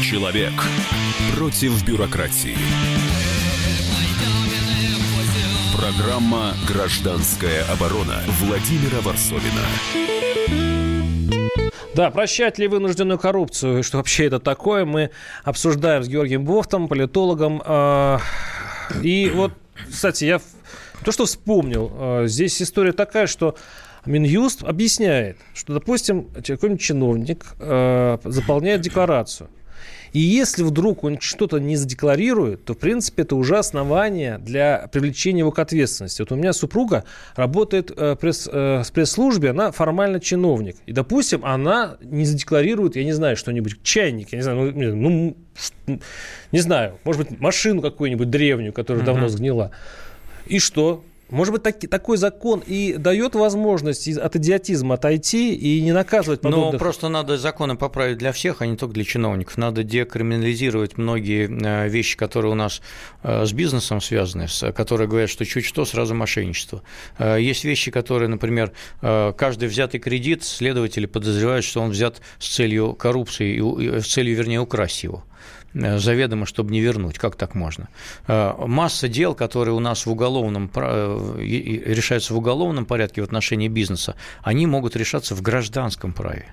Человек 0.00 0.52
против 1.36 1.84
бюрократии. 1.84 2.54
Программа 5.76 6.54
«Гражданская 6.68 7.64
оборона» 7.64 8.20
Владимира 8.38 9.00
Варсовина. 9.00 9.66
Да, 11.96 12.12
прощать 12.12 12.58
ли 12.60 12.68
вынужденную 12.68 13.18
коррупцию 13.18 13.82
что 13.82 13.96
вообще 13.96 14.26
это 14.26 14.38
такое, 14.38 14.84
мы 14.84 15.10
обсуждаем 15.42 16.04
с 16.04 16.08
Георгием 16.08 16.44
Бофтом, 16.44 16.86
политологом. 16.86 17.60
А, 17.64 18.20
и 19.02 19.32
вот, 19.34 19.52
кстати, 19.88 20.26
я 20.26 20.40
то, 21.04 21.12
что 21.12 21.24
вспомнил, 21.24 21.90
а, 21.92 22.26
здесь 22.26 22.60
история 22.62 22.92
такая, 22.92 23.26
что 23.26 23.56
Минюст 24.06 24.64
объясняет, 24.64 25.36
что, 25.54 25.74
допустим, 25.74 26.28
какой-нибудь 26.46 26.80
чиновник 26.80 27.46
а, 27.58 28.18
заполняет 28.24 28.80
декларацию. 28.80 29.50
И 30.12 30.18
если 30.18 30.62
вдруг 30.62 31.04
он 31.04 31.20
что-то 31.20 31.58
не 31.58 31.76
задекларирует, 31.76 32.64
то, 32.64 32.74
в 32.74 32.78
принципе, 32.78 33.22
это 33.22 33.36
уже 33.36 33.58
основание 33.58 34.38
для 34.38 34.88
привлечения 34.92 35.40
его 35.40 35.52
к 35.52 35.58
ответственности. 35.58 36.22
Вот 36.22 36.32
у 36.32 36.36
меня 36.36 36.52
супруга 36.52 37.04
работает 37.36 37.92
э, 37.96 38.16
пресс, 38.16 38.48
э, 38.50 38.82
в 38.84 38.92
пресс-службе, 38.92 39.50
она 39.50 39.70
формально 39.70 40.18
чиновник. 40.18 40.76
И, 40.86 40.92
допустим, 40.92 41.44
она 41.44 41.96
не 42.00 42.24
задекларирует, 42.24 42.96
я 42.96 43.04
не 43.04 43.12
знаю, 43.12 43.36
что-нибудь, 43.36 43.82
чайник, 43.82 44.32
я 44.32 44.38
не 44.38 44.42
знаю, 44.42 44.72
ну, 44.74 45.36
ну 45.86 46.00
не 46.52 46.58
знаю, 46.58 46.98
может 47.04 47.28
быть, 47.28 47.40
машину 47.40 47.80
какую-нибудь 47.80 48.30
древнюю, 48.30 48.72
которая 48.72 49.02
uh-huh. 49.02 49.06
давно 49.06 49.28
сгнила. 49.28 49.70
И 50.50 50.58
что? 50.58 51.04
Может 51.30 51.52
быть, 51.52 51.62
так, 51.62 51.78
такой 51.88 52.16
закон 52.16 52.62
и 52.66 52.94
дает 52.98 53.34
возможность 53.34 54.08
от 54.08 54.36
идиотизма 54.36 54.94
отойти 54.94 55.54
и 55.54 55.80
не 55.80 55.92
наказывать 55.92 56.40
подобных... 56.40 56.72
Но 56.72 56.78
просто 56.78 57.08
надо 57.08 57.38
законы 57.38 57.76
поправить 57.76 58.18
для 58.18 58.32
всех, 58.32 58.62
а 58.62 58.66
не 58.66 58.76
только 58.76 58.94
для 58.94 59.04
чиновников. 59.04 59.56
Надо 59.56 59.82
декриминализировать 59.84 60.98
многие 60.98 61.48
э, 61.48 61.88
вещи, 61.88 62.16
которые 62.16 62.52
у 62.52 62.56
нас 62.56 62.82
э, 63.22 63.44
с 63.44 63.52
бизнесом 63.52 64.00
связаны, 64.00 64.46
которые 64.74 65.08
говорят, 65.08 65.30
что 65.30 65.44
чуть 65.44 65.64
что, 65.64 65.84
сразу 65.84 66.14
мошенничество. 66.14 66.82
Э, 67.18 67.38
есть 67.40 67.64
вещи, 67.64 67.90
которые, 67.90 68.28
например, 68.28 68.72
каждый 69.00 69.68
взятый 69.68 70.00
кредит, 70.00 70.44
следователи 70.44 71.06
подозревают, 71.06 71.64
что 71.64 71.80
он 71.80 71.90
взят 71.90 72.20
с 72.38 72.48
целью 72.48 72.94
коррупции, 72.94 74.00
с 74.00 74.06
целью, 74.06 74.36
вернее, 74.36 74.60
украсть 74.60 75.04
его. 75.04 75.24
Заведомо, 75.72 76.46
чтобы 76.46 76.72
не 76.72 76.80
вернуть. 76.80 77.16
Как 77.16 77.36
так 77.36 77.54
можно? 77.54 77.88
Масса 78.26 79.06
дел, 79.06 79.36
которые 79.36 79.72
у 79.72 79.78
нас 79.78 80.04
в 80.04 80.10
уголовном, 80.10 80.68
решаются 81.38 82.34
в 82.34 82.38
уголовном 82.38 82.86
порядке 82.86 83.20
в 83.20 83.24
отношении 83.24 83.68
бизнеса, 83.68 84.14
они 84.42 84.66
могут 84.66 84.96
решаться 84.96 85.34
в 85.34 85.42
гражданском 85.42 86.12
праве. 86.12 86.46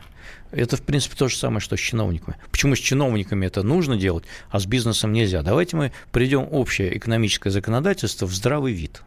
Это, 0.52 0.78
в 0.78 0.82
принципе, 0.82 1.16
то 1.18 1.28
же 1.28 1.36
самое, 1.36 1.60
что 1.60 1.76
с 1.76 1.80
чиновниками. 1.80 2.38
Почему 2.52 2.76
с 2.76 2.80
чиновниками 2.80 3.45
это 3.45 3.64
нужно 3.64 3.98
делать, 3.98 4.24
а 4.50 4.60
с 4.60 4.66
бизнесом 4.66 5.12
нельзя? 5.12 5.41
Давайте 5.41 5.76
мы 5.76 5.91
придем 6.12 6.48
общее 6.52 6.98
экономическое 6.98 7.50
законодательство 7.50 8.26
в 8.26 8.34
здравый 8.34 8.74
вид. 8.74 9.04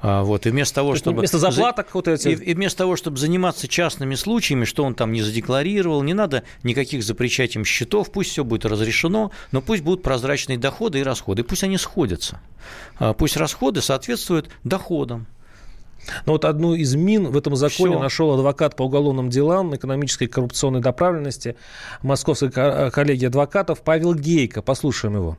А, 0.00 0.22
вот, 0.22 0.46
и 0.46 0.50
вместо 0.50 0.76
того, 0.76 0.94
чтобы... 0.94 1.18
Вместо 1.18 1.38
заплаток 1.38 1.94
вот 1.94 2.06
эти... 2.06 2.28
И, 2.28 2.32
и 2.32 2.54
вместо 2.54 2.78
того, 2.78 2.96
чтобы 2.96 3.16
заниматься 3.16 3.66
частными 3.66 4.14
случаями, 4.14 4.64
что 4.64 4.84
он 4.84 4.94
там 4.94 5.12
не 5.12 5.22
задекларировал, 5.22 6.02
не 6.02 6.14
надо 6.14 6.44
никаких 6.62 7.02
запрещать 7.02 7.56
им 7.56 7.64
счетов, 7.64 8.12
пусть 8.12 8.30
все 8.30 8.44
будет 8.44 8.64
разрешено, 8.64 9.32
но 9.52 9.60
пусть 9.62 9.82
будут 9.82 10.02
прозрачные 10.02 10.58
доходы 10.58 11.00
и 11.00 11.02
расходы, 11.02 11.42
пусть 11.42 11.64
они 11.64 11.78
сходятся. 11.78 12.40
А, 12.98 13.14
пусть 13.14 13.36
расходы 13.36 13.82
соответствуют 13.82 14.48
доходам. 14.62 15.26
Но 16.26 16.32
вот 16.32 16.44
одну 16.44 16.74
из 16.74 16.94
мин 16.94 17.28
в 17.28 17.36
этом 17.36 17.56
законе 17.56 17.94
Все. 17.94 18.02
нашел 18.02 18.32
адвокат 18.32 18.76
по 18.76 18.82
уголовным 18.82 19.30
делам 19.30 19.74
экономической 19.74 20.24
и 20.24 20.28
коррупционной 20.28 20.80
направленности 20.80 21.56
Московской 22.02 22.50
коллегии 22.50 23.26
адвокатов 23.26 23.82
Павел 23.82 24.14
Гейко. 24.14 24.62
Послушаем 24.62 25.16
его. 25.16 25.38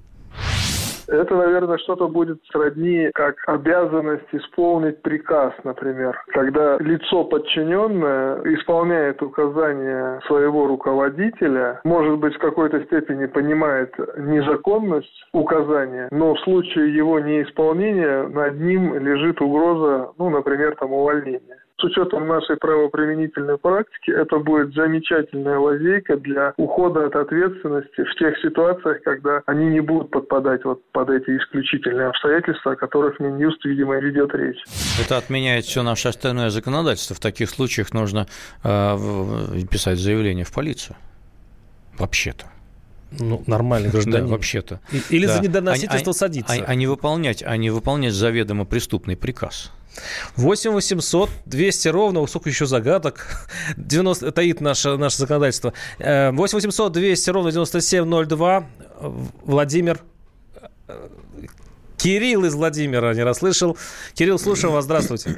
Это, 1.16 1.36
наверное, 1.36 1.78
что-то 1.78 2.08
будет 2.08 2.40
сродни, 2.52 3.10
как 3.14 3.36
обязанность 3.48 4.28
исполнить 4.32 5.02
приказ, 5.02 5.54
например. 5.64 6.20
Когда 6.28 6.78
лицо 6.80 7.24
подчиненное 7.26 8.42
исполняет 8.56 9.22
указания 9.22 10.20
своего 10.28 10.68
руководителя, 10.68 11.80
может 11.84 12.20
быть, 12.20 12.36
в 12.36 12.40
какой-то 12.40 12.84
степени 12.86 13.26
понимает 13.26 13.94
незаконность 14.18 15.24
указания, 15.34 16.08
но 16.12 16.36
в 16.36 16.40
случае 16.42 16.96
его 16.96 17.20
неисполнения 17.20 18.28
над 18.28 18.60
ним 18.60 18.98
лежит 18.98 19.42
угроза, 19.42 20.12
ну, 20.18 20.30
например, 20.30 20.76
там 20.76 20.94
увольнения. 20.94 21.55
С 21.80 21.84
учетом 21.84 22.26
нашей 22.28 22.56
правоприменительной 22.56 23.58
практики 23.58 24.10
это 24.10 24.40
будет 24.40 24.74
замечательная 24.74 25.60
лазейка 25.60 26.16
для 26.16 26.54
ухода 26.56 27.08
от 27.08 27.16
ответственности 27.16 28.02
в 28.02 28.16
тех 28.18 28.38
ситуациях, 28.42 29.04
когда 29.04 29.42
они 29.46 29.66
не 29.66 29.82
будут 29.82 30.10
подпадать 30.10 30.64
вот 30.64 30.90
под 30.92 31.10
эти 31.10 31.32
исключительные 31.38 32.08
обстоятельства, 32.08 32.74
о 32.74 32.76
которых 32.78 33.20
Минюст, 33.20 33.66
видимо, 33.66 34.00
ведет 34.00 34.34
речь. 34.34 34.64
Это 35.04 35.18
отменяет 35.18 35.66
все 35.66 35.84
наше 35.84 36.08
остальное 36.08 36.50
законодательство. 36.50 37.14
В 37.14 37.20
таких 37.20 37.50
случаях 37.50 37.94
нужно 37.94 38.28
э, 38.64 38.96
писать 39.70 39.98
заявление 39.98 40.46
в 40.46 40.54
полицию. 40.54 40.96
Вообще-то. 41.98 42.46
Ну, 43.20 43.44
нормальный 43.48 43.90
гражданин. 43.90 44.28
Да, 44.28 44.32
вообще-то. 44.32 44.80
Или 45.10 45.26
да. 45.26 45.36
за 45.36 45.42
недоносительство 45.42 46.12
а, 46.12 46.14
садиться. 46.14 46.54
А, 46.54 46.66
а 46.66 46.76
не 46.76 46.88
выполнять, 46.88 47.44
а 47.44 47.56
не 47.58 47.70
выполнять 47.70 48.14
заведомо 48.14 48.66
преступный 48.66 49.16
приказ. 49.16 49.72
8 50.36 50.72
800 50.72 51.30
200 51.46 51.88
ровно, 51.90 52.26
сколько 52.28 52.50
еще 52.50 52.66
загадок 52.66 53.48
90, 53.78 54.32
таит 54.32 54.62
наше, 54.62 54.98
наше 54.98 55.18
законодательство. 55.18 55.74
8 56.00 56.34
800 56.34 56.92
200 56.92 57.30
ровно 57.30 57.52
9702. 57.52 58.68
Владимир 59.44 60.02
э, 60.88 61.08
Кирилл 61.98 62.46
из 62.46 62.54
Владимира 62.54 63.14
не 63.14 63.24
расслышал. 63.24 63.78
Кирилл, 64.14 64.40
слушаем 64.40 64.74
вас, 64.74 64.86
здравствуйте. 64.86 65.36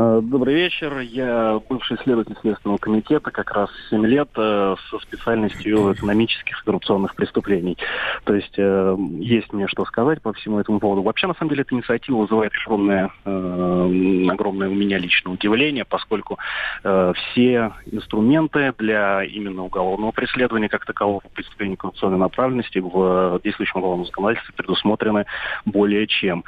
Э, 0.00 0.20
добрый 0.22 0.54
вечер. 0.54 1.00
Я 1.00 1.60
бывший 1.68 1.98
следователь 1.98 2.36
Следственного 2.40 2.78
комитета, 2.78 3.32
как 3.32 3.50
раз 3.50 3.68
7 3.90 4.06
лет 4.06 4.28
э, 4.36 4.76
со 4.90 4.98
специальностью 5.00 5.92
экономических 5.92 6.60
и 6.60 6.64
коррупционных 6.64 7.16
преступлений. 7.16 7.76
То 8.22 8.34
есть 8.34 8.54
э, 8.56 8.96
есть 9.18 9.52
мне 9.52 9.66
что 9.66 9.84
сказать 9.86 10.22
по 10.22 10.32
всему 10.32 10.60
этому 10.60 10.78
поводу. 10.78 11.02
Вообще, 11.02 11.26
на 11.26 11.34
самом 11.34 11.50
деле, 11.50 11.62
эта 11.62 11.74
инициатива 11.74 12.18
вызывает 12.18 12.52
огромное, 12.64 13.10
огромное 13.24 14.68
у 14.68 14.74
меня 14.74 14.98
личное 14.98 15.32
удивление, 15.32 15.84
поскольку 15.84 16.38
все 16.82 17.72
инструменты 17.86 18.74
для 18.78 19.24
именно 19.24 19.64
уголовного 19.64 20.12
преследования 20.12 20.68
как 20.68 20.84
такового 20.84 21.20
преступления 21.34 21.76
коррупционной 21.76 22.18
направленности 22.18 22.78
в 22.78 23.40
действующем 23.42 23.80
уголовном 23.80 24.06
законодательстве 24.06 24.54
предусмотрены 24.54 25.26
более 25.64 26.06
чем 26.06 26.44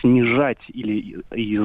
снижать 0.00 0.58
или 0.68 1.22
из, 1.32 1.60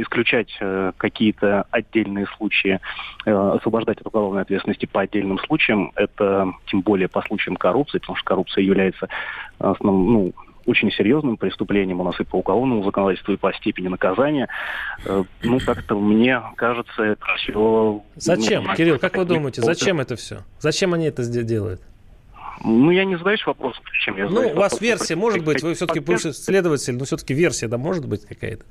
исключать 0.00 0.48
какие-то 0.96 1.66
отдельные 1.70 2.26
случаи, 2.36 2.80
освобождать 3.24 4.00
от 4.00 4.06
уголовной 4.06 4.42
ответственности 4.42 4.86
по 4.86 5.02
отдельным 5.02 5.38
случаям, 5.40 5.92
это 5.96 6.52
тем 6.66 6.80
более 6.80 7.08
по 7.08 7.22
случаям 7.22 7.56
коррупции, 7.56 7.98
потому 7.98 8.16
что 8.16 8.24
коррупция 8.24 8.64
является 8.64 9.08
основным, 9.58 10.12
ну, 10.12 10.32
очень 10.66 10.90
серьезным 10.90 11.36
преступлением 11.36 12.00
у 12.00 12.04
нас 12.04 12.18
и 12.20 12.24
по 12.24 12.36
уголовному 12.36 12.84
законодательству, 12.84 13.34
и 13.34 13.36
по 13.36 13.52
степени 13.54 13.88
наказания. 13.88 14.48
Э, 15.04 15.22
ну, 15.42 15.60
как-то 15.60 15.98
мне 15.98 16.42
кажется, 16.56 17.02
это 17.02 17.24
все... 17.36 18.02
Зачем, 18.16 18.64
ну, 18.64 18.74
Кирилл, 18.74 18.98
как 18.98 19.16
вы 19.16 19.24
думаете, 19.24 19.62
зачем 19.62 20.00
это 20.00 20.16
все? 20.16 20.38
Зачем 20.58 20.92
они 20.92 21.06
это 21.06 21.24
делают? 21.24 21.80
Ну, 22.64 22.90
я 22.90 23.04
не 23.04 23.16
задаешь 23.16 23.46
вопрос, 23.46 23.76
зачем 23.92 24.16
я 24.16 24.28
Ну, 24.28 24.50
у 24.50 24.54
вас 24.54 24.80
версия 24.80 25.16
может 25.16 25.44
быть, 25.44 25.62
вы 25.62 25.74
все-таки 25.74 26.00
бывший 26.00 26.32
следователь, 26.32 26.96
но 26.96 27.04
все-таки 27.04 27.34
версия, 27.34 27.68
да, 27.68 27.78
может 27.78 28.06
быть 28.06 28.26
какая-то? 28.26 28.64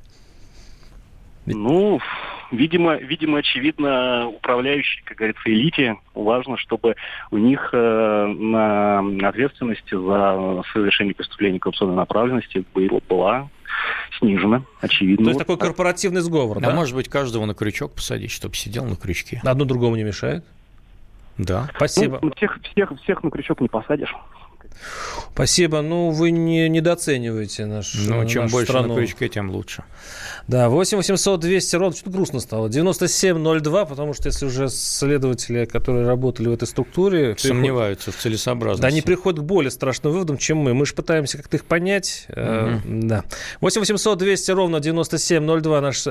Ну, 1.45 1.99
видимо, 2.51 2.95
видимо, 2.95 3.39
очевидно, 3.39 4.27
управляющие, 4.29 5.03
как 5.05 5.17
говорится, 5.17 5.43
элите 5.45 5.97
важно, 6.15 6.57
чтобы 6.57 6.95
у 7.31 7.37
них 7.37 7.69
э, 7.71 8.25
на 8.27 8.99
ответственности 9.27 9.91
за 9.91 10.63
совершение 10.73 11.13
преступления 11.13 11.59
коррупционной 11.59 11.95
направленности 11.95 12.65
было, 12.73 12.99
была 13.07 13.49
снижена, 14.17 14.63
очевидно. 14.81 15.25
То 15.25 15.29
есть 15.31 15.39
такой 15.39 15.57
корпоративный 15.57 16.21
сговор, 16.21 16.59
да? 16.59 16.69
А 16.69 16.73
может 16.73 16.95
быть, 16.95 17.09
каждого 17.09 17.45
на 17.45 17.53
крючок 17.53 17.93
посадить, 17.93 18.31
чтобы 18.31 18.55
сидел 18.55 18.85
на 18.85 18.95
крючке. 18.95 19.41
Одно 19.43 19.65
другому 19.65 19.95
не 19.95 20.03
мешает? 20.03 20.43
Да. 21.37 21.69
Спасибо. 21.75 22.19
Ну, 22.21 22.31
всех, 22.35 22.57
всех, 22.71 22.91
всех 23.03 23.23
на 23.23 23.31
крючок 23.31 23.61
не 23.61 23.67
посадишь. 23.67 24.13
Спасибо. 25.33 25.81
Ну, 25.81 26.11
вы 26.11 26.31
не 26.31 26.69
недооцениваете 26.69 27.65
наш, 27.65 27.93
Ну, 27.93 28.25
чем 28.25 28.43
нашу 28.43 28.53
больше 28.53 28.71
страну. 28.71 28.89
на 28.89 28.95
крючке, 28.95 29.29
тем 29.29 29.49
лучше. 29.49 29.83
Да, 30.47 30.69
8 30.69 30.97
800 30.97 31.39
200 31.39 31.75
ровно, 31.75 31.95
что-то 31.95 32.11
грустно 32.11 32.39
стало. 32.39 32.69
9702, 32.69 33.85
потому 33.85 34.13
что 34.13 34.27
если 34.27 34.45
уже 34.45 34.69
следователи, 34.69 35.65
которые 35.65 36.05
работали 36.05 36.47
в 36.47 36.53
этой 36.53 36.67
структуре... 36.67 37.35
Сомневаются 37.37 38.11
в 38.11 38.15
целесообразности. 38.15 38.81
Да, 38.81 38.87
они 38.87 39.01
приходят 39.01 39.39
к 39.39 39.43
более 39.43 39.71
страшным 39.71 40.13
выводам, 40.13 40.37
чем 40.37 40.57
мы. 40.57 40.73
Мы 40.73 40.85
же 40.85 40.93
пытаемся 40.93 41.37
как-то 41.37 41.57
их 41.57 41.65
понять. 41.65 42.25
Э, 42.29 42.79
да. 42.85 43.23
8 43.61 43.81
800 43.81 44.17
200 44.17 44.51
ровно 44.51 44.79
9702 44.79 45.81
наш 45.81 46.05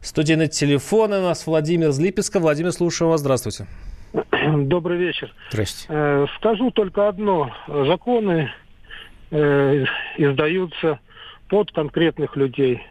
студийный 0.00 0.48
телефон. 0.48 1.12
У 1.12 1.22
нас 1.22 1.46
Владимир 1.46 1.88
из 1.88 1.98
Липецка. 1.98 2.38
Владимир, 2.38 2.72
слушаю 2.72 3.08
вас. 3.08 3.20
Здравствуйте. 3.20 3.66
Добрый 4.56 4.98
вечер. 4.98 5.32
Здрасте. 5.50 5.86
Э, 5.88 6.26
скажу 6.36 6.70
только 6.70 7.08
одно. 7.08 7.50
Законы 7.66 8.52
э, 9.30 9.84
издаются 10.16 11.00
под 11.48 11.72
конкретных 11.72 12.36
людей. 12.36 12.82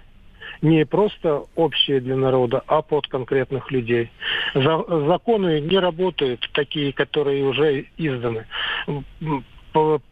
Не 0.61 0.85
просто 0.85 1.43
общие 1.55 1.99
для 1.99 2.15
народа, 2.15 2.63
а 2.67 2.81
под 2.81 3.07
конкретных 3.07 3.71
людей. 3.71 4.11
За, 4.53 4.83
законы 5.07 5.59
не 5.61 5.77
работают 5.79 6.49
такие, 6.53 6.93
которые 6.93 7.43
уже 7.43 7.85
изданы. 7.97 8.45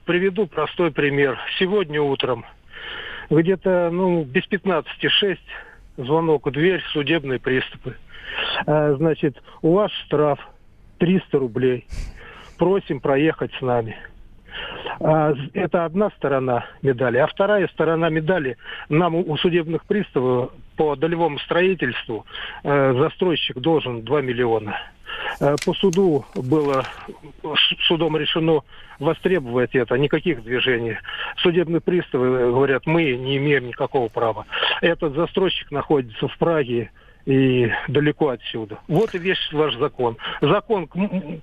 Приведу 0.06 0.48
простой 0.48 0.92
пример. 0.92 1.40
Сегодня 1.60 2.02
утром 2.02 2.46
где-то 3.30 3.90
ну, 3.92 4.24
без 4.24 4.46
15 4.48 4.92
6 5.10 5.42
звонок 5.98 6.48
в 6.48 6.52
дверь, 6.52 6.82
судебные 6.92 7.40
приступы. 7.40 7.96
А, 8.66 8.94
значит, 8.96 9.42
у 9.62 9.74
вас 9.74 9.92
штраф 10.06 10.40
300 11.02 11.40
рублей. 11.40 11.88
Просим 12.60 13.00
проехать 13.00 13.52
с 13.58 13.62
нами. 13.62 13.98
А, 15.00 15.34
Это 15.54 15.86
одна 15.86 16.12
сторона 16.12 16.66
медали. 16.84 17.18
А 17.18 17.26
вторая 17.26 17.68
сторона 17.70 18.10
медали, 18.10 18.58
нам 18.88 19.16
у 19.16 19.36
судебных 19.38 19.84
приставов 19.86 20.52
по 20.78 20.96
долевому 20.96 21.40
строительству 21.40 22.26
э, 22.64 22.94
застройщик 22.94 23.58
должен 23.58 24.04
2 24.04 24.22
миллиона. 24.22 24.78
Э, 25.40 25.56
По 25.66 25.74
суду 25.74 26.24
было 26.36 26.86
судом 27.88 28.16
решено 28.16 28.62
востребовать 29.00 29.74
это, 29.74 29.96
никаких 29.96 30.44
движений. 30.44 30.98
Судебные 31.38 31.82
приставы 31.82 32.52
говорят, 32.52 32.86
мы 32.86 33.16
не 33.16 33.38
имеем 33.38 33.70
никакого 33.70 34.08
права. 34.08 34.46
Этот 34.82 35.16
застройщик 35.16 35.72
находится 35.72 36.28
в 36.28 36.38
Праге 36.38 36.92
и 37.26 37.72
далеко 37.88 38.30
отсюда. 38.30 38.80
Вот 38.88 39.14
и 39.16 39.18
весь 39.18 39.52
ваш 39.52 39.76
закон. 39.76 40.18
Закон 40.42 40.88
к, 40.88 40.94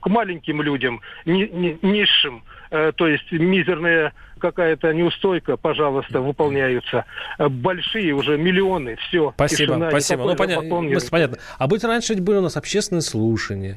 к 0.00 0.06
маленьким 0.08 0.62
людям, 0.62 1.00
ни- 1.24 1.48
ни- 1.48 1.78
низшим, 1.82 2.42
то 2.70 3.06
есть 3.06 3.30
мизерная 3.32 4.12
какая-то 4.38 4.92
неустойка, 4.94 5.56
пожалуйста, 5.56 6.20
выполняются. 6.20 7.04
Э, 7.38 7.48
Большие 7.48 8.14
уже 8.14 8.38
миллионы, 8.38 8.96
все. 8.96 9.32
Спасибо, 9.34 9.88
спасибо. 9.90 10.24
Ну, 10.24 10.36
понятно, 10.36 11.00
понятно. 11.10 11.38
А 11.58 11.66
быть 11.66 11.84
раньше 11.84 12.14
ведь 12.14 12.22
были 12.22 12.38
у 12.38 12.42
нас 12.42 12.56
общественные 12.56 13.02
слушания. 13.02 13.76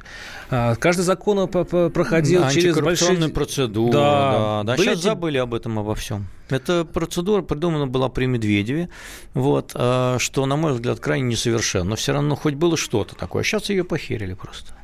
А, 0.50 0.74
Каждый 0.76 1.02
закон 1.02 1.48
проходил 1.48 2.48
через 2.48 2.80
большие... 2.80 3.28
процедура, 3.28 3.92
Да. 3.92 4.02
да. 4.02 4.62
да. 4.64 4.76
Были 4.76 4.88
Сейчас 4.88 5.02
забыли 5.02 5.38
об 5.38 5.54
этом 5.54 5.78
обо 5.78 5.94
всем. 5.94 6.26
Эта 6.48 6.84
процедура 6.84 7.42
придумана 7.42 7.86
была 7.86 8.08
при 8.08 8.26
Медведеве, 8.26 8.88
вот, 9.34 9.72
а, 9.74 10.18
что, 10.18 10.46
на 10.46 10.56
мой 10.56 10.72
взгляд, 10.72 11.00
крайне 11.00 11.28
несовершенно. 11.28 11.90
Но 11.90 11.96
все 11.96 12.12
равно 12.12 12.36
хоть 12.36 12.54
было 12.54 12.76
что-то 12.76 13.16
такое. 13.16 13.42
А 13.42 13.44
сейчас 13.44 13.70
ее 13.70 13.84
похерили 13.84 14.34
просто. 14.34 14.74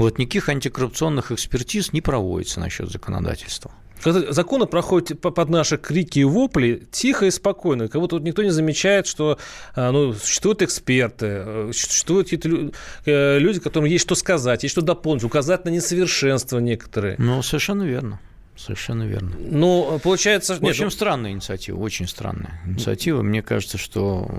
Вот 0.00 0.18
никаких 0.18 0.48
антикоррупционных 0.48 1.30
экспертиз 1.32 1.92
не 1.92 2.00
проводится 2.00 2.60
насчет 2.60 2.90
законодательства. 2.90 3.70
Когда 4.02 4.32
законы 4.32 4.64
проходят 4.64 5.20
по- 5.20 5.30
под 5.30 5.50
наши 5.50 5.76
крики 5.76 6.20
и 6.20 6.24
вопли 6.24 6.88
тихо 6.90 7.26
и 7.26 7.30
спокойно. 7.30 7.88
Как 7.88 8.00
будто 8.00 8.18
никто 8.18 8.42
не 8.42 8.48
замечает, 8.50 9.06
что 9.06 9.38
а, 9.74 9.92
ну, 9.92 10.14
существуют 10.14 10.62
эксперты, 10.62 11.26
э, 11.26 11.70
существуют 11.74 12.30
какие-то 12.30 12.72
э, 13.04 13.38
люди, 13.38 13.60
которым 13.60 13.86
есть 13.90 14.02
что 14.06 14.14
сказать, 14.14 14.62
есть 14.62 14.72
что 14.72 14.80
дополнить, 14.80 15.22
указать 15.22 15.66
на 15.66 15.68
несовершенства 15.68 16.60
некоторые. 16.60 17.16
Ну, 17.18 17.42
совершенно 17.42 17.82
верно. 17.82 18.18
Совершенно 18.56 19.02
верно. 19.02 19.32
Ну, 19.38 20.00
получается... 20.02 20.54
В 20.54 20.62
нет, 20.62 20.70
общем, 20.70 20.84
ну, 20.84 20.90
странная 20.90 21.32
инициатива, 21.32 21.78
очень 21.78 22.08
странная 22.08 22.58
инициатива. 22.66 23.20
Мне 23.22 23.42
кажется, 23.42 23.76
что 23.76 24.30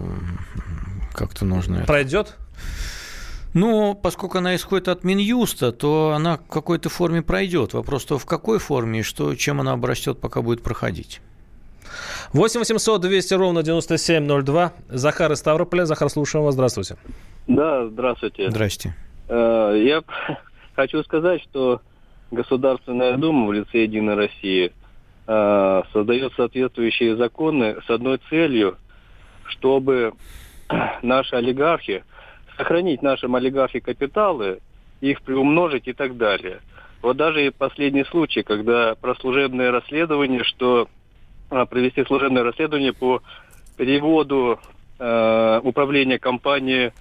как-то 1.13 1.45
нужно... 1.45 1.77
это- 1.77 1.85
Пройдет? 1.87 2.35
Ну, 3.53 3.95
поскольку 4.01 4.37
она 4.37 4.55
исходит 4.55 4.87
от 4.87 5.03
Минюста, 5.03 5.71
то 5.71 6.13
она 6.15 6.37
в 6.37 6.47
какой-то 6.47 6.89
форме 6.89 7.21
пройдет. 7.21 7.73
Вопрос 7.73 8.05
то, 8.05 8.17
в 8.17 8.25
какой 8.25 8.59
форме 8.59 8.99
и 8.99 9.03
что, 9.03 9.35
чем 9.35 9.59
она 9.59 9.73
обрастет, 9.73 10.19
пока 10.19 10.41
будет 10.41 10.63
проходить. 10.63 11.21
8 12.33 12.59
800 12.59 13.01
200 13.01 13.33
ровно 13.33 13.63
9702. 13.63 14.73
Захар 14.89 15.31
из 15.33 15.39
Ставрополя. 15.39 15.85
Захар, 15.85 16.09
слушаем 16.09 16.45
вас. 16.45 16.53
Здравствуйте. 16.53 16.95
Да, 17.47 17.87
здравствуйте. 17.87 18.49
Здрасте. 18.49 18.95
Э, 19.27 19.75
Я 19.77 20.03
хочу 20.75 21.03
сказать, 21.03 21.41
что 21.43 21.81
Государственная 22.31 23.17
Дума 23.17 23.47
в 23.47 23.51
лице 23.51 23.83
Единой 23.83 24.15
России 24.15 24.71
э, 25.27 25.81
создает 25.91 26.31
соответствующие 26.37 27.17
законы 27.17 27.75
с 27.85 27.89
одной 27.89 28.21
целью, 28.29 28.77
чтобы 29.49 30.13
наши 31.01 31.35
олигархи, 31.35 32.05
сохранить 32.61 33.01
нашим 33.01 33.35
олигархи 33.35 33.79
капиталы, 33.79 34.59
их 35.01 35.23
приумножить 35.23 35.87
и 35.87 35.93
так 35.93 36.15
далее. 36.15 36.59
Вот 37.01 37.17
даже 37.17 37.47
и 37.47 37.49
последний 37.49 38.03
случай, 38.03 38.43
когда 38.43 38.93
про 38.93 39.15
служебное 39.15 39.71
расследование, 39.71 40.43
что 40.43 40.87
а, 41.49 41.65
провести 41.65 42.03
служебное 42.05 42.43
расследование 42.43 42.93
по 42.93 43.21
переводу 43.77 44.59
э, 44.99 45.59
управления 45.63 46.19
компании 46.19 46.93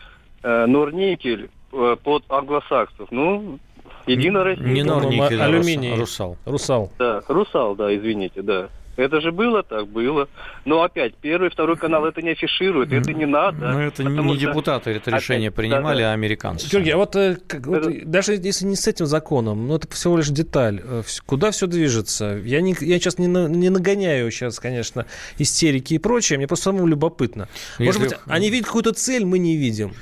э, 0.43 0.67
Норникель 0.67 1.51
э, 1.73 1.97
под 2.03 2.25
англосаксов. 2.31 3.09
Ну, 3.11 3.59
Единая 4.07 4.45
Россия. 4.45 4.67
Не 4.67 4.83
Норникель, 4.83 5.43
а 5.43 5.45
алюминий. 5.45 5.95
Русал. 5.95 6.39
Русал. 6.47 6.91
Да, 6.99 7.21
Русал, 7.29 7.75
да, 7.75 7.95
извините, 7.95 8.41
да. 8.41 8.71
Это 8.97 9.21
же 9.21 9.33
было 9.33 9.63
так, 9.63 9.87
было. 9.89 10.29
Но 10.65 10.83
опять, 10.83 11.15
первый 11.15 11.49
и 11.49 11.51
второй 11.51 11.77
канал 11.77 12.05
это 12.05 12.21
не 12.23 12.31
афиширует, 12.31 12.93
это 12.93 13.13
не 13.13 13.25
надо. 13.25 13.71
Ну, 13.73 13.81
это 13.81 14.05
не 14.05 14.23
что- 14.23 14.37
депутаты 14.37 14.91
это 14.91 15.11
опять, 15.11 15.23
решение 15.23 15.51
да, 15.51 15.57
принимали, 15.57 16.03
да. 16.03 16.11
а 16.11 16.13
американцы. 16.13 16.69
Георгий, 16.69 16.91
а 16.91 16.97
вот, 16.99 17.17
э, 17.17 17.37
как- 17.47 17.67
вот 17.67 17.89
даже 18.05 18.35
если 18.35 18.67
не 18.67 18.77
с 18.77 18.87
этим 18.87 19.07
законом, 19.07 19.67
но 19.69 19.77
это 19.77 19.89
всего 19.95 20.17
лишь 20.19 20.29
деталь, 20.29 20.83
э, 20.85 21.03
куда 21.25 21.51
все 21.51 21.67
движется? 21.67 22.41
Я, 22.45 22.61
не, 22.61 22.77
я 22.81 22.99
сейчас 22.99 23.19
не, 23.19 23.27
на- 23.29 23.49
не 23.49 23.71
нагоняю 23.71 24.31
сейчас, 24.31 24.61
конечно, 24.61 25.07
истерики 25.39 25.95
и 25.95 25.99
прочее, 25.99 26.37
мне 26.39 26.47
просто 26.47 26.65
самому 26.65 26.87
любопытно. 26.87 27.49
Может 27.79 28.03
Если- 28.03 28.15
быть, 28.17 28.21
они 28.27 28.51
видят 28.51 28.67
какую-то 28.67 28.93
цель, 28.93 29.25
мы 29.25 29.39
не 29.39 29.57
видим. 29.57 29.93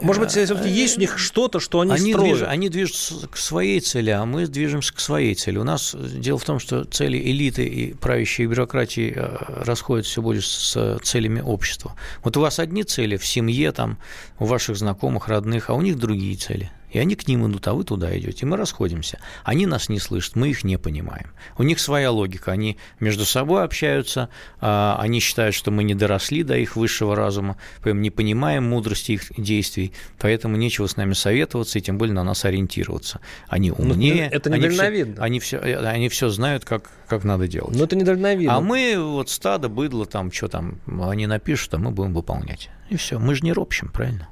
Может 0.00 0.22
быть, 0.22 0.30
все-таки 0.32 0.68
есть 0.68 0.96
у 0.96 1.00
них 1.00 1.18
что-то, 1.18 1.60
что 1.60 1.80
они, 1.80 1.92
Они, 1.92 2.12
строят. 2.12 2.38
движ- 2.38 2.46
они 2.46 2.68
движутся 2.68 3.28
к 3.28 3.36
своей 3.36 3.80
цели, 3.80 4.10
а 4.10 4.24
мы 4.24 4.46
движемся 4.46 4.92
к 4.92 5.00
своей 5.00 5.34
цели. 5.34 5.56
У 5.58 5.64
нас 5.64 5.94
э, 5.94 5.98
дело 6.18 6.38
в 6.38 6.44
том, 6.44 6.58
что 6.58 6.84
цели 6.84 7.16
элиты 7.18 7.64
и 7.66 7.94
правящей 7.94 8.46
бюрократии 8.46 9.12
э, 9.14 9.36
расходятся 9.64 10.10
все 10.12 10.22
больше 10.22 10.48
с 10.48 10.72
э, 10.76 10.98
целями 11.02 11.40
общества. 11.40 11.96
Вот 12.22 12.36
у 12.36 12.40
вас 12.40 12.58
одни 12.58 12.82
цели 12.82 13.16
в 13.16 13.24
семье, 13.26 13.72
там, 13.72 13.98
у 14.38 14.46
ваших 14.46 14.76
знакомых, 14.76 15.28
родных, 15.28 15.70
а 15.70 15.74
у 15.74 15.80
них 15.80 15.98
другие 15.98 16.36
цели. 16.36 16.70
И 16.94 16.98
они 16.98 17.16
к 17.16 17.26
ним 17.26 17.50
идут, 17.50 17.66
а 17.66 17.74
вы 17.74 17.82
туда 17.82 18.16
идете. 18.16 18.38
И 18.42 18.44
мы 18.46 18.56
расходимся. 18.56 19.18
Они 19.42 19.66
нас 19.66 19.88
не 19.88 19.98
слышат, 19.98 20.36
мы 20.36 20.50
их 20.50 20.62
не 20.62 20.78
понимаем. 20.78 21.32
У 21.58 21.64
них 21.64 21.80
своя 21.80 22.12
логика. 22.12 22.52
Они 22.52 22.78
между 23.00 23.24
собой 23.24 23.64
общаются, 23.64 24.28
а, 24.60 24.96
они 25.00 25.18
считают, 25.18 25.56
что 25.56 25.72
мы 25.72 25.82
не 25.82 25.96
доросли 25.96 26.44
до 26.44 26.56
их 26.56 26.76
высшего 26.76 27.16
разума, 27.16 27.56
не 27.84 28.10
понимаем 28.10 28.68
мудрости 28.68 29.12
их 29.12 29.24
действий, 29.36 29.92
поэтому 30.20 30.56
нечего 30.56 30.86
с 30.86 30.96
нами 30.96 31.14
советоваться 31.14 31.80
и 31.80 31.82
тем 31.82 31.98
более 31.98 32.14
на 32.14 32.22
нас 32.22 32.44
ориентироваться. 32.44 33.20
Они 33.48 33.70
ну, 33.70 33.76
умнее. 33.90 34.28
это 34.30 34.48
недальновидно. 34.48 35.22
Они 35.22 35.40
все, 35.40 35.58
они 35.58 35.74
все, 35.74 35.88
они 35.88 36.08
все 36.08 36.28
знают, 36.28 36.64
как, 36.64 36.90
как 37.08 37.24
надо 37.24 37.48
делать. 37.48 37.76
Но 37.76 37.84
это 37.84 37.96
недальновидно. 37.96 38.56
А 38.56 38.60
мы 38.60 38.96
вот 38.98 39.30
стадо, 39.30 39.68
быдло, 39.68 40.06
там, 40.06 40.30
что 40.30 40.46
там, 40.46 40.78
они 40.86 41.26
напишут, 41.26 41.74
а 41.74 41.78
мы 41.78 41.90
будем 41.90 42.14
выполнять. 42.14 42.70
И 42.88 42.96
все. 42.96 43.18
Мы 43.18 43.34
же 43.34 43.42
не 43.42 43.52
ропщим, 43.52 43.88
правильно? 43.88 44.28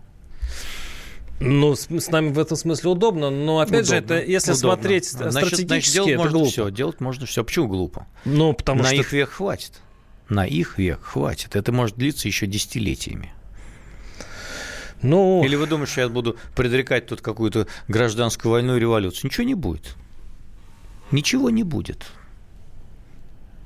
Ну, 1.45 1.75
с, 1.75 1.89
с 1.89 2.11
нами 2.11 2.29
в 2.33 2.39
этом 2.39 2.57
смысле 2.57 2.91
удобно, 2.91 3.31
но 3.31 3.59
опять 3.59 3.83
удобно, 3.83 3.85
же, 3.85 3.97
это 3.97 4.23
если 4.23 4.53
удобно. 4.53 4.75
смотреть 4.77 5.11
значит, 5.11 5.33
стратегически, 5.33 5.67
значит, 5.67 5.93
делать 5.93 6.11
это 6.11 6.19
можно 6.19 6.39
глупо. 6.39 6.51
все, 6.51 6.71
делать 6.71 7.01
можно 7.01 7.27
все. 7.27 7.45
Почему 7.45 7.69
глупо? 7.69 8.07
Ну, 8.25 8.53
потому 8.53 8.83
На 8.83 8.89
что... 8.89 8.97
их 8.97 9.13
век 9.13 9.31
хватит. 9.31 9.73
На 10.29 10.47
их 10.47 10.79
век 10.79 11.01
хватит. 11.03 11.57
Это 11.57 11.73
может 11.73 11.97
длиться 11.97 12.29
еще 12.29 12.47
десятилетиями. 12.47 13.33
Ну... 15.03 15.43
Или 15.45 15.57
вы 15.57 15.67
думаете, 15.67 15.93
что 15.93 16.01
я 16.03 16.09
буду 16.09 16.37
предрекать 16.55 17.07
тут 17.07 17.21
какую-то 17.21 17.67
гражданскую 17.89 18.53
войну 18.53 18.77
и 18.77 18.81
революцию? 18.81 19.31
Ничего 19.31 19.45
не 19.45 19.55
будет. 19.55 19.97
Ничего 21.11 21.51
не 21.51 21.65
будет. 21.65 22.07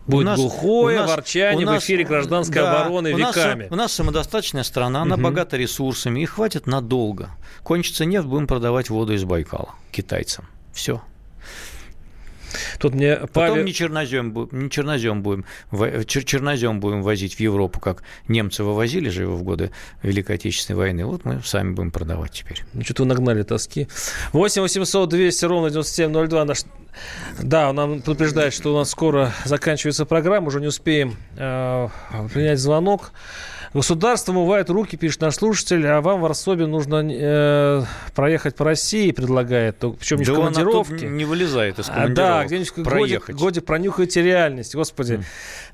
Будет 0.06 0.26
нас, 0.26 0.38
глухое 0.38 0.98
у 0.98 1.00
нас, 1.00 1.10
ворчание 1.10 1.66
нас, 1.66 1.82
в 1.82 1.84
эфире 1.84 2.04
гражданской 2.04 2.62
да, 2.62 2.80
обороны 2.82 3.12
у 3.14 3.16
веками. 3.16 3.64
Нас, 3.64 3.72
у 3.72 3.76
нас 3.76 3.92
самодостаточная 3.92 4.62
страна, 4.62 5.02
она 5.02 5.16
угу. 5.16 5.24
богата 5.24 5.56
ресурсами, 5.56 6.20
и 6.20 6.24
хватит 6.26 6.66
надолго. 6.66 7.30
Кончится 7.62 8.04
нефть, 8.04 8.26
будем 8.26 8.46
продавать 8.46 8.88
воду 8.88 9.14
из 9.14 9.24
Байкала 9.24 9.74
китайцам. 9.90 10.46
Все. 10.72 11.02
Тут 12.78 12.94
мне 12.94 13.16
Потом 13.16 13.28
Павел... 13.32 13.64
не 13.64 13.72
чернозем, 13.72 14.48
не 14.50 14.70
чернозем 14.70 15.22
будем, 15.22 15.44
чер, 16.06 16.24
чернозем 16.24 16.80
будем 16.80 17.02
возить 17.02 17.34
в 17.34 17.40
Европу, 17.40 17.80
как 17.80 18.02
немцы 18.28 18.64
вывозили 18.64 19.08
же 19.08 19.22
его 19.22 19.36
в 19.36 19.42
годы 19.42 19.70
Великой 20.02 20.36
Отечественной 20.36 20.78
войны. 20.78 21.04
Вот 21.06 21.24
мы 21.24 21.40
сами 21.44 21.72
будем 21.72 21.90
продавать 21.90 22.32
теперь. 22.32 22.62
Ну, 22.72 22.82
что-то 22.82 23.04
нагнали 23.04 23.42
тоски. 23.42 23.88
8 24.32 24.62
800 24.62 25.08
200 25.08 25.44
ровно 25.44 25.70
9702 25.70 26.44
наш... 26.44 26.58
Да, 27.40 27.70
он 27.70 27.76
нам 27.76 28.00
предупреждает, 28.00 28.54
что 28.54 28.74
у 28.74 28.78
нас 28.78 28.90
скоро 28.90 29.32
заканчивается 29.44 30.06
программа, 30.06 30.48
уже 30.48 30.60
не 30.60 30.66
успеем 30.66 31.16
э, 31.36 31.88
принять 32.32 32.58
звонок. 32.58 33.12
Государство 33.76 34.32
умывает 34.32 34.70
руки, 34.70 34.96
пишет 34.96 35.20
наш 35.20 35.34
слушатель, 35.34 35.86
а 35.86 36.00
вам 36.00 36.20
в 36.20 36.22
Варсобе 36.22 36.66
нужно 36.66 37.06
э, 37.06 37.82
проехать 38.14 38.56
по 38.56 38.64
России, 38.64 39.10
предлагает, 39.10 39.76
причем 39.98 40.16
не 40.16 40.24
да 40.24 40.32
в 40.32 40.36
командировке. 40.36 41.06
не 41.06 41.26
вылезает 41.26 41.78
из 41.78 41.88
командировки. 41.88 42.20
А, 42.20 42.38
да, 42.40 42.44
где-нибудь 42.46 42.78
годик, 42.78 43.30
годик 43.30 43.66
пронюхайте 43.66 44.22
реальность, 44.22 44.74
господи. 44.74 45.12
Mm. 45.12 45.24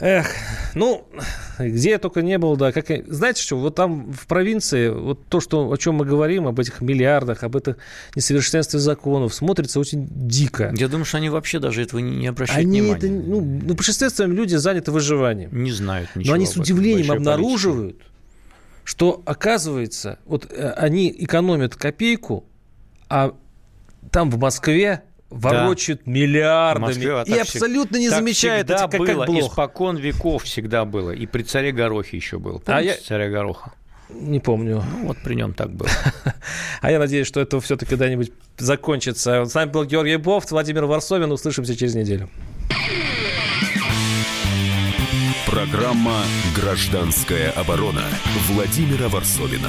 Эх, 0.00 0.26
ну, 0.74 1.07
где 1.59 1.90
я 1.90 1.98
только 1.98 2.22
не 2.22 2.38
был, 2.38 2.57
да. 2.57 2.72
Как, 2.72 2.86
знаете 3.07 3.42
что, 3.42 3.59
вот 3.59 3.74
там 3.74 4.12
в 4.12 4.26
провинции, 4.26 4.88
вот 4.88 5.26
то, 5.26 5.40
что, 5.40 5.70
о 5.70 5.76
чем 5.76 5.96
мы 5.96 6.05
говорим, 6.05 6.46
об 6.46 6.59
этих 6.59 6.80
миллиардах, 6.80 7.42
об 7.42 7.57
этих 7.57 7.76
несовершенстве 8.14 8.78
законов, 8.78 9.34
смотрится 9.34 9.80
очень 9.80 10.09
дико. 10.11 10.72
Я 10.76 10.88
думаю, 10.88 11.05
что 11.05 11.18
они 11.18 11.28
вообще 11.30 11.59
даже 11.59 11.82
этого 11.82 12.00
не, 12.00 12.26
обращают 12.26 12.66
они 12.66 12.80
внимания. 12.80 12.98
Это, 12.98 13.07
ну, 13.09 13.40
ну, 13.40 13.76
своем 14.11 14.32
люди 14.32 14.57
заняты 14.57 14.90
выживанием. 14.90 15.50
Не 15.53 15.72
знают 15.72 16.11
ничего. 16.14 16.30
Но 16.30 16.34
они 16.34 16.46
с 16.46 16.57
удивлением 16.57 17.11
обнаруживают, 17.11 17.96
что, 18.84 19.22
оказывается, 19.26 20.18
вот 20.24 20.50
э, 20.50 20.70
они 20.70 21.14
экономят 21.16 21.76
копейку, 21.76 22.44
а 23.09 23.34
там 24.11 24.30
в 24.30 24.38
Москве 24.38 25.03
ворочают 25.33 26.03
да. 26.05 26.12
миллиардами 26.12 26.87
Москве, 26.87 27.35
и 27.35 27.39
абсолютно 27.39 27.97
не 27.97 28.09
замечают 28.09 28.70
это, 28.70 28.89
как, 28.89 28.99
было, 28.99 29.07
как 29.07 29.26
плохо. 29.26 29.47
Испокон 29.47 29.97
веков 29.97 30.45
всегда 30.45 30.85
было. 30.85 31.11
И 31.11 31.26
при 31.26 31.43
царе 31.43 31.72
Горохе 31.72 32.16
еще 32.16 32.39
было. 32.39 32.59
Помните 32.59 32.72
а 32.72 32.80
я... 32.80 32.97
царя 32.97 33.28
Гороха? 33.28 33.72
Не 34.11 34.41
помню. 34.41 34.85
Ну, 34.93 35.07
вот 35.07 35.18
при 35.24 35.35
нем 35.35 35.55
так 35.55 35.70
было. 35.70 35.89
а 36.80 36.91
я 36.91 36.99
надеюсь, 36.99 37.26
что 37.26 37.41
это 37.41 37.61
все-таки 37.61 37.91
когда-нибудь 37.91 38.30
закончится. 38.59 39.45
С 39.45 39.55
нами 39.55 39.70
был 39.70 39.85
Георгий 39.85 40.16
Бофт, 40.16 40.51
Владимир 40.51 40.85
Варсовин. 40.85 41.33
Услышимся 41.33 41.74
через 41.74 41.95
неделю. 41.95 42.28
Программа 45.47 46.22
«Гражданская 46.57 47.51
оборона» 47.53 48.05
Владимира 48.49 49.09
Варсовина. 49.09 49.68